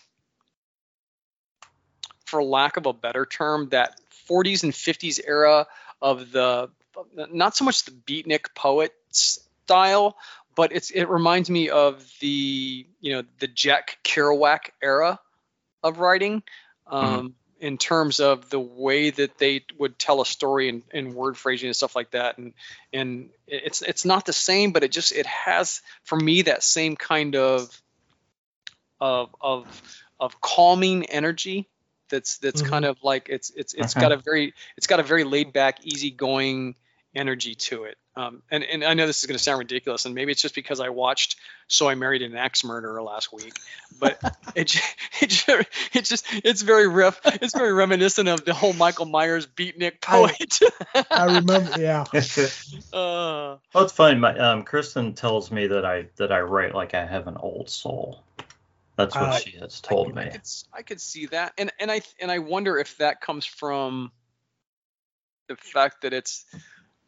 for 2.25 2.43
lack 2.43 2.77
of 2.77 2.85
a 2.85 2.93
better 2.93 3.25
term 3.25 3.69
that 3.69 3.99
40s 4.29 4.63
and 4.63 4.73
50s 4.73 5.19
era 5.25 5.67
of 6.01 6.31
the 6.31 6.69
not 7.31 7.55
so 7.55 7.65
much 7.65 7.83
the 7.83 7.91
beatnik 7.91 8.53
poet 8.55 8.93
style 9.11 10.15
but 10.55 10.71
it's 10.71 10.89
it 10.89 11.05
reminds 11.05 11.49
me 11.49 11.69
of 11.69 12.05
the 12.21 12.85
you 13.01 13.13
know 13.13 13.23
the 13.39 13.47
Jack 13.47 13.97
Kerouac 14.03 14.69
era 14.81 15.19
of 15.83 15.99
writing 15.99 16.43
um, 16.87 17.35
in 17.59 17.77
terms 17.77 18.19
of 18.19 18.49
the 18.49 18.59
way 18.59 19.09
that 19.09 19.37
they 19.37 19.63
would 19.77 19.97
tell 19.97 20.21
a 20.21 20.25
story 20.25 20.69
and, 20.69 20.83
and 20.91 21.13
word 21.13 21.37
phrasing 21.37 21.67
and 21.67 21.75
stuff 21.75 21.95
like 21.95 22.11
that 22.11 22.37
and 22.37 22.53
and 22.93 23.29
it's 23.47 23.81
it's 23.81 24.05
not 24.05 24.25
the 24.25 24.33
same 24.33 24.71
but 24.71 24.83
it 24.83 24.91
just 24.91 25.11
it 25.11 25.25
has 25.25 25.81
for 26.03 26.17
me 26.17 26.43
that 26.43 26.63
same 26.63 26.95
kind 26.95 27.35
of 27.35 27.81
of 28.99 29.35
of 29.41 29.67
of 30.19 30.39
calming 30.41 31.05
energy 31.05 31.67
that's 32.09 32.37
that's 32.37 32.61
Mhm. 32.61 32.69
kind 32.69 32.85
of 32.85 32.97
like 33.03 33.27
it's 33.29 33.49
it's 33.51 33.73
it's 33.73 33.93
Okay. 33.93 34.01
got 34.01 34.11
a 34.11 34.17
very 34.17 34.53
it's 34.77 34.87
got 34.87 34.99
a 34.99 35.03
very 35.03 35.23
laid 35.23 35.51
back 35.53 35.85
easy-going 35.85 36.75
energy 37.15 37.55
to 37.55 37.85
it 37.85 37.97
um, 38.17 38.43
and 38.49 38.63
and 38.63 38.83
I 38.83 38.93
know 38.93 39.07
this 39.07 39.19
is 39.19 39.25
going 39.25 39.37
to 39.37 39.43
sound 39.43 39.59
ridiculous, 39.59 40.05
and 40.05 40.15
maybe 40.15 40.31
it's 40.31 40.41
just 40.41 40.55
because 40.55 40.79
I 40.79 40.89
watched 40.89 41.35
"So 41.67 41.89
I 41.89 41.95
Married 41.95 42.21
an 42.21 42.35
Axe 42.35 42.63
Murderer" 42.63 43.01
last 43.03 43.33
week, 43.33 43.59
but 43.99 44.17
it 44.55 44.75
it 45.21 45.67
it 45.93 46.05
just 46.05 46.25
it's 46.31 46.61
very 46.61 46.87
ref 46.87 47.19
it's 47.25 47.53
very 47.53 47.73
reminiscent 47.73 48.29
of 48.29 48.45
the 48.45 48.53
whole 48.53 48.73
Michael 48.73 49.05
Myers 49.05 49.45
beatnik 49.47 49.99
poet. 50.01 50.59
I 51.11 51.25
remember, 51.25 51.73
yeah. 51.75 52.05
uh, 52.93 53.57
Well, 53.73 53.83
it's 53.83 53.91
funny. 53.93 54.17
My 54.17 54.37
um, 54.37 54.63
Kristen 54.63 55.13
tells 55.13 55.51
me 55.51 55.67
that 55.67 55.83
I 55.85 56.07
that 56.15 56.31
I 56.31 56.39
write 56.39 56.73
like 56.73 56.93
I 56.93 57.05
have 57.05 57.27
an 57.27 57.35
old 57.35 57.69
soul. 57.69 58.23
That's 58.95 59.13
what 59.13 59.23
Uh, 59.23 59.39
she 59.39 59.57
has 59.57 59.81
told 59.81 60.15
I, 60.15 60.23
me. 60.23 60.29
could, 60.31 60.39
s- 60.41 60.63
I 60.73 60.81
could 60.83 61.01
see 61.01 61.25
that, 61.27 61.51
and 61.57 61.73
and 61.81 61.91
I 61.91 62.01
and 62.21 62.31
I 62.31 62.39
wonder 62.39 62.77
if 62.77 62.97
that 62.99 63.19
comes 63.19 63.45
from 63.45 64.11
the 65.47 65.55
fact 65.57 66.01
that 66.01 66.13
it's, 66.13 66.45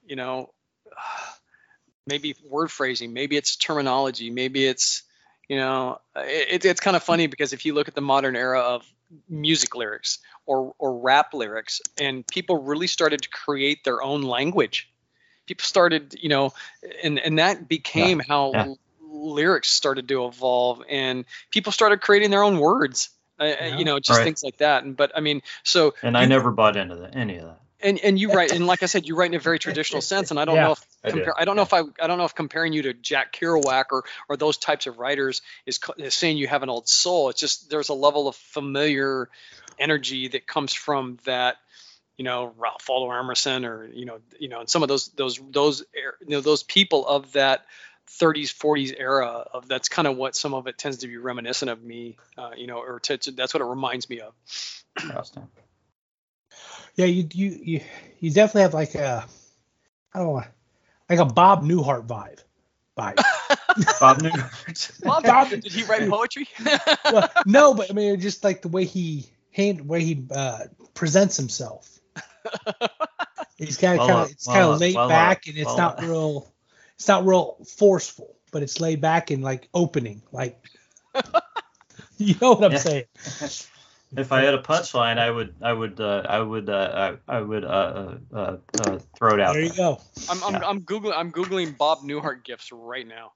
you 0.08 0.16
know, 0.16 0.53
maybe 2.08 2.36
word 2.49 2.72
phrasing, 2.72 3.14
maybe 3.14 3.36
it's 3.38 3.55
terminology, 3.55 4.30
maybe 4.30 4.66
it's, 4.66 5.03
you 5.49 5.58
know, 5.58 5.99
it, 6.16 6.66
it's 6.66 6.80
kind 6.80 6.95
of 6.95 7.03
funny 7.03 7.28
because 7.28 7.53
if 7.53 7.66
you 7.66 7.74
look 7.74 7.88
at 7.88 7.95
the 7.95 8.01
modern 8.01 8.36
era 8.36 8.62
of 8.62 8.86
music 9.30 9.76
lyrics 9.76 10.20
or 10.45 10.74
or 10.80 10.99
rap 10.99 11.34
lyrics, 11.34 11.82
and 11.99 12.26
people 12.28 12.64
really 12.64 12.88
started 12.88 13.22
to 13.22 13.30
create 13.30 13.84
their 13.84 14.01
own 14.01 14.22
language. 14.22 14.89
People 15.45 15.64
started, 15.64 16.16
you 16.20 16.30
know, 16.30 16.53
and 17.03 17.20
and 17.20 17.39
that 17.39 17.68
became 17.68 18.20
how 18.20 18.51
yeah. 18.53 18.74
lyrics 19.01 19.70
started 19.70 20.08
to 20.10 20.26
evolve, 20.26 20.82
and 20.89 21.26
people 21.51 21.72
started 21.72 22.01
creating 22.01 22.32
their 22.32 22.43
own 22.43 22.60
words. 22.60 23.10
Uh, 23.39 23.45
Yeah. 23.45 23.78
You 23.78 23.86
know, 23.86 23.99
just 23.99 24.18
Right. 24.18 24.24
things 24.24 24.43
like 24.43 24.58
that. 24.58 24.84
And 24.84 24.97
but 24.97 25.12
I 25.16 25.20
mean, 25.20 25.41
so 25.64 25.93
And 26.01 26.18
I 26.18 26.26
never 26.26 26.51
bought 26.51 26.76
into 26.76 26.95
the, 26.95 27.14
any 27.14 27.38
of 27.38 27.45
that. 27.45 27.62
And 27.82 27.99
and 27.99 28.19
you 28.19 28.32
write 28.32 28.51
and 28.51 28.65
like 28.67 28.84
I 28.84 28.88
said, 28.88 29.07
you 29.07 29.15
write 29.15 29.32
in 29.32 29.36
a 29.36 29.39
very 29.39 29.59
traditional 29.59 30.01
sense, 30.13 30.32
and 30.32 30.39
I 30.39 30.45
don't 30.45 30.55
Yeah. 30.55 30.63
know 30.65 30.71
if 30.73 30.82
I 31.03 31.09
do. 31.09 31.17
compare, 31.17 31.39
I 31.39 31.45
don't 31.45 31.55
know 31.55 31.61
if 31.61 31.73
I 31.73 31.82
I 32.01 32.07
don't 32.07 32.17
know 32.17 32.25
if 32.25 32.36
comparing 32.36 32.73
you 32.73 32.84
to 32.84 32.93
Jack 32.93 33.34
Kerouac 33.34 33.86
or 33.91 34.03
or 34.30 34.38
those 34.38 34.57
types 34.57 34.88
of 34.88 34.97
writers 34.97 35.41
is, 35.65 35.78
co- 35.78 35.93
is 35.97 36.13
saying 36.15 36.38
you 36.38 36.47
have 36.47 36.63
an 36.63 36.69
old 36.69 36.88
soul. 36.88 37.30
It's 37.30 37.39
just 37.39 37.69
there's 37.69 37.89
a 37.89 37.93
level 37.93 38.28
of 38.28 38.36
familiar 38.36 39.30
energy 39.80 40.28
that 40.30 40.47
comes 40.47 40.73
from 40.73 41.17
that. 41.25 41.57
You 42.17 42.23
know, 42.25 42.51
Ralph 42.57 42.84
Waldo 42.89 43.11
Emerson, 43.11 43.63
or 43.63 43.86
you 43.86 44.05
know, 44.05 44.17
you 44.39 44.49
know, 44.49 44.61
and 44.61 44.69
some 44.69 44.82
of 44.82 44.89
those 44.89 45.09
those 45.09 45.39
those 45.51 45.84
you 45.93 46.30
know 46.30 46.41
those 46.41 46.63
people 46.63 47.07
of 47.07 47.34
that 47.34 47.63
30s 48.09 48.53
40s 48.57 48.95
era 48.97 49.28
of 49.53 49.67
that's 49.67 49.89
kind 49.89 50.07
of 50.07 50.15
what 50.17 50.36
some 50.36 50.53
of 50.53 50.65
it 50.67 50.78
tends 50.78 50.99
to 50.99 51.07
be 51.07 51.17
reminiscent 51.17 51.69
of 51.69 51.84
me 51.84 52.15
uh, 52.38 52.51
you 52.55 52.65
know 52.65 52.78
or 52.80 53.01
to, 53.01 53.17
to- 53.17 53.32
that's 53.32 53.53
what 53.53 53.59
it 53.61 53.65
reminds 53.65 54.09
me 54.09 54.21
of 54.21 54.34
Interesting. 55.03 55.47
Yeah, 56.98 57.06
you 57.06 57.28
you 57.34 57.60
you, 57.64 57.82
you 58.20 58.32
definitely 58.32 58.64
have 58.64 58.74
like 58.74 58.95
a 58.95 59.26
I 60.14 60.20
don't 60.20 60.36
know, 60.36 60.43
like 61.10 61.20
a 61.20 61.26
Bob 61.26 61.64
Newhart 61.64 62.08
vibe. 62.08 62.39
Vibe. 62.98 63.18
Bob 64.00 64.18
Newhart. 64.24 65.02
Bob, 65.04 65.24
Bob- 65.24 65.50
did 65.50 65.66
he 65.72 65.84
write 65.84 66.10
poetry 66.10 66.48
well, 67.12 67.30
no, 67.45 67.74
but 67.76 67.89
I 67.91 67.93
mean 67.93 68.20
just 68.20 68.43
like 68.43 68.62
the 68.64 68.68
way 68.68 68.86
he 68.86 69.28
hand 69.52 69.88
way 69.88 70.04
he 70.04 70.26
uh, 70.32 70.66
presents 70.95 71.38
himself. 71.38 72.00
He's 73.58 73.78
kind 73.78 74.00
of 74.00 74.00
Well, 74.00 74.08
kind 74.08 74.20
uh, 74.20 74.24
of 74.24 74.32
it's 74.32 74.48
kind 74.48 74.64
of 74.64 74.70
well, 74.70 74.74
uh, 74.74 74.80
laid 74.80 74.95
well, 74.95 75.08
uh, 75.08 75.10
back 75.10 75.48
and 75.48 75.58
it's 75.58 75.66
well, 75.68 75.78
not 75.78 76.02
real 76.04 76.54
it's 76.95 77.08
not 77.08 77.26
real 77.26 77.58
forceful, 77.78 78.36
but 78.52 78.64
it's 78.64 78.80
laid 78.82 79.02
back 79.02 79.30
and 79.32 79.43
like 79.43 79.70
opening, 79.74 80.24
like 80.32 80.60
you 82.18 82.36
know 82.41 82.54
what 82.54 82.64
I'm 82.64 82.72
Yeah. 82.72 82.78
saying. 82.78 83.06
If 84.16 84.32
I 84.32 84.41
had 84.41 84.53
a 84.53 84.62
punchline, 84.62 85.20
I 85.20 85.30
would, 85.30 85.53
I 85.62 85.74
would, 85.74 85.99
uh, 85.99 86.24
I 86.28 86.39
would, 86.39 86.70
uh, 86.70 87.18
I, 87.28 87.38
I 87.38 87.41
would 87.41 87.66
uh, 87.66 87.68
uh, 87.68 88.18
uh, 88.34 88.58
uh, 88.80 88.99
throw 89.16 89.34
it 89.34 89.41
out 89.41 89.53
There 89.53 89.64
you 89.64 89.76
go. 89.76 89.99
I'm, 90.30 90.43
I'm, 90.43 90.53
Yeah. 90.53 90.68
I'm 90.68 90.82
googling 90.82 91.14
I'm 91.16 91.32
googling 91.32 91.78
Bob 91.78 92.03
Newhart 92.03 92.43
gifts 92.43 92.72
right 92.72 93.05
now. 93.05 93.34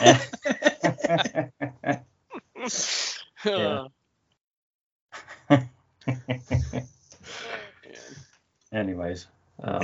Yeah. 3.44 3.86
Anyways, 8.72 9.26
um, 9.62 9.82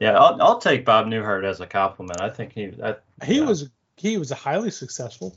yeah, 0.00 0.18
I'll, 0.18 0.40
I'll 0.42 0.58
take 0.58 0.84
Bob 0.84 1.06
Newhart 1.06 1.44
as 1.44 1.60
a 1.60 1.66
compliment. 1.66 2.20
I 2.20 2.30
think 2.30 2.52
he, 2.52 2.72
I, 2.82 2.96
He 3.24 3.36
yeah. 3.36 3.44
was 3.44 3.70
he 3.96 4.18
was 4.18 4.30
a 4.30 4.34
highly 4.34 4.70
successful. 4.70 5.34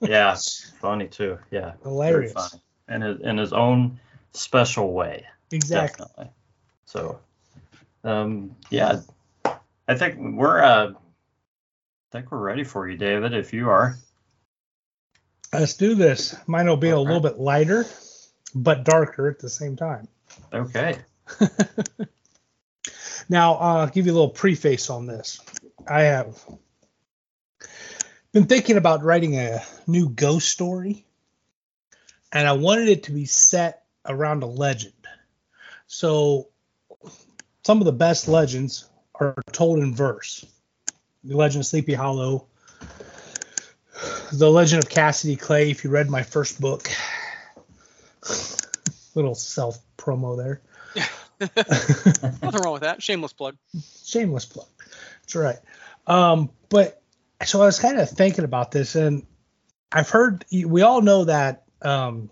Yeah, 0.00 0.36
funny 0.80 1.08
too. 1.08 1.38
Yeah, 1.50 1.72
Hilarious. 1.82 2.32
funny, 2.32 2.62
in 2.88 3.02
his 3.02 3.20
in 3.20 3.36
his 3.38 3.52
own 3.52 3.98
special 4.32 4.92
way. 4.92 5.26
Exactly. 5.50 6.06
Definitely. 6.06 6.32
So, 6.86 7.20
um, 8.04 8.56
yeah, 8.70 9.00
I 9.88 9.94
think 9.94 10.18
we're, 10.18 10.62
uh, 10.62 10.90
I 10.90 10.94
think 12.12 12.30
we're 12.30 12.38
ready 12.38 12.64
for 12.64 12.88
you, 12.88 12.96
David. 12.96 13.34
If 13.34 13.52
you 13.52 13.68
are, 13.70 13.96
Let's 15.52 15.74
do 15.74 15.94
this. 15.94 16.36
Mine 16.46 16.66
will 16.66 16.76
be 16.76 16.90
a 16.90 16.98
little 16.98 17.20
bit 17.20 17.38
lighter, 17.38 17.86
but 18.54 18.84
darker 18.84 19.28
at 19.28 19.38
the 19.38 19.48
same 19.48 19.76
time. 19.76 20.08
okay. 20.52 20.98
Now, 23.28 23.54
uh, 23.54 23.58
I'll 23.58 23.86
give 23.88 24.06
you 24.06 24.12
a 24.12 24.14
little 24.14 24.30
preface 24.30 24.90
on 24.90 25.06
this. 25.06 25.40
I 25.88 26.02
have 26.02 26.38
been 28.36 28.44
thinking 28.44 28.76
about 28.76 29.02
writing 29.02 29.38
a 29.38 29.62
new 29.86 30.10
ghost 30.10 30.50
story, 30.50 31.06
and 32.30 32.46
I 32.46 32.52
wanted 32.52 32.90
it 32.90 33.04
to 33.04 33.12
be 33.12 33.24
set 33.24 33.84
around 34.04 34.42
a 34.42 34.46
legend. 34.46 34.92
So, 35.86 36.48
some 37.64 37.78
of 37.78 37.86
the 37.86 37.92
best 37.92 38.28
legends 38.28 38.90
are 39.14 39.36
told 39.52 39.78
in 39.78 39.94
verse. 39.94 40.44
The 41.24 41.34
legend 41.34 41.62
of 41.62 41.66
Sleepy 41.66 41.94
Hollow, 41.94 42.46
the 44.34 44.50
legend 44.50 44.84
of 44.84 44.90
Cassidy 44.90 45.36
Clay. 45.36 45.70
If 45.70 45.82
you 45.82 45.88
read 45.88 46.10
my 46.10 46.22
first 46.22 46.60
book, 46.60 46.90
little 49.14 49.34
self 49.34 49.78
promo 49.96 50.36
there. 50.36 50.60
Nothing 52.42 52.60
wrong 52.60 52.74
with 52.74 52.82
that. 52.82 53.02
Shameless 53.02 53.32
plug. 53.32 53.56
shameless 54.04 54.44
plug. 54.44 54.68
That's 55.22 55.36
right. 55.36 55.58
Um, 56.06 56.50
but 56.68 57.00
so 57.44 57.62
I 57.62 57.66
was 57.66 57.78
kind 57.78 57.98
of 57.98 58.08
thinking 58.08 58.44
about 58.44 58.70
this, 58.70 58.94
and 58.94 59.26
I've 59.92 60.08
heard 60.08 60.44
we 60.50 60.82
all 60.82 61.02
know 61.02 61.24
that 61.24 61.64
um, 61.82 62.30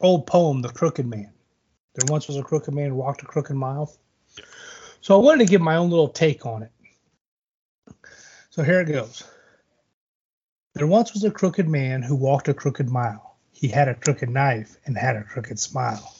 old 0.00 0.26
poem, 0.26 0.62
"The 0.62 0.68
Crooked 0.68 1.06
Man." 1.06 1.32
There 1.94 2.12
once 2.12 2.28
was 2.28 2.36
a 2.36 2.42
crooked 2.42 2.72
man 2.72 2.90
who 2.90 2.94
walked 2.94 3.22
a 3.22 3.26
crooked 3.26 3.56
mile. 3.56 3.92
So 5.00 5.14
I 5.14 5.22
wanted 5.22 5.44
to 5.44 5.50
give 5.50 5.60
my 5.60 5.76
own 5.76 5.90
little 5.90 6.08
take 6.08 6.46
on 6.46 6.62
it. 6.62 6.72
So 8.50 8.62
here 8.62 8.80
it 8.80 8.86
goes. 8.86 9.24
There 10.74 10.86
once 10.86 11.12
was 11.12 11.24
a 11.24 11.30
crooked 11.30 11.68
man 11.68 12.02
who 12.02 12.14
walked 12.14 12.48
a 12.48 12.54
crooked 12.54 12.88
mile. 12.88 13.36
He 13.52 13.68
had 13.68 13.88
a 13.88 13.94
crooked 13.94 14.28
knife 14.28 14.76
and 14.86 14.96
had 14.96 15.16
a 15.16 15.24
crooked 15.24 15.58
smile. 15.58 16.14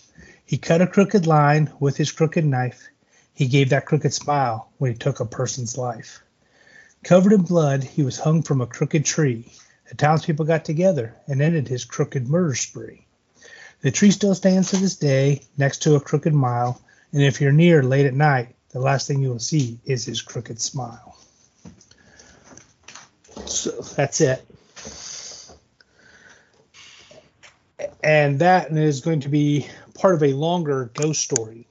He 0.44 0.58
cut 0.58 0.82
a 0.82 0.86
crooked 0.86 1.26
line 1.26 1.72
with 1.78 1.96
his 1.96 2.10
crooked 2.10 2.44
knife. 2.44 2.88
He 3.32 3.46
gave 3.46 3.70
that 3.70 3.86
crooked 3.86 4.12
smile 4.12 4.70
when 4.78 4.90
he 4.92 4.98
took 4.98 5.20
a 5.20 5.24
person's 5.24 5.78
life. 5.78 6.20
Covered 7.02 7.32
in 7.32 7.42
blood, 7.42 7.82
he 7.82 8.02
was 8.02 8.18
hung 8.18 8.42
from 8.42 8.60
a 8.60 8.66
crooked 8.66 9.04
tree. 9.04 9.50
The 9.88 9.94
townspeople 9.94 10.44
got 10.44 10.64
together 10.64 11.16
and 11.26 11.40
ended 11.40 11.66
his 11.66 11.84
crooked 11.84 12.28
murder 12.28 12.54
spree. 12.54 13.06
The 13.80 13.90
tree 13.90 14.10
still 14.10 14.34
stands 14.34 14.70
to 14.70 14.76
this 14.76 14.96
day 14.96 15.42
next 15.56 15.78
to 15.82 15.94
a 15.94 16.00
crooked 16.00 16.34
mile, 16.34 16.80
and 17.12 17.22
if 17.22 17.40
you're 17.40 17.52
near 17.52 17.82
late 17.82 18.06
at 18.06 18.14
night, 18.14 18.54
the 18.68 18.80
last 18.80 19.08
thing 19.08 19.20
you 19.20 19.30
will 19.30 19.38
see 19.38 19.78
is 19.84 20.04
his 20.04 20.20
crooked 20.20 20.60
smile. 20.60 21.16
So 23.46 23.70
that's 23.96 24.20
it. 24.20 24.44
And 28.04 28.38
that 28.40 28.70
is 28.70 29.00
going 29.00 29.20
to 29.20 29.28
be 29.28 29.66
part 29.94 30.14
of 30.14 30.22
a 30.22 30.34
longer 30.34 30.90
ghost 30.94 31.22
story. 31.22 31.66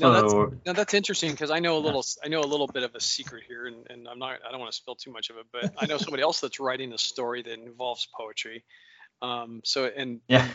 No, 0.00 0.12
that's- 0.12 0.58
Now 0.66 0.72
that's 0.74 0.94
interesting 0.94 1.30
because 1.32 1.50
I 1.50 1.58
know 1.58 1.76
a 1.78 1.80
little 1.80 2.04
I 2.24 2.28
know 2.28 2.40
a 2.40 2.46
little 2.46 2.66
bit 2.66 2.82
of 2.82 2.94
a 2.94 3.00
secret 3.00 3.44
here, 3.48 3.66
and, 3.66 3.86
and 3.90 4.08
I'm 4.08 4.18
not 4.18 4.38
I 4.46 4.50
don't 4.50 4.60
want 4.60 4.70
to 4.72 4.76
spill 4.76 4.94
too 4.94 5.10
much 5.12 5.30
of 5.30 5.36
it, 5.36 5.46
but 5.52 5.72
I 5.78 5.86
know 5.86 5.98
somebody 5.98 6.22
else 6.22 6.40
that's 6.40 6.60
writing 6.60 6.92
a 6.92 6.98
story 6.98 7.42
that 7.42 7.52
involves 7.52 8.06
poetry. 8.16 8.64
Um, 9.22 9.60
so 9.64 9.90
and 9.96 10.20
yeah, 10.28 10.46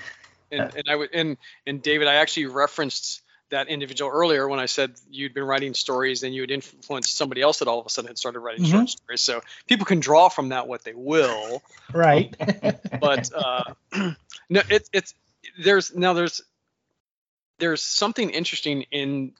and, 0.51 0.61
and 0.75 0.83
I 0.89 0.95
would 0.95 1.09
and 1.13 1.37
and 1.67 1.81
David, 1.81 2.07
I 2.07 2.15
actually 2.15 2.45
referenced 2.47 3.21
that 3.49 3.67
individual 3.67 4.09
earlier 4.09 4.47
when 4.47 4.59
I 4.59 4.65
said 4.65 4.93
you'd 5.11 5.33
been 5.35 5.43
writing 5.43 5.73
stories 5.75 6.23
and 6.23 6.33
you 6.33 6.41
had 6.41 6.49
influenced 6.49 7.15
somebody 7.15 7.41
else 7.41 7.59
that 7.59 7.67
all 7.67 7.79
of 7.79 7.85
a 7.85 7.89
sudden 7.89 8.07
had 8.07 8.17
started 8.17 8.39
writing 8.39 8.65
short 8.65 8.89
stories. 8.89 9.21
So 9.21 9.41
people 9.67 9.85
can 9.85 9.99
draw 9.99 10.29
from 10.29 10.49
that 10.49 10.67
what 10.67 10.83
they 10.83 10.93
will, 10.95 11.61
Right. 11.93 12.33
but 12.99 13.29
uh, 13.35 13.63
no, 14.49 14.61
it's 14.69 14.89
it's 14.93 15.13
there's 15.61 15.93
now 15.93 16.13
there's 16.13 16.41
there's 17.59 17.81
something 17.81 18.29
interesting 18.29 18.83
in 18.91 19.33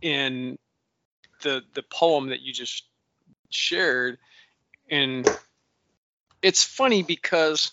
in 0.00 0.58
the 1.42 1.62
the 1.74 1.82
poem 1.82 2.28
that 2.28 2.40
you 2.40 2.52
just 2.52 2.84
shared, 3.50 4.18
and 4.90 5.28
it's 6.42 6.64
funny 6.64 7.02
because 7.02 7.72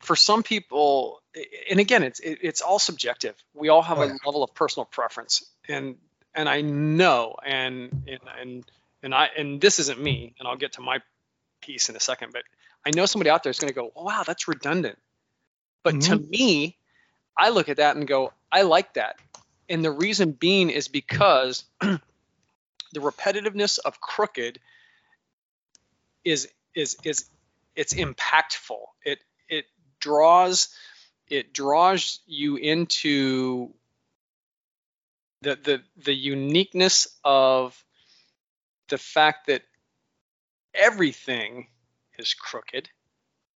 for 0.00 0.16
some 0.16 0.42
people, 0.42 1.22
and 1.70 1.80
again, 1.80 2.02
it's 2.02 2.20
it, 2.20 2.38
it's 2.42 2.60
all 2.60 2.78
subjective. 2.78 3.34
We 3.54 3.68
all 3.68 3.82
have 3.82 3.98
Oh, 3.98 4.02
a 4.02 4.16
level 4.26 4.42
of 4.42 4.54
personal 4.54 4.84
preference, 4.84 5.44
and 5.68 5.96
and 6.34 6.48
I 6.48 6.60
know, 6.60 7.36
and 7.44 8.04
and 8.06 8.20
and 8.40 8.64
and 9.02 9.14
I 9.14 9.30
and 9.36 9.60
this 9.60 9.78
isn't 9.78 10.00
me, 10.00 10.34
and 10.38 10.48
I'll 10.48 10.56
get 10.56 10.74
to 10.74 10.80
my 10.80 11.00
piece 11.60 11.88
in 11.88 11.96
a 11.96 12.00
second, 12.00 12.32
but 12.32 12.42
I 12.86 12.90
know 12.94 13.06
somebody 13.06 13.30
out 13.30 13.42
there 13.42 13.50
is 13.50 13.58
going 13.58 13.68
to 13.68 13.74
go, 13.74 13.92
oh, 13.94 14.04
wow, 14.04 14.22
that's 14.26 14.48
redundant. 14.48 14.98
But 15.82 16.00
to 16.02 16.18
mm-hmm. 16.18 16.30
me, 16.30 16.78
I 17.36 17.50
look 17.50 17.68
at 17.68 17.78
that 17.78 17.96
and 17.96 18.06
go, 18.06 18.32
I 18.50 18.62
like 18.62 18.94
that. 18.94 19.16
And 19.68 19.84
the 19.84 19.90
reason 19.90 20.32
being 20.32 20.70
is 20.70 20.88
because 20.88 21.64
the 21.80 22.00
repetitiveness 22.96 23.78
of 23.84 24.00
crooked 24.00 24.58
is 26.24 26.48
is 26.74 26.96
is 27.04 27.26
it's 27.76 27.94
impactful. 27.94 28.80
It 29.04 29.18
it 29.48 29.66
draws 30.00 30.68
it 31.28 31.52
draws 31.52 32.20
you 32.26 32.56
into 32.56 33.74
the 35.42 35.56
the 35.56 35.82
the 36.04 36.14
uniqueness 36.14 37.08
of 37.24 37.82
the 38.88 38.98
fact 38.98 39.46
that 39.48 39.62
everything 40.74 41.68
is 42.18 42.34
crooked. 42.34 42.88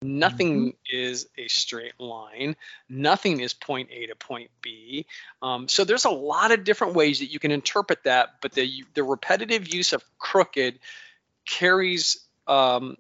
Nothing 0.03 0.75
is 0.91 1.29
a 1.39 1.49
straight 1.49 1.99
line. 1.99 2.57
Nothing 2.89 3.41
is 3.41 3.55
point 3.55 3.91
A 3.93 4.07
to 4.07 4.15
point 4.15 4.51
B. 4.61 5.07
Um, 5.41 5.69
so 5.69 5.85
there's 5.85 6.05
a 6.05 6.11
lot 6.11 6.51
of 6.53 6.65
different 6.65 6.95
ways 6.95 7.21
that 7.21 7.27
you 7.27 7.39
can 7.39 7.51
interpret 7.51 8.05
that, 8.05 8.37
but 8.41 8.53
the 8.53 8.85
the 8.95 9.03
repetitive 9.03 9.73
use 9.73 9.93
of 9.93 10.05
crooked 10.19 10.79
carries, 11.47 12.19
um, 12.47 12.97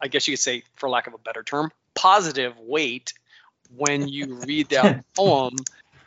I 0.00 0.08
guess 0.08 0.26
you 0.26 0.32
could 0.32 0.40
say, 0.40 0.64
for 0.76 0.88
lack 0.88 1.06
of 1.06 1.14
a 1.14 1.18
better 1.18 1.42
term, 1.42 1.70
positive 1.94 2.58
weight 2.58 3.12
when 3.76 4.08
you 4.08 4.42
read 4.46 4.70
that 4.70 5.04
poem 5.14 5.56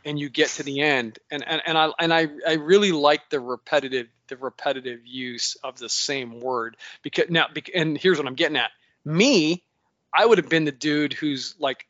and 0.03 0.19
you 0.19 0.29
get 0.29 0.49
to 0.49 0.63
the 0.63 0.81
end 0.81 1.19
and 1.31 1.43
and, 1.47 1.61
and 1.65 1.77
I 1.77 1.89
and 1.99 2.13
I, 2.13 2.27
I 2.47 2.53
really 2.53 2.91
like 2.91 3.29
the 3.29 3.39
repetitive 3.39 4.07
the 4.27 4.37
repetitive 4.37 5.05
use 5.05 5.55
of 5.63 5.77
the 5.77 5.89
same 5.89 6.39
word 6.39 6.77
because 7.01 7.29
now 7.29 7.47
and 7.73 7.97
here's 7.97 8.17
what 8.17 8.27
I'm 8.27 8.35
getting 8.35 8.57
at 8.57 8.71
me 9.03 9.63
I 10.17 10.25
would 10.25 10.37
have 10.37 10.49
been 10.49 10.65
the 10.65 10.71
dude 10.71 11.13
who's 11.13 11.55
like 11.59 11.85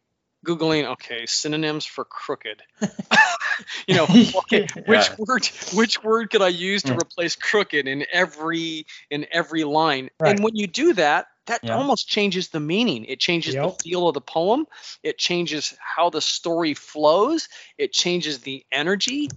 googling 0.46 0.86
okay 0.86 1.26
synonyms 1.26 1.86
for 1.86 2.06
crooked 2.06 2.62
you 3.88 3.96
know 3.96 4.06
okay 4.36 4.68
which 4.86 5.10
Yeah. 5.10 5.16
word 5.18 5.50
which 5.74 6.04
word 6.04 6.30
could 6.30 6.42
i 6.42 6.48
use 6.48 6.84
to 6.84 6.92
Yeah. 6.92 7.00
replace 7.00 7.36
crooked 7.36 7.88
in 7.88 8.06
every 8.12 8.86
in 9.10 9.26
every 9.32 9.64
line 9.64 10.10
Right. 10.20 10.36
and 10.36 10.44
when 10.44 10.56
you 10.56 10.68
do 10.68 10.94
that 10.94 11.28
that 11.48 11.62
Yeah. 11.64 11.76
almost 11.76 12.08
changes 12.08 12.50
the 12.50 12.60
meaning 12.60 13.06
it 13.06 13.20
changes 13.20 13.56
Yep. 13.56 13.64
the 13.64 13.70
feel 13.84 14.08
of 14.08 14.14
the 14.14 14.22
poem 14.22 14.68
it 15.04 15.18
changes 15.18 15.76
how 15.80 16.10
the 16.12 16.22
story 16.22 16.76
flows 16.76 17.50
it 17.78 17.92
changes 17.92 18.40
the 18.40 18.64
energy 18.72 19.30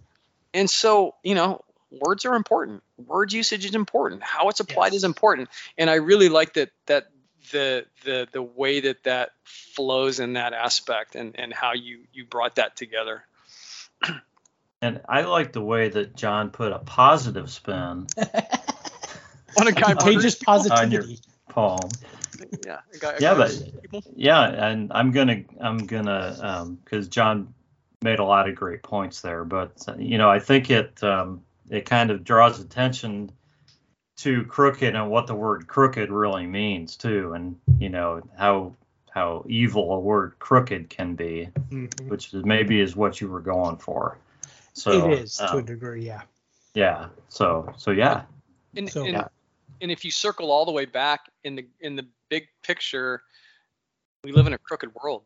and 0.52 0.68
so 0.68 1.14
you 1.22 1.34
know 1.34 1.62
words 1.90 2.26
are 2.26 2.34
important 2.34 2.82
word 2.98 3.32
usage 3.32 3.64
is 3.64 3.74
important 3.74 4.22
how 4.22 4.50
it's 4.50 4.60
applied 4.60 4.92
Yes. 4.92 4.96
is 4.98 5.04
important 5.04 5.48
and 5.78 5.88
i 5.88 5.94
really 5.94 6.28
like 6.28 6.52
that 6.54 6.70
that 6.86 7.06
the 7.52 7.86
the 8.04 8.28
the 8.32 8.42
way 8.42 8.80
that 8.80 9.04
that 9.04 9.30
flows 9.44 10.20
in 10.20 10.34
that 10.34 10.52
aspect 10.52 11.14
and 11.14 11.34
and 11.38 11.52
how 11.52 11.72
you 11.74 12.00
you 12.12 12.24
brought 12.24 12.56
that 12.56 12.76
together 12.76 13.22
And 14.80 15.00
I 15.08 15.22
like 15.22 15.52
the 15.52 15.60
way 15.60 15.88
that 15.88 16.14
John 16.14 16.50
put 16.50 16.70
a 16.72 16.78
positive 16.78 17.50
spin 17.50 18.06
on 19.58 19.66
a 19.66 19.72
guy 19.72 19.94
Contagious 19.94 20.38
murdering 20.46 20.70
On 20.72 20.90
your- 20.92 21.02
positivity. 21.02 21.18
poem. 21.48 21.78
yeah 22.64 22.78
a 22.94 22.98
guy, 22.98 23.12
a 23.14 23.20
Yeah, 23.20 23.34
but- 23.34 23.60
people. 23.82 24.04
Yeah, 24.14 24.42
and 24.44 24.92
I'm 24.94 25.10
gonna 25.10 25.42
I'm 25.60 25.78
gonna 25.78 26.36
um 26.40 26.74
because 26.84 27.08
John 27.08 27.54
made 28.02 28.20
a 28.20 28.24
lot 28.24 28.48
of 28.48 28.54
great 28.54 28.82
points 28.84 29.20
there, 29.22 29.44
but 29.44 29.72
you 29.98 30.16
know 30.18 30.30
I 30.30 30.38
think 30.38 30.70
it 30.70 31.02
um 31.02 31.42
it 31.68 31.84
kind 31.84 32.10
of 32.12 32.22
draws 32.22 32.60
attention 32.60 33.32
to 34.18 34.44
crooked 34.44 34.94
and 34.94 35.10
what 35.10 35.26
the 35.26 35.34
word 35.34 35.66
crooked 35.68 36.10
really 36.10 36.46
means 36.46 36.96
too, 36.96 37.32
and 37.34 37.58
you 37.78 37.88
know 37.88 38.20
how 38.36 38.74
how 39.10 39.44
evil 39.48 39.94
a 39.94 39.98
word 39.98 40.38
crooked 40.38 40.90
can 40.90 41.14
be, 41.14 41.48
Mhm. 41.70 42.08
which 42.08 42.34
is 42.34 42.44
maybe 42.44 42.80
is 42.80 42.94
what 42.94 43.20
you 43.20 43.28
were 43.28 43.40
going 43.40 43.76
for. 43.76 44.18
So 44.74 45.10
it 45.10 45.20
is 45.20 45.36
to 45.36 45.44
a 45.54 45.58
um, 45.58 45.64
degree, 45.64 46.04
yeah. 46.04 46.22
yeah. 46.74 47.08
So 47.28 47.72
so 47.76 47.90
yeah. 47.90 48.24
and, 48.76 48.90
So- 48.90 49.04
and, 49.04 49.14
Yeah. 49.14 49.28
and 49.80 49.90
if 49.90 50.04
you 50.04 50.10
circle 50.10 50.50
all 50.50 50.64
the 50.64 50.72
way 50.72 50.84
back 50.84 51.30
in 51.44 51.54
the 51.54 51.66
in 51.80 51.96
the 51.96 52.06
big 52.28 52.48
picture 52.62 53.22
we 54.24 54.32
live 54.32 54.46
in 54.46 54.52
a 54.52 54.58
crooked 54.58 54.92
world 54.96 55.22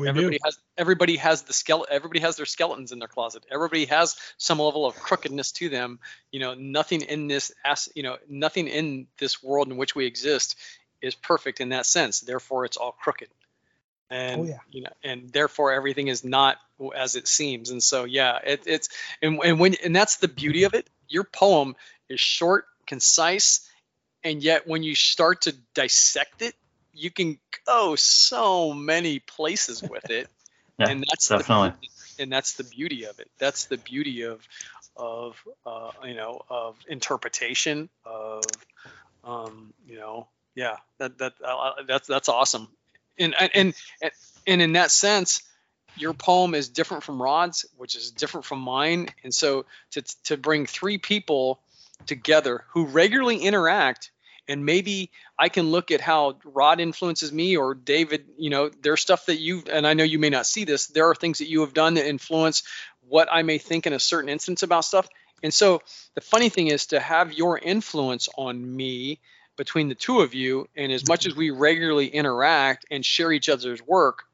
We 0.00 0.08
everybody 0.08 0.38
do. 0.38 0.42
has 0.44 0.58
everybody 0.76 1.16
has 1.16 1.42
the 1.42 1.52
skeleton 1.52 1.94
everybody 1.94 2.20
has 2.20 2.36
their 2.36 2.46
skeletons 2.46 2.92
in 2.92 2.98
their 2.98 3.08
closet. 3.08 3.44
Everybody 3.50 3.86
has 3.86 4.16
some 4.38 4.58
level 4.58 4.86
of 4.86 4.96
crookedness 4.96 5.52
to 5.52 5.68
them. 5.68 5.98
You 6.32 6.40
know 6.40 6.54
nothing 6.54 7.02
in 7.02 7.28
this 7.28 7.52
as 7.64 7.88
you 7.94 8.02
know 8.02 8.16
nothing 8.28 8.68
in 8.68 9.06
this 9.18 9.42
world 9.42 9.68
in 9.68 9.76
which 9.76 9.94
we 9.94 10.06
exist 10.06 10.56
is 11.02 11.14
perfect 11.14 11.60
in 11.60 11.70
that 11.70 11.86
sense. 11.86 12.20
Therefore 12.20 12.64
it's 12.64 12.76
all 12.76 12.92
crooked. 12.92 13.28
And 14.10 14.40
Oh, 14.40 14.44
yeah. 14.44 14.58
you 14.70 14.82
know 14.82 14.92
and 15.04 15.30
therefore 15.32 15.72
everything 15.72 16.08
is 16.08 16.24
not 16.24 16.56
as 16.96 17.16
it 17.16 17.28
seems. 17.28 17.70
And 17.70 17.82
so 17.82 18.04
yeah 18.04 18.38
it, 18.44 18.62
it's 18.66 18.88
and, 19.22 19.38
and 19.44 19.60
when 19.60 19.74
and 19.84 19.94
that's 19.94 20.16
the 20.16 20.28
beauty 20.28 20.64
of 20.64 20.74
it. 20.74 20.88
Your 21.08 21.24
poem 21.24 21.76
is 22.08 22.20
short 22.20 22.66
concise 22.86 23.68
and 24.24 24.42
yet 24.42 24.66
when 24.66 24.82
you 24.82 24.94
start 24.94 25.42
to 25.42 25.54
dissect 25.74 26.42
it 26.42 26.54
you 27.00 27.10
can 27.10 27.38
go 27.66 27.96
so 27.96 28.72
many 28.72 29.18
places 29.18 29.82
with 29.82 30.10
it. 30.10 30.28
Yeah, 30.78 30.88
and 30.88 31.04
that's 31.06 31.28
definitely. 31.28 31.68
the 31.68 31.76
beauty, 31.76 31.92
and 32.20 32.32
that's 32.32 32.54
the 32.54 32.64
beauty 32.64 33.04
of 33.04 33.20
it. 33.20 33.30
That's 33.36 33.66
the 33.66 33.76
beauty 33.76 34.22
of 34.22 34.40
of 34.96 35.36
uh, 35.66 35.90
you 36.06 36.14
know 36.14 36.40
of 36.48 36.78
interpretation 36.88 37.90
of 38.06 38.44
um, 39.22 39.74
you 39.86 39.96
know 39.96 40.26
yeah 40.54 40.76
that 40.96 41.18
that 41.18 41.34
uh, 41.44 41.82
that's 41.86 42.08
that's 42.08 42.30
awesome. 42.30 42.66
And 43.18 43.34
and 43.38 43.74
and 44.00 44.12
and 44.46 44.62
in 44.62 44.72
that 44.72 44.90
sense 44.90 45.42
your 45.96 46.14
poem 46.14 46.54
is 46.54 46.68
different 46.70 47.02
from 47.02 47.20
rod's 47.20 47.66
which 47.76 47.94
is 47.94 48.10
different 48.10 48.46
from 48.46 48.60
mine. 48.60 49.08
And 49.22 49.34
so 49.34 49.66
to 49.90 50.02
to 50.24 50.38
bring 50.38 50.64
three 50.64 50.96
people 50.96 51.60
together 52.06 52.64
who 52.70 52.86
regularly 52.86 53.38
interact 53.38 54.10
and 54.50 54.66
maybe 54.66 55.12
I 55.38 55.48
can 55.48 55.70
look 55.70 55.92
at 55.92 56.00
how 56.00 56.38
Rod 56.44 56.80
influences 56.80 57.32
me 57.32 57.56
or 57.56 57.74
David, 57.74 58.26
you 58.36 58.50
know, 58.50 58.68
there's 58.82 59.00
stuff 59.00 59.26
that 59.26 59.38
you 59.38 59.62
and 59.70 59.86
I 59.86 59.94
know 59.94 60.02
you 60.02 60.18
may 60.18 60.28
not 60.28 60.44
see 60.44 60.64
this. 60.64 60.88
There 60.88 61.08
are 61.08 61.14
things 61.14 61.38
that 61.38 61.48
you 61.48 61.60
have 61.60 61.72
done 61.72 61.94
that 61.94 62.06
influence 62.06 62.64
what 63.08 63.28
I 63.30 63.42
may 63.42 63.58
think 63.58 63.86
in 63.86 63.92
a 63.92 64.00
certain 64.00 64.28
instance 64.28 64.64
about 64.64 64.84
stuff. 64.84 65.08
And 65.42 65.54
so 65.54 65.82
the 66.14 66.20
funny 66.20 66.48
thing 66.48 66.66
is 66.66 66.86
to 66.86 66.98
have 66.98 67.32
your 67.32 67.58
influence 67.58 68.28
on 68.36 68.76
me 68.76 69.20
between 69.56 69.88
the 69.88 69.94
two 69.94 70.20
of 70.20 70.34
you, 70.34 70.68
and 70.74 70.90
as 70.90 71.06
much 71.06 71.26
as 71.26 71.36
we 71.36 71.50
regularly 71.50 72.08
interact 72.08 72.86
and 72.90 73.04
share 73.04 73.30
each 73.30 73.48
other's 73.48 73.80
work, 73.86 74.24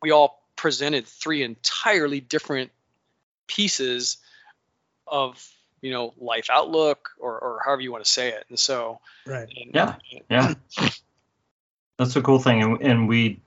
we 0.00 0.10
all 0.10 0.42
presented 0.56 1.06
three 1.06 1.42
entirely 1.42 2.20
different 2.20 2.70
pieces 3.46 4.18
of 5.06 5.44
you 5.82 5.90
know 5.92 6.12
life 6.18 6.48
outlook 6.50 7.10
or, 7.18 7.38
or 7.38 7.60
however 7.64 7.80
you 7.82 7.92
want 7.92 8.04
to 8.04 8.10
say 8.10 8.28
it 8.28 8.44
and 8.48 8.58
so 8.58 9.00
Right. 9.26 9.48
and- 9.48 9.74
Yeah. 9.74 9.94
Yeah, 10.30 10.54
that's 11.96 12.16
a 12.16 12.22
cool 12.22 12.38
thing, 12.38 12.62
and, 12.62 12.80
and 12.82 13.08
we 13.08 13.40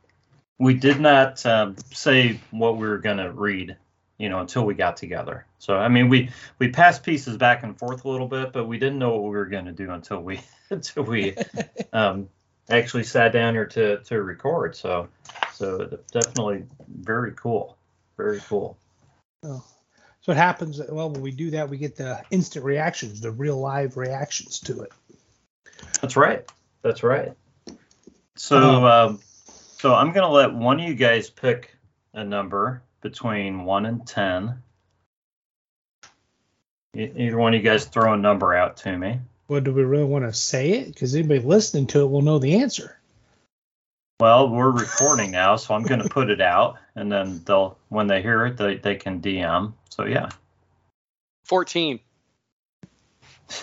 we 0.59 0.75
did 0.75 0.99
not 0.99 1.43
um, 1.45 1.75
say 1.91 2.39
what 2.51 2.77
we 2.77 2.87
were 2.87 2.99
gonna 2.99 3.31
read, 3.31 3.75
you 4.17 4.29
know, 4.29 4.39
until 4.39 4.63
we 4.65 4.75
got 4.75 4.97
together. 4.97 5.45
So 5.59 5.75
I 5.77 5.87
mean, 5.87 6.09
we 6.09 6.29
we 6.59 6.69
passed 6.69 7.03
pieces 7.03 7.37
back 7.37 7.63
and 7.63 7.77
forth 7.77 8.05
a 8.05 8.09
little 8.09 8.27
bit, 8.27 8.53
but 8.53 8.65
we 8.67 8.77
didn't 8.77 8.99
know 8.99 9.11
what 9.11 9.23
we 9.23 9.29
were 9.29 9.45
gonna 9.47 9.71
do 9.71 9.91
until 9.91 10.19
we 10.19 10.41
until 10.69 11.03
we 11.03 11.35
um, 11.93 12.29
actually 12.69 13.03
sat 13.03 13.31
down 13.33 13.53
here 13.55 13.65
to 13.65 13.97
to 14.03 14.21
record. 14.21 14.75
So 14.75 15.07
so 15.53 15.97
definitely 16.11 16.65
very 16.87 17.31
cool, 17.33 17.77
very 18.17 18.39
cool. 18.47 18.77
Oh. 19.43 19.63
So 20.23 20.31
it 20.31 20.37
happens. 20.37 20.81
Well, 20.89 21.09
when 21.09 21.21
we 21.21 21.31
do 21.31 21.51
that, 21.51 21.69
we 21.69 21.77
get 21.77 21.97
the 21.97 22.23
instant 22.31 22.63
reactions, 22.63 23.19
the 23.19 23.31
real 23.31 23.59
live 23.59 23.97
reactions 23.97 24.59
to 24.61 24.81
it. 24.81 24.91
That's 26.01 26.15
right. 26.15 26.49
That's 26.81 27.03
right. 27.03 27.33
So, 28.35 28.85
um, 28.85 29.19
so 29.77 29.93
I'm 29.93 30.13
gonna 30.13 30.31
let 30.31 30.53
one 30.53 30.79
of 30.79 30.87
you 30.87 30.95
guys 30.95 31.29
pick 31.29 31.75
a 32.13 32.23
number 32.23 32.81
between 33.01 33.65
one 33.65 33.85
and 33.85 34.07
ten. 34.07 34.61
Either 36.95 37.37
one 37.37 37.53
of 37.53 37.61
you 37.61 37.69
guys 37.69 37.85
throw 37.85 38.13
a 38.13 38.17
number 38.17 38.53
out 38.53 38.77
to 38.77 38.97
me. 38.97 39.19
Well, 39.47 39.61
do 39.61 39.73
we 39.73 39.83
really 39.83 40.05
want 40.05 40.25
to 40.25 40.33
say 40.33 40.71
it? 40.71 40.87
Because 40.87 41.15
anybody 41.15 41.41
listening 41.41 41.87
to 41.87 42.01
it 42.01 42.09
will 42.09 42.21
know 42.21 42.39
the 42.39 42.61
answer. 42.61 42.97
Well, 44.19 44.49
we're 44.49 44.71
recording 44.71 45.31
now, 45.31 45.55
so 45.55 45.73
I'm 45.73 45.83
gonna 45.83 46.07
put 46.07 46.29
it 46.29 46.39
out, 46.39 46.77
and 46.95 47.11
then 47.11 47.41
they'll, 47.45 47.77
when 47.89 48.07
they 48.07 48.21
hear 48.21 48.45
it, 48.45 48.57
they, 48.57 48.77
they 48.77 48.95
can 48.95 49.19
DM. 49.21 49.73
So 49.89 50.05
yeah. 50.05 50.29
14 51.45 51.99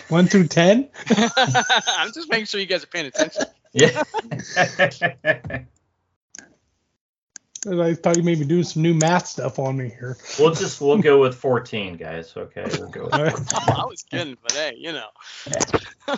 One 0.09 0.27
through 0.27 0.47
ten. 0.47 0.87
i'm 1.09 2.13
just 2.13 2.29
making 2.29 2.45
sure 2.45 2.59
you 2.59 2.67
guys 2.67 2.83
are 2.83 2.87
paying 2.87 3.07
attention 3.07 3.43
Yeah. 3.73 4.03
I 7.67 7.93
thought 7.93 8.17
you 8.17 8.23
maybe 8.23 8.43
doing 8.45 8.63
some 8.63 8.81
new 8.81 8.93
math 8.95 9.27
stuff 9.27 9.59
on 9.59 9.77
me 9.77 9.89
here. 9.89 10.17
we'll 10.39 10.53
just 10.53 10.79
we'll 10.81 10.97
go 10.97 11.19
with 11.21 11.35
14, 11.35 11.95
guys. 11.97 12.33
Okay, 12.35 12.65
we'll 12.79 12.89
go. 12.89 13.03
With 13.05 13.13
All 13.13 13.23
right. 13.23 13.33
i 13.79 13.85
was 13.85 14.03
kidding 14.03 14.37
but 14.41 14.51
hey 14.51 14.73
you 14.77 14.91
know 14.91 15.09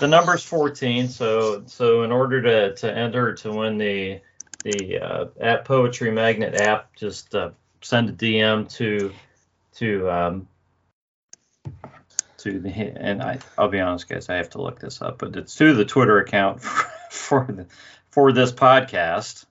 the 0.00 0.08
number's 0.08 0.42
14 0.42 1.08
so 1.08 1.62
so 1.66 2.02
in 2.02 2.12
order 2.12 2.42
to 2.42 2.74
to 2.74 2.96
enter 2.96 3.34
to 3.34 3.52
win 3.52 3.78
the 3.78 4.20
the 4.62 4.98
uh, 4.98 5.26
app 5.40 5.64
poetry 5.64 6.10
magnet 6.10 6.54
app 6.54 6.94
just 6.96 7.34
uh, 7.34 7.50
send 7.80 8.08
a 8.08 8.12
dm 8.12 8.68
to 8.68 9.12
to 9.74 10.10
um 10.10 10.48
to 12.36 12.60
the 12.60 12.70
and 12.70 13.22
i 13.22 13.38
i'll 13.58 13.68
be 13.68 13.80
honest 13.80 14.08
guys 14.08 14.28
i 14.28 14.34
have 14.34 14.50
to 14.50 14.60
look 14.60 14.80
this 14.80 15.00
up 15.00 15.18
but 15.18 15.36
it's 15.36 15.54
to 15.54 15.74
the 15.74 15.84
twitter 15.84 16.18
account 16.18 16.60
for, 16.62 16.90
for 17.10 17.46
the 17.52 17.66
for 18.14 18.30
this 18.30 18.52
podcast. 18.52 19.44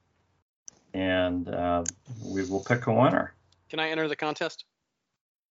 And 0.93 1.49
uh, 1.49 1.83
we 2.23 2.45
will 2.45 2.63
pick 2.63 2.87
a 2.87 2.93
winner. 2.93 3.33
Can 3.69 3.79
i 3.79 3.89
enter 3.89 4.07
the 4.07 4.15
contest 4.15 4.63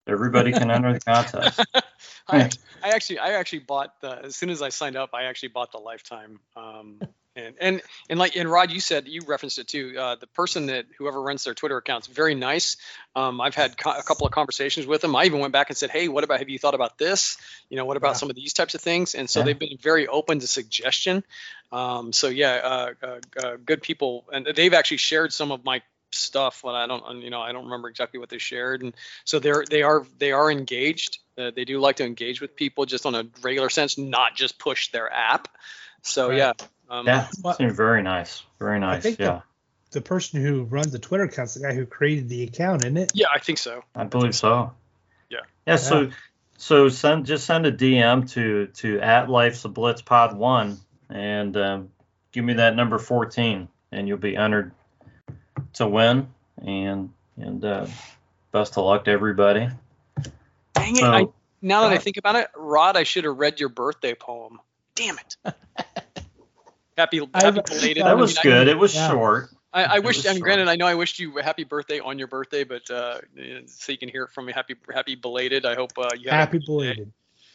everybody 0.06 0.52
can 0.52 0.70
enter 0.70 0.92
the 0.92 1.00
contest. 1.00 1.64
I, 2.28 2.50
I 2.82 2.90
actually 2.90 3.18
I 3.18 3.32
actually 3.32 3.60
bought 3.60 4.00
the 4.00 4.24
as 4.24 4.36
soon 4.36 4.50
as 4.50 4.62
I 4.62 4.68
signed 4.70 4.96
up 4.96 5.10
I 5.12 5.24
actually 5.24 5.50
bought 5.50 5.72
the 5.72 5.78
lifetime 5.78 6.40
um 6.56 7.00
and 7.34 7.54
and 7.60 7.82
and 8.10 8.18
like 8.18 8.36
and 8.36 8.50
Rod 8.50 8.70
you 8.70 8.80
said 8.80 9.08
you 9.08 9.22
referenced 9.26 9.58
it 9.58 9.68
too 9.68 9.94
uh, 9.98 10.16
the 10.16 10.26
person 10.26 10.66
that 10.66 10.86
whoever 10.98 11.20
runs 11.20 11.44
their 11.44 11.54
Twitter 11.54 11.76
account's 11.76 12.06
very 12.06 12.34
nice. 12.34 12.76
Um, 13.16 13.40
I've 13.40 13.54
had 13.54 13.76
co- 13.76 13.92
a 13.92 14.02
couple 14.02 14.26
of 14.26 14.32
conversations 14.32 14.86
with 14.86 15.00
them. 15.00 15.16
I 15.16 15.24
even 15.24 15.40
went 15.40 15.52
back 15.52 15.70
and 15.70 15.76
said 15.76 15.90
hey 15.90 16.08
what 16.08 16.24
about 16.24 16.40
have 16.40 16.48
you 16.48 16.58
thought 16.58 16.74
about 16.74 16.98
this? 16.98 17.38
You 17.70 17.76
know 17.76 17.84
what 17.84 17.96
about 17.96 18.10
Yeah. 18.10 18.18
some 18.18 18.30
of 18.30 18.36
these 18.36 18.52
types 18.52 18.74
of 18.74 18.80
things? 18.80 19.14
And 19.14 19.28
so 19.30 19.40
Yeah. 19.40 19.46
they've 19.46 19.58
been 19.58 19.78
very 19.80 20.06
open 20.08 20.40
to 20.40 20.46
suggestion. 20.46 21.24
Um, 21.70 22.12
so 22.12 22.28
yeah 22.28 22.52
uh, 22.52 22.92
uh, 23.02 23.20
uh, 23.42 23.56
good 23.64 23.82
people 23.82 24.24
and 24.32 24.46
they've 24.54 24.74
actually 24.74 24.98
shared 24.98 25.32
some 25.32 25.52
of 25.52 25.64
my 25.64 25.82
stuff, 26.14 26.60
but 26.62 26.74
I 26.74 26.86
don't, 26.86 27.22
you 27.22 27.30
know, 27.30 27.40
I 27.40 27.52
don't 27.52 27.64
remember 27.64 27.88
exactly 27.88 28.18
what 28.20 28.28
they 28.28 28.38
shared. 28.38 28.82
And 28.82 28.94
so 29.24 29.38
they're 29.38 29.64
they 29.68 29.82
are 29.82 30.04
they 30.18 30.32
are 30.32 30.50
engaged. 30.50 31.18
Uh, 31.38 31.50
they 31.54 31.64
do 31.64 31.78
like 31.80 31.96
to 31.96 32.04
engage 32.04 32.40
with 32.40 32.54
people 32.56 32.84
just 32.86 33.06
on 33.06 33.14
a 33.14 33.24
regular 33.42 33.70
sense, 33.70 33.96
not 33.98 34.34
just 34.34 34.58
push 34.58 34.90
their 34.92 35.12
app. 35.12 35.48
So 36.02 36.28
Right. 36.28 36.38
yeah, 36.38 36.52
um, 36.90 37.06
Yeah, 37.06 37.28
Well- 37.42 37.54
seemed 37.54 37.72
very 37.76 38.02
nice. 38.02 38.42
Very 38.58 38.78
nice. 38.80 39.02
think 39.02 39.16
the- 39.18 39.24
Yeah, 39.24 39.40
The 39.92 40.00
person 40.00 40.42
who 40.42 40.64
runs 40.64 40.90
the 40.92 40.98
Twitter 40.98 41.24
account's 41.24 41.54
the 41.54 41.60
guy 41.60 41.74
who 41.74 41.84
created 41.86 42.28
the 42.28 42.42
account, 42.44 42.84
isn't 42.84 42.96
it? 42.96 43.12
yeah, 43.14 43.26
I 43.34 43.38
think 43.38 43.58
so. 43.58 43.84
I 43.94 44.04
believe 44.04 44.34
so. 44.34 44.72
Yeah. 45.30 45.40
Yeah. 45.66 45.76
So, 45.76 46.10
so 46.58 46.88
send 46.88 47.26
just 47.26 47.44
send 47.46 47.66
a 47.66 47.72
DM 47.72 48.30
to 48.32 48.66
to 48.68 49.00
at 49.00 49.28
Life's 49.30 49.64
a 49.64 49.68
Blitz 49.68 50.02
Pod 50.02 50.36
One 50.36 50.78
and 51.10 51.56
um, 51.56 51.90
give 52.32 52.44
me 52.44 52.54
that 52.54 52.74
number 52.76 52.98
fourteen, 52.98 53.68
and 53.90 54.08
you'll 54.08 54.18
be 54.18 54.36
entered 54.36 54.72
to 55.74 55.86
win. 55.86 56.28
And 56.64 57.10
and 57.36 57.64
uh, 57.64 57.86
best 58.52 58.76
of 58.76 58.84
luck 58.84 59.04
to 59.06 59.10
everybody. 59.10 59.68
Dang 60.74 60.96
it! 60.96 61.00
So- 61.00 61.10
I, 61.12 61.26
now 61.62 61.82
that 61.82 61.92
I 61.92 61.98
think 61.98 62.16
about 62.16 62.34
it, 62.36 62.48
Rod, 62.56 62.96
I 62.96 63.04
should 63.04 63.24
have 63.24 63.36
read 63.38 63.58
your 63.60 63.68
birthday 63.68 64.14
poem. 64.14 64.60
Damn 64.94 65.16
it! 65.18 65.36
happy 66.98 67.18
happy 67.18 67.20
I've- 67.34 67.60
belated. 67.66 68.02
I 68.02 68.08
That 68.08 68.18
was 68.18 68.34
mean, 68.36 68.38
I- 68.38 68.42
good. 68.42 68.68
It 68.68 68.78
was 68.78 68.94
Yeah. 68.94 69.10
short. 69.10 69.50
I, 69.74 69.84
I 69.84 69.98
wish, 70.00 70.18
was 70.18 70.26
and 70.26 70.36
short. 70.36 70.44
granted, 70.44 70.68
I 70.68 70.76
know 70.76 70.84
I 70.86 70.94
wished 70.94 71.18
you 71.18 71.38
a 71.38 71.42
happy 71.42 71.64
birthday 71.64 71.98
on 71.98 72.18
your 72.18 72.28
birthday, 72.28 72.62
but 72.64 72.90
uh, 72.90 73.20
so 73.64 73.90
you 73.90 73.96
can 73.96 74.10
hear 74.10 74.24
it 74.24 74.30
from 74.30 74.44
me. 74.44 74.52
Happy, 74.52 74.76
happy 74.94 75.14
belated. 75.14 75.64
I 75.64 75.74
hope 75.74 75.92
uh, 75.96 76.10
you 76.14 76.28
had 76.28 76.34
a 76.34 76.36
Happy 76.36 76.58
good 76.58 76.60
day. 76.60 76.66
belated. 76.66 77.12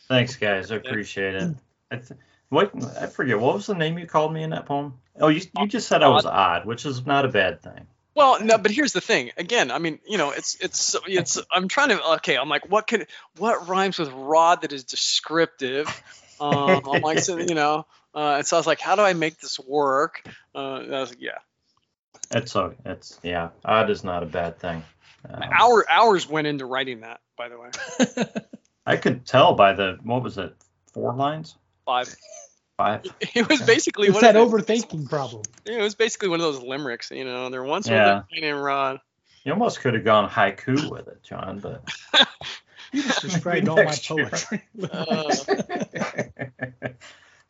Thanks, 0.07 0.35
guys. 0.35 0.71
I 0.71 0.77
appreciate 0.77 1.35
it. 1.35 1.53
I 1.91 1.97
th- 1.97 2.19
what 2.49 2.71
I 2.99 3.05
forget 3.05 3.39
what 3.39 3.53
was 3.53 3.67
the 3.67 3.75
name 3.75 3.99
you 3.99 4.07
called 4.07 4.33
me 4.33 4.41
in 4.41 4.49
that 4.49 4.65
poem? 4.65 4.95
Oh, 5.19 5.27
you 5.27 5.41
you 5.59 5.67
just 5.67 5.87
said 5.87 6.01
I 6.01 6.07
was 6.07 6.25
odd, 6.25 6.65
which 6.65 6.85
is 6.87 7.05
not 7.05 7.23
a 7.25 7.27
bad 7.27 7.61
thing. 7.61 7.85
Well, 8.17 8.43
no, 8.43 8.57
but 8.57 8.71
here's 8.71 8.93
the 8.93 8.99
thing. 8.99 9.29
Again, 9.37 9.69
I 9.69 9.77
mean, 9.77 9.99
you 10.07 10.17
know, 10.17 10.31
it's 10.31 10.57
it's 10.59 10.95
it's. 11.05 11.37
I'm 11.51 11.67
trying 11.67 11.89
to. 11.89 12.03
Okay, 12.15 12.35
I'm 12.35 12.49
like, 12.49 12.67
what 12.67 12.87
can 12.87 13.05
what 13.37 13.67
rhymes 13.67 13.99
with 13.99 14.09
rod 14.09 14.63
that 14.63 14.73
is 14.73 14.85
descriptive? 14.85 15.87
Um, 16.39 16.81
I'm 16.89 17.01
like, 17.01 17.19
so, 17.19 17.37
you 17.37 17.53
know, 17.53 17.85
uh, 18.15 18.37
and 18.37 18.47
so 18.47 18.57
I 18.57 18.59
was 18.59 18.65
like, 18.65 18.79
how 18.79 18.95
do 18.95 19.03
I 19.03 19.13
make 19.13 19.39
this 19.39 19.59
work? 19.59 20.23
Uh, 20.55 20.77
I 20.77 20.99
was 20.99 21.09
like, 21.11 21.21
yeah. 21.21 21.37
It's 22.31 22.51
so 22.51 22.73
it's 22.85 23.19
yeah, 23.21 23.49
odd 23.63 23.91
is 23.91 24.03
not 24.03 24.23
a 24.23 24.25
bad 24.25 24.59
thing. 24.59 24.83
Um, 25.29 25.43
Hour 25.51 25.85
hours 25.87 26.27
went 26.27 26.47
into 26.47 26.65
writing 26.65 27.01
that, 27.01 27.19
by 27.37 27.49
the 27.49 27.59
way. 27.59 27.69
I 28.87 28.97
could 28.97 29.27
tell 29.27 29.53
by 29.53 29.73
the 29.73 29.99
what 30.01 30.23
was 30.23 30.39
it, 30.39 30.55
four 30.91 31.13
lines, 31.13 31.55
Five. 31.85 32.15
Five. 32.77 33.03
It 33.35 33.49
was 33.49 33.61
basically 33.63 34.07
It's 34.09 34.21
that 34.21 34.35
of 34.35 34.51
the- 34.51 34.57
overthinking 34.57 35.09
problem. 35.09 35.41
It 35.65 35.81
was 35.81 35.95
basically 35.95 36.29
one 36.29 36.39
of 36.39 36.45
those 36.53 36.61
limericks, 36.61 37.09
you 37.11 37.25
know. 37.25 37.49
There 37.49 37.63
once 37.63 37.87
Yeah. 37.87 38.17
was 38.17 38.23
a 38.39 38.43
and 38.45 38.63
rod. 38.63 38.99
You 39.43 39.53
almost 39.53 39.79
could 39.81 39.93
have 39.95 40.03
gone 40.03 40.29
haiku 40.29 40.89
with 40.91 41.07
it, 41.07 41.23
John, 41.23 41.59
but 41.59 41.83
You 42.91 43.01
just 43.03 43.21
described 43.23 43.67
all 43.67 43.77
my 43.83 43.95
poetry. 44.07 44.61
Uh, 44.91 45.33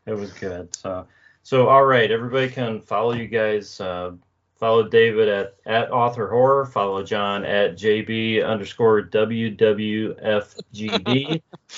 it 0.06 0.14
was 0.14 0.32
good. 0.34 0.74
So, 0.76 1.06
so 1.44 1.68
all 1.68 1.84
right, 1.86 2.10
everybody 2.10 2.50
can 2.50 2.80
follow 2.82 3.14
you 3.14 3.28
guys. 3.28 3.80
Uh, 3.82 4.12
follow 4.56 4.88
David 4.88 5.28
at 5.28 5.56
at 5.66 5.92
author 5.92 6.28
horror. 6.30 6.66
Follow 6.66 7.04
John 7.04 7.44
at 7.46 7.76
jb 7.78 8.46
underscore 8.48 9.04
wwfgd, 9.04 10.16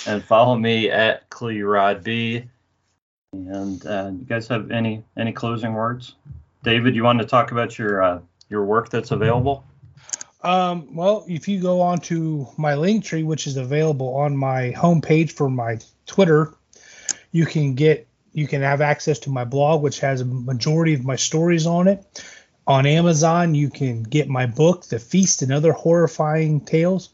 and 0.07 0.23
follow 0.23 0.55
me 0.55 0.89
at 0.89 1.29
clerodb. 1.29 2.47
And 3.33 3.85
uh, 3.85 4.11
you 4.17 4.25
guys 4.25 4.47
have 4.47 4.71
any 4.71 5.03
any 5.17 5.31
closing 5.31 5.73
words? 5.73 6.15
David, 6.63 6.95
you 6.95 7.03
want 7.03 7.19
to 7.19 7.25
talk 7.25 7.51
about 7.51 7.77
your 7.77 8.01
uh, 8.01 8.19
your 8.49 8.65
work 8.65 8.89
that's 8.89 9.11
available? 9.11 9.63
Um, 10.41 10.95
well, 10.95 11.25
if 11.27 11.47
you 11.47 11.61
go 11.61 11.81
on 11.81 11.99
to 12.01 12.47
my 12.57 12.75
link 12.75 13.03
tree, 13.03 13.23
which 13.23 13.45
is 13.45 13.57
available 13.57 14.15
on 14.15 14.35
my 14.35 14.73
homepage 14.75 15.31
for 15.31 15.49
my 15.49 15.79
Twitter, 16.05 16.53
you 17.31 17.45
can 17.45 17.75
get 17.75 18.07
you 18.33 18.47
can 18.47 18.61
have 18.61 18.81
access 18.81 19.19
to 19.19 19.29
my 19.29 19.43
blog, 19.43 19.81
which 19.81 19.99
has 19.99 20.21
a 20.21 20.25
majority 20.25 20.93
of 20.93 21.05
my 21.05 21.15
stories 21.15 21.67
on 21.67 21.87
it. 21.87 22.23
On 22.67 22.85
Amazon, 22.85 23.55
you 23.55 23.69
can 23.69 24.03
get 24.03 24.29
my 24.29 24.45
book, 24.45 24.85
The 24.85 24.99
Feast 24.99 25.41
and 25.41 25.51
Other 25.51 25.71
Horrifying 25.71 26.61
Tales, 26.61 27.09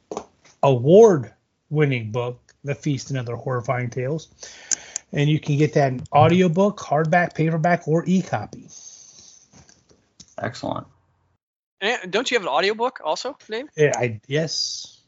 award-winning 0.61 2.11
book, 2.11 2.41
The 2.65 2.75
Feast 2.75 3.09
and 3.09 3.17
Other 3.17 3.37
Horrifying 3.37 3.89
Tales. 3.89 4.27
And 5.11 5.29
you 5.29 5.39
can 5.39 5.57
get 5.57 5.73
that 5.73 5.93
in 5.93 6.03
audiobook, 6.13 6.77
hardback, 6.79 7.35
paperback, 7.35 7.87
or 7.87 8.03
e-copy. 8.05 8.67
Excellent. 10.37 10.87
and 11.81 12.11
don't 12.11 12.29
you 12.29 12.35
have 12.35 12.43
an 12.43 12.49
audiobook 12.49 12.99
also, 13.03 13.37
Dave? 13.49 13.67
Yeah, 13.77 13.93
I 13.95 14.19
yes, 14.27 15.01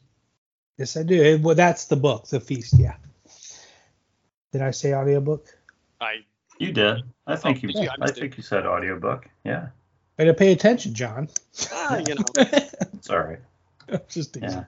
yes 0.78 0.96
I 0.96 1.02
do. 1.02 1.22
Eh, 1.22 1.38
Well, 1.40 1.54
that's 1.54 1.86
the 1.86 1.96
book, 1.96 2.26
The 2.28 2.40
Feast. 2.40 2.74
Yeah. 2.78 2.94
Did 4.52 4.62
I 4.62 4.70
say 4.70 4.94
audiobook? 4.94 5.46
I 6.00 6.24
You 6.58 6.72
did. 6.72 7.02
I 7.26 7.36
think 7.36 7.62
you. 7.62 7.70
Oh, 7.74 7.82
yeah, 7.82 7.90
I 8.00 8.06
I 8.06 8.10
think 8.10 8.36
you 8.38 8.42
said 8.42 8.64
audiobook. 8.66 9.28
Yeah. 9.44 9.68
Better 10.16 10.32
pay 10.32 10.52
attention, 10.52 10.94
John. 10.94 11.28
ah, 11.72 11.98
you 11.98 12.14
know. 12.14 12.24
It's 12.98 13.10
all 13.10 13.18
right. 13.20 13.40
Just 14.08 14.36
Yeah. 14.40 14.64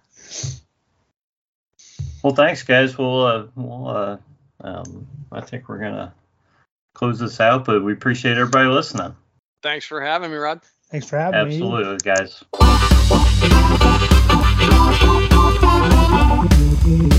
Well, 2.23 2.35
thanks, 2.35 2.63
guys. 2.63 2.97
We'll, 2.99 3.25
uh, 3.27 3.47
we'll, 3.57 3.89
uh, 3.89 4.17
um, 4.63 5.07
I 5.33 5.41
think 5.41 5.69
we're 5.69 5.79
gonna 5.79 6.15
close 6.95 7.19
this 7.19 7.41
out, 7.41 7.65
but 7.65 7.85
we 7.85 7.93
appreciate 7.93 8.39
everybody 8.39 8.69
listening. 8.69 9.17
Thanks 9.63 9.87
for 9.87 10.01
having 10.01 10.31
me, 10.31 10.37
Rod. 10.37 10.61
Thanks 10.91 11.09
for 11.09 11.19
having 11.19 11.49
me. 11.49 11.55
Absolutely, 11.55 11.99
guys. 11.99 12.45
Thank 16.83 17.15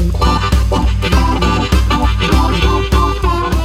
you. 3.56 3.61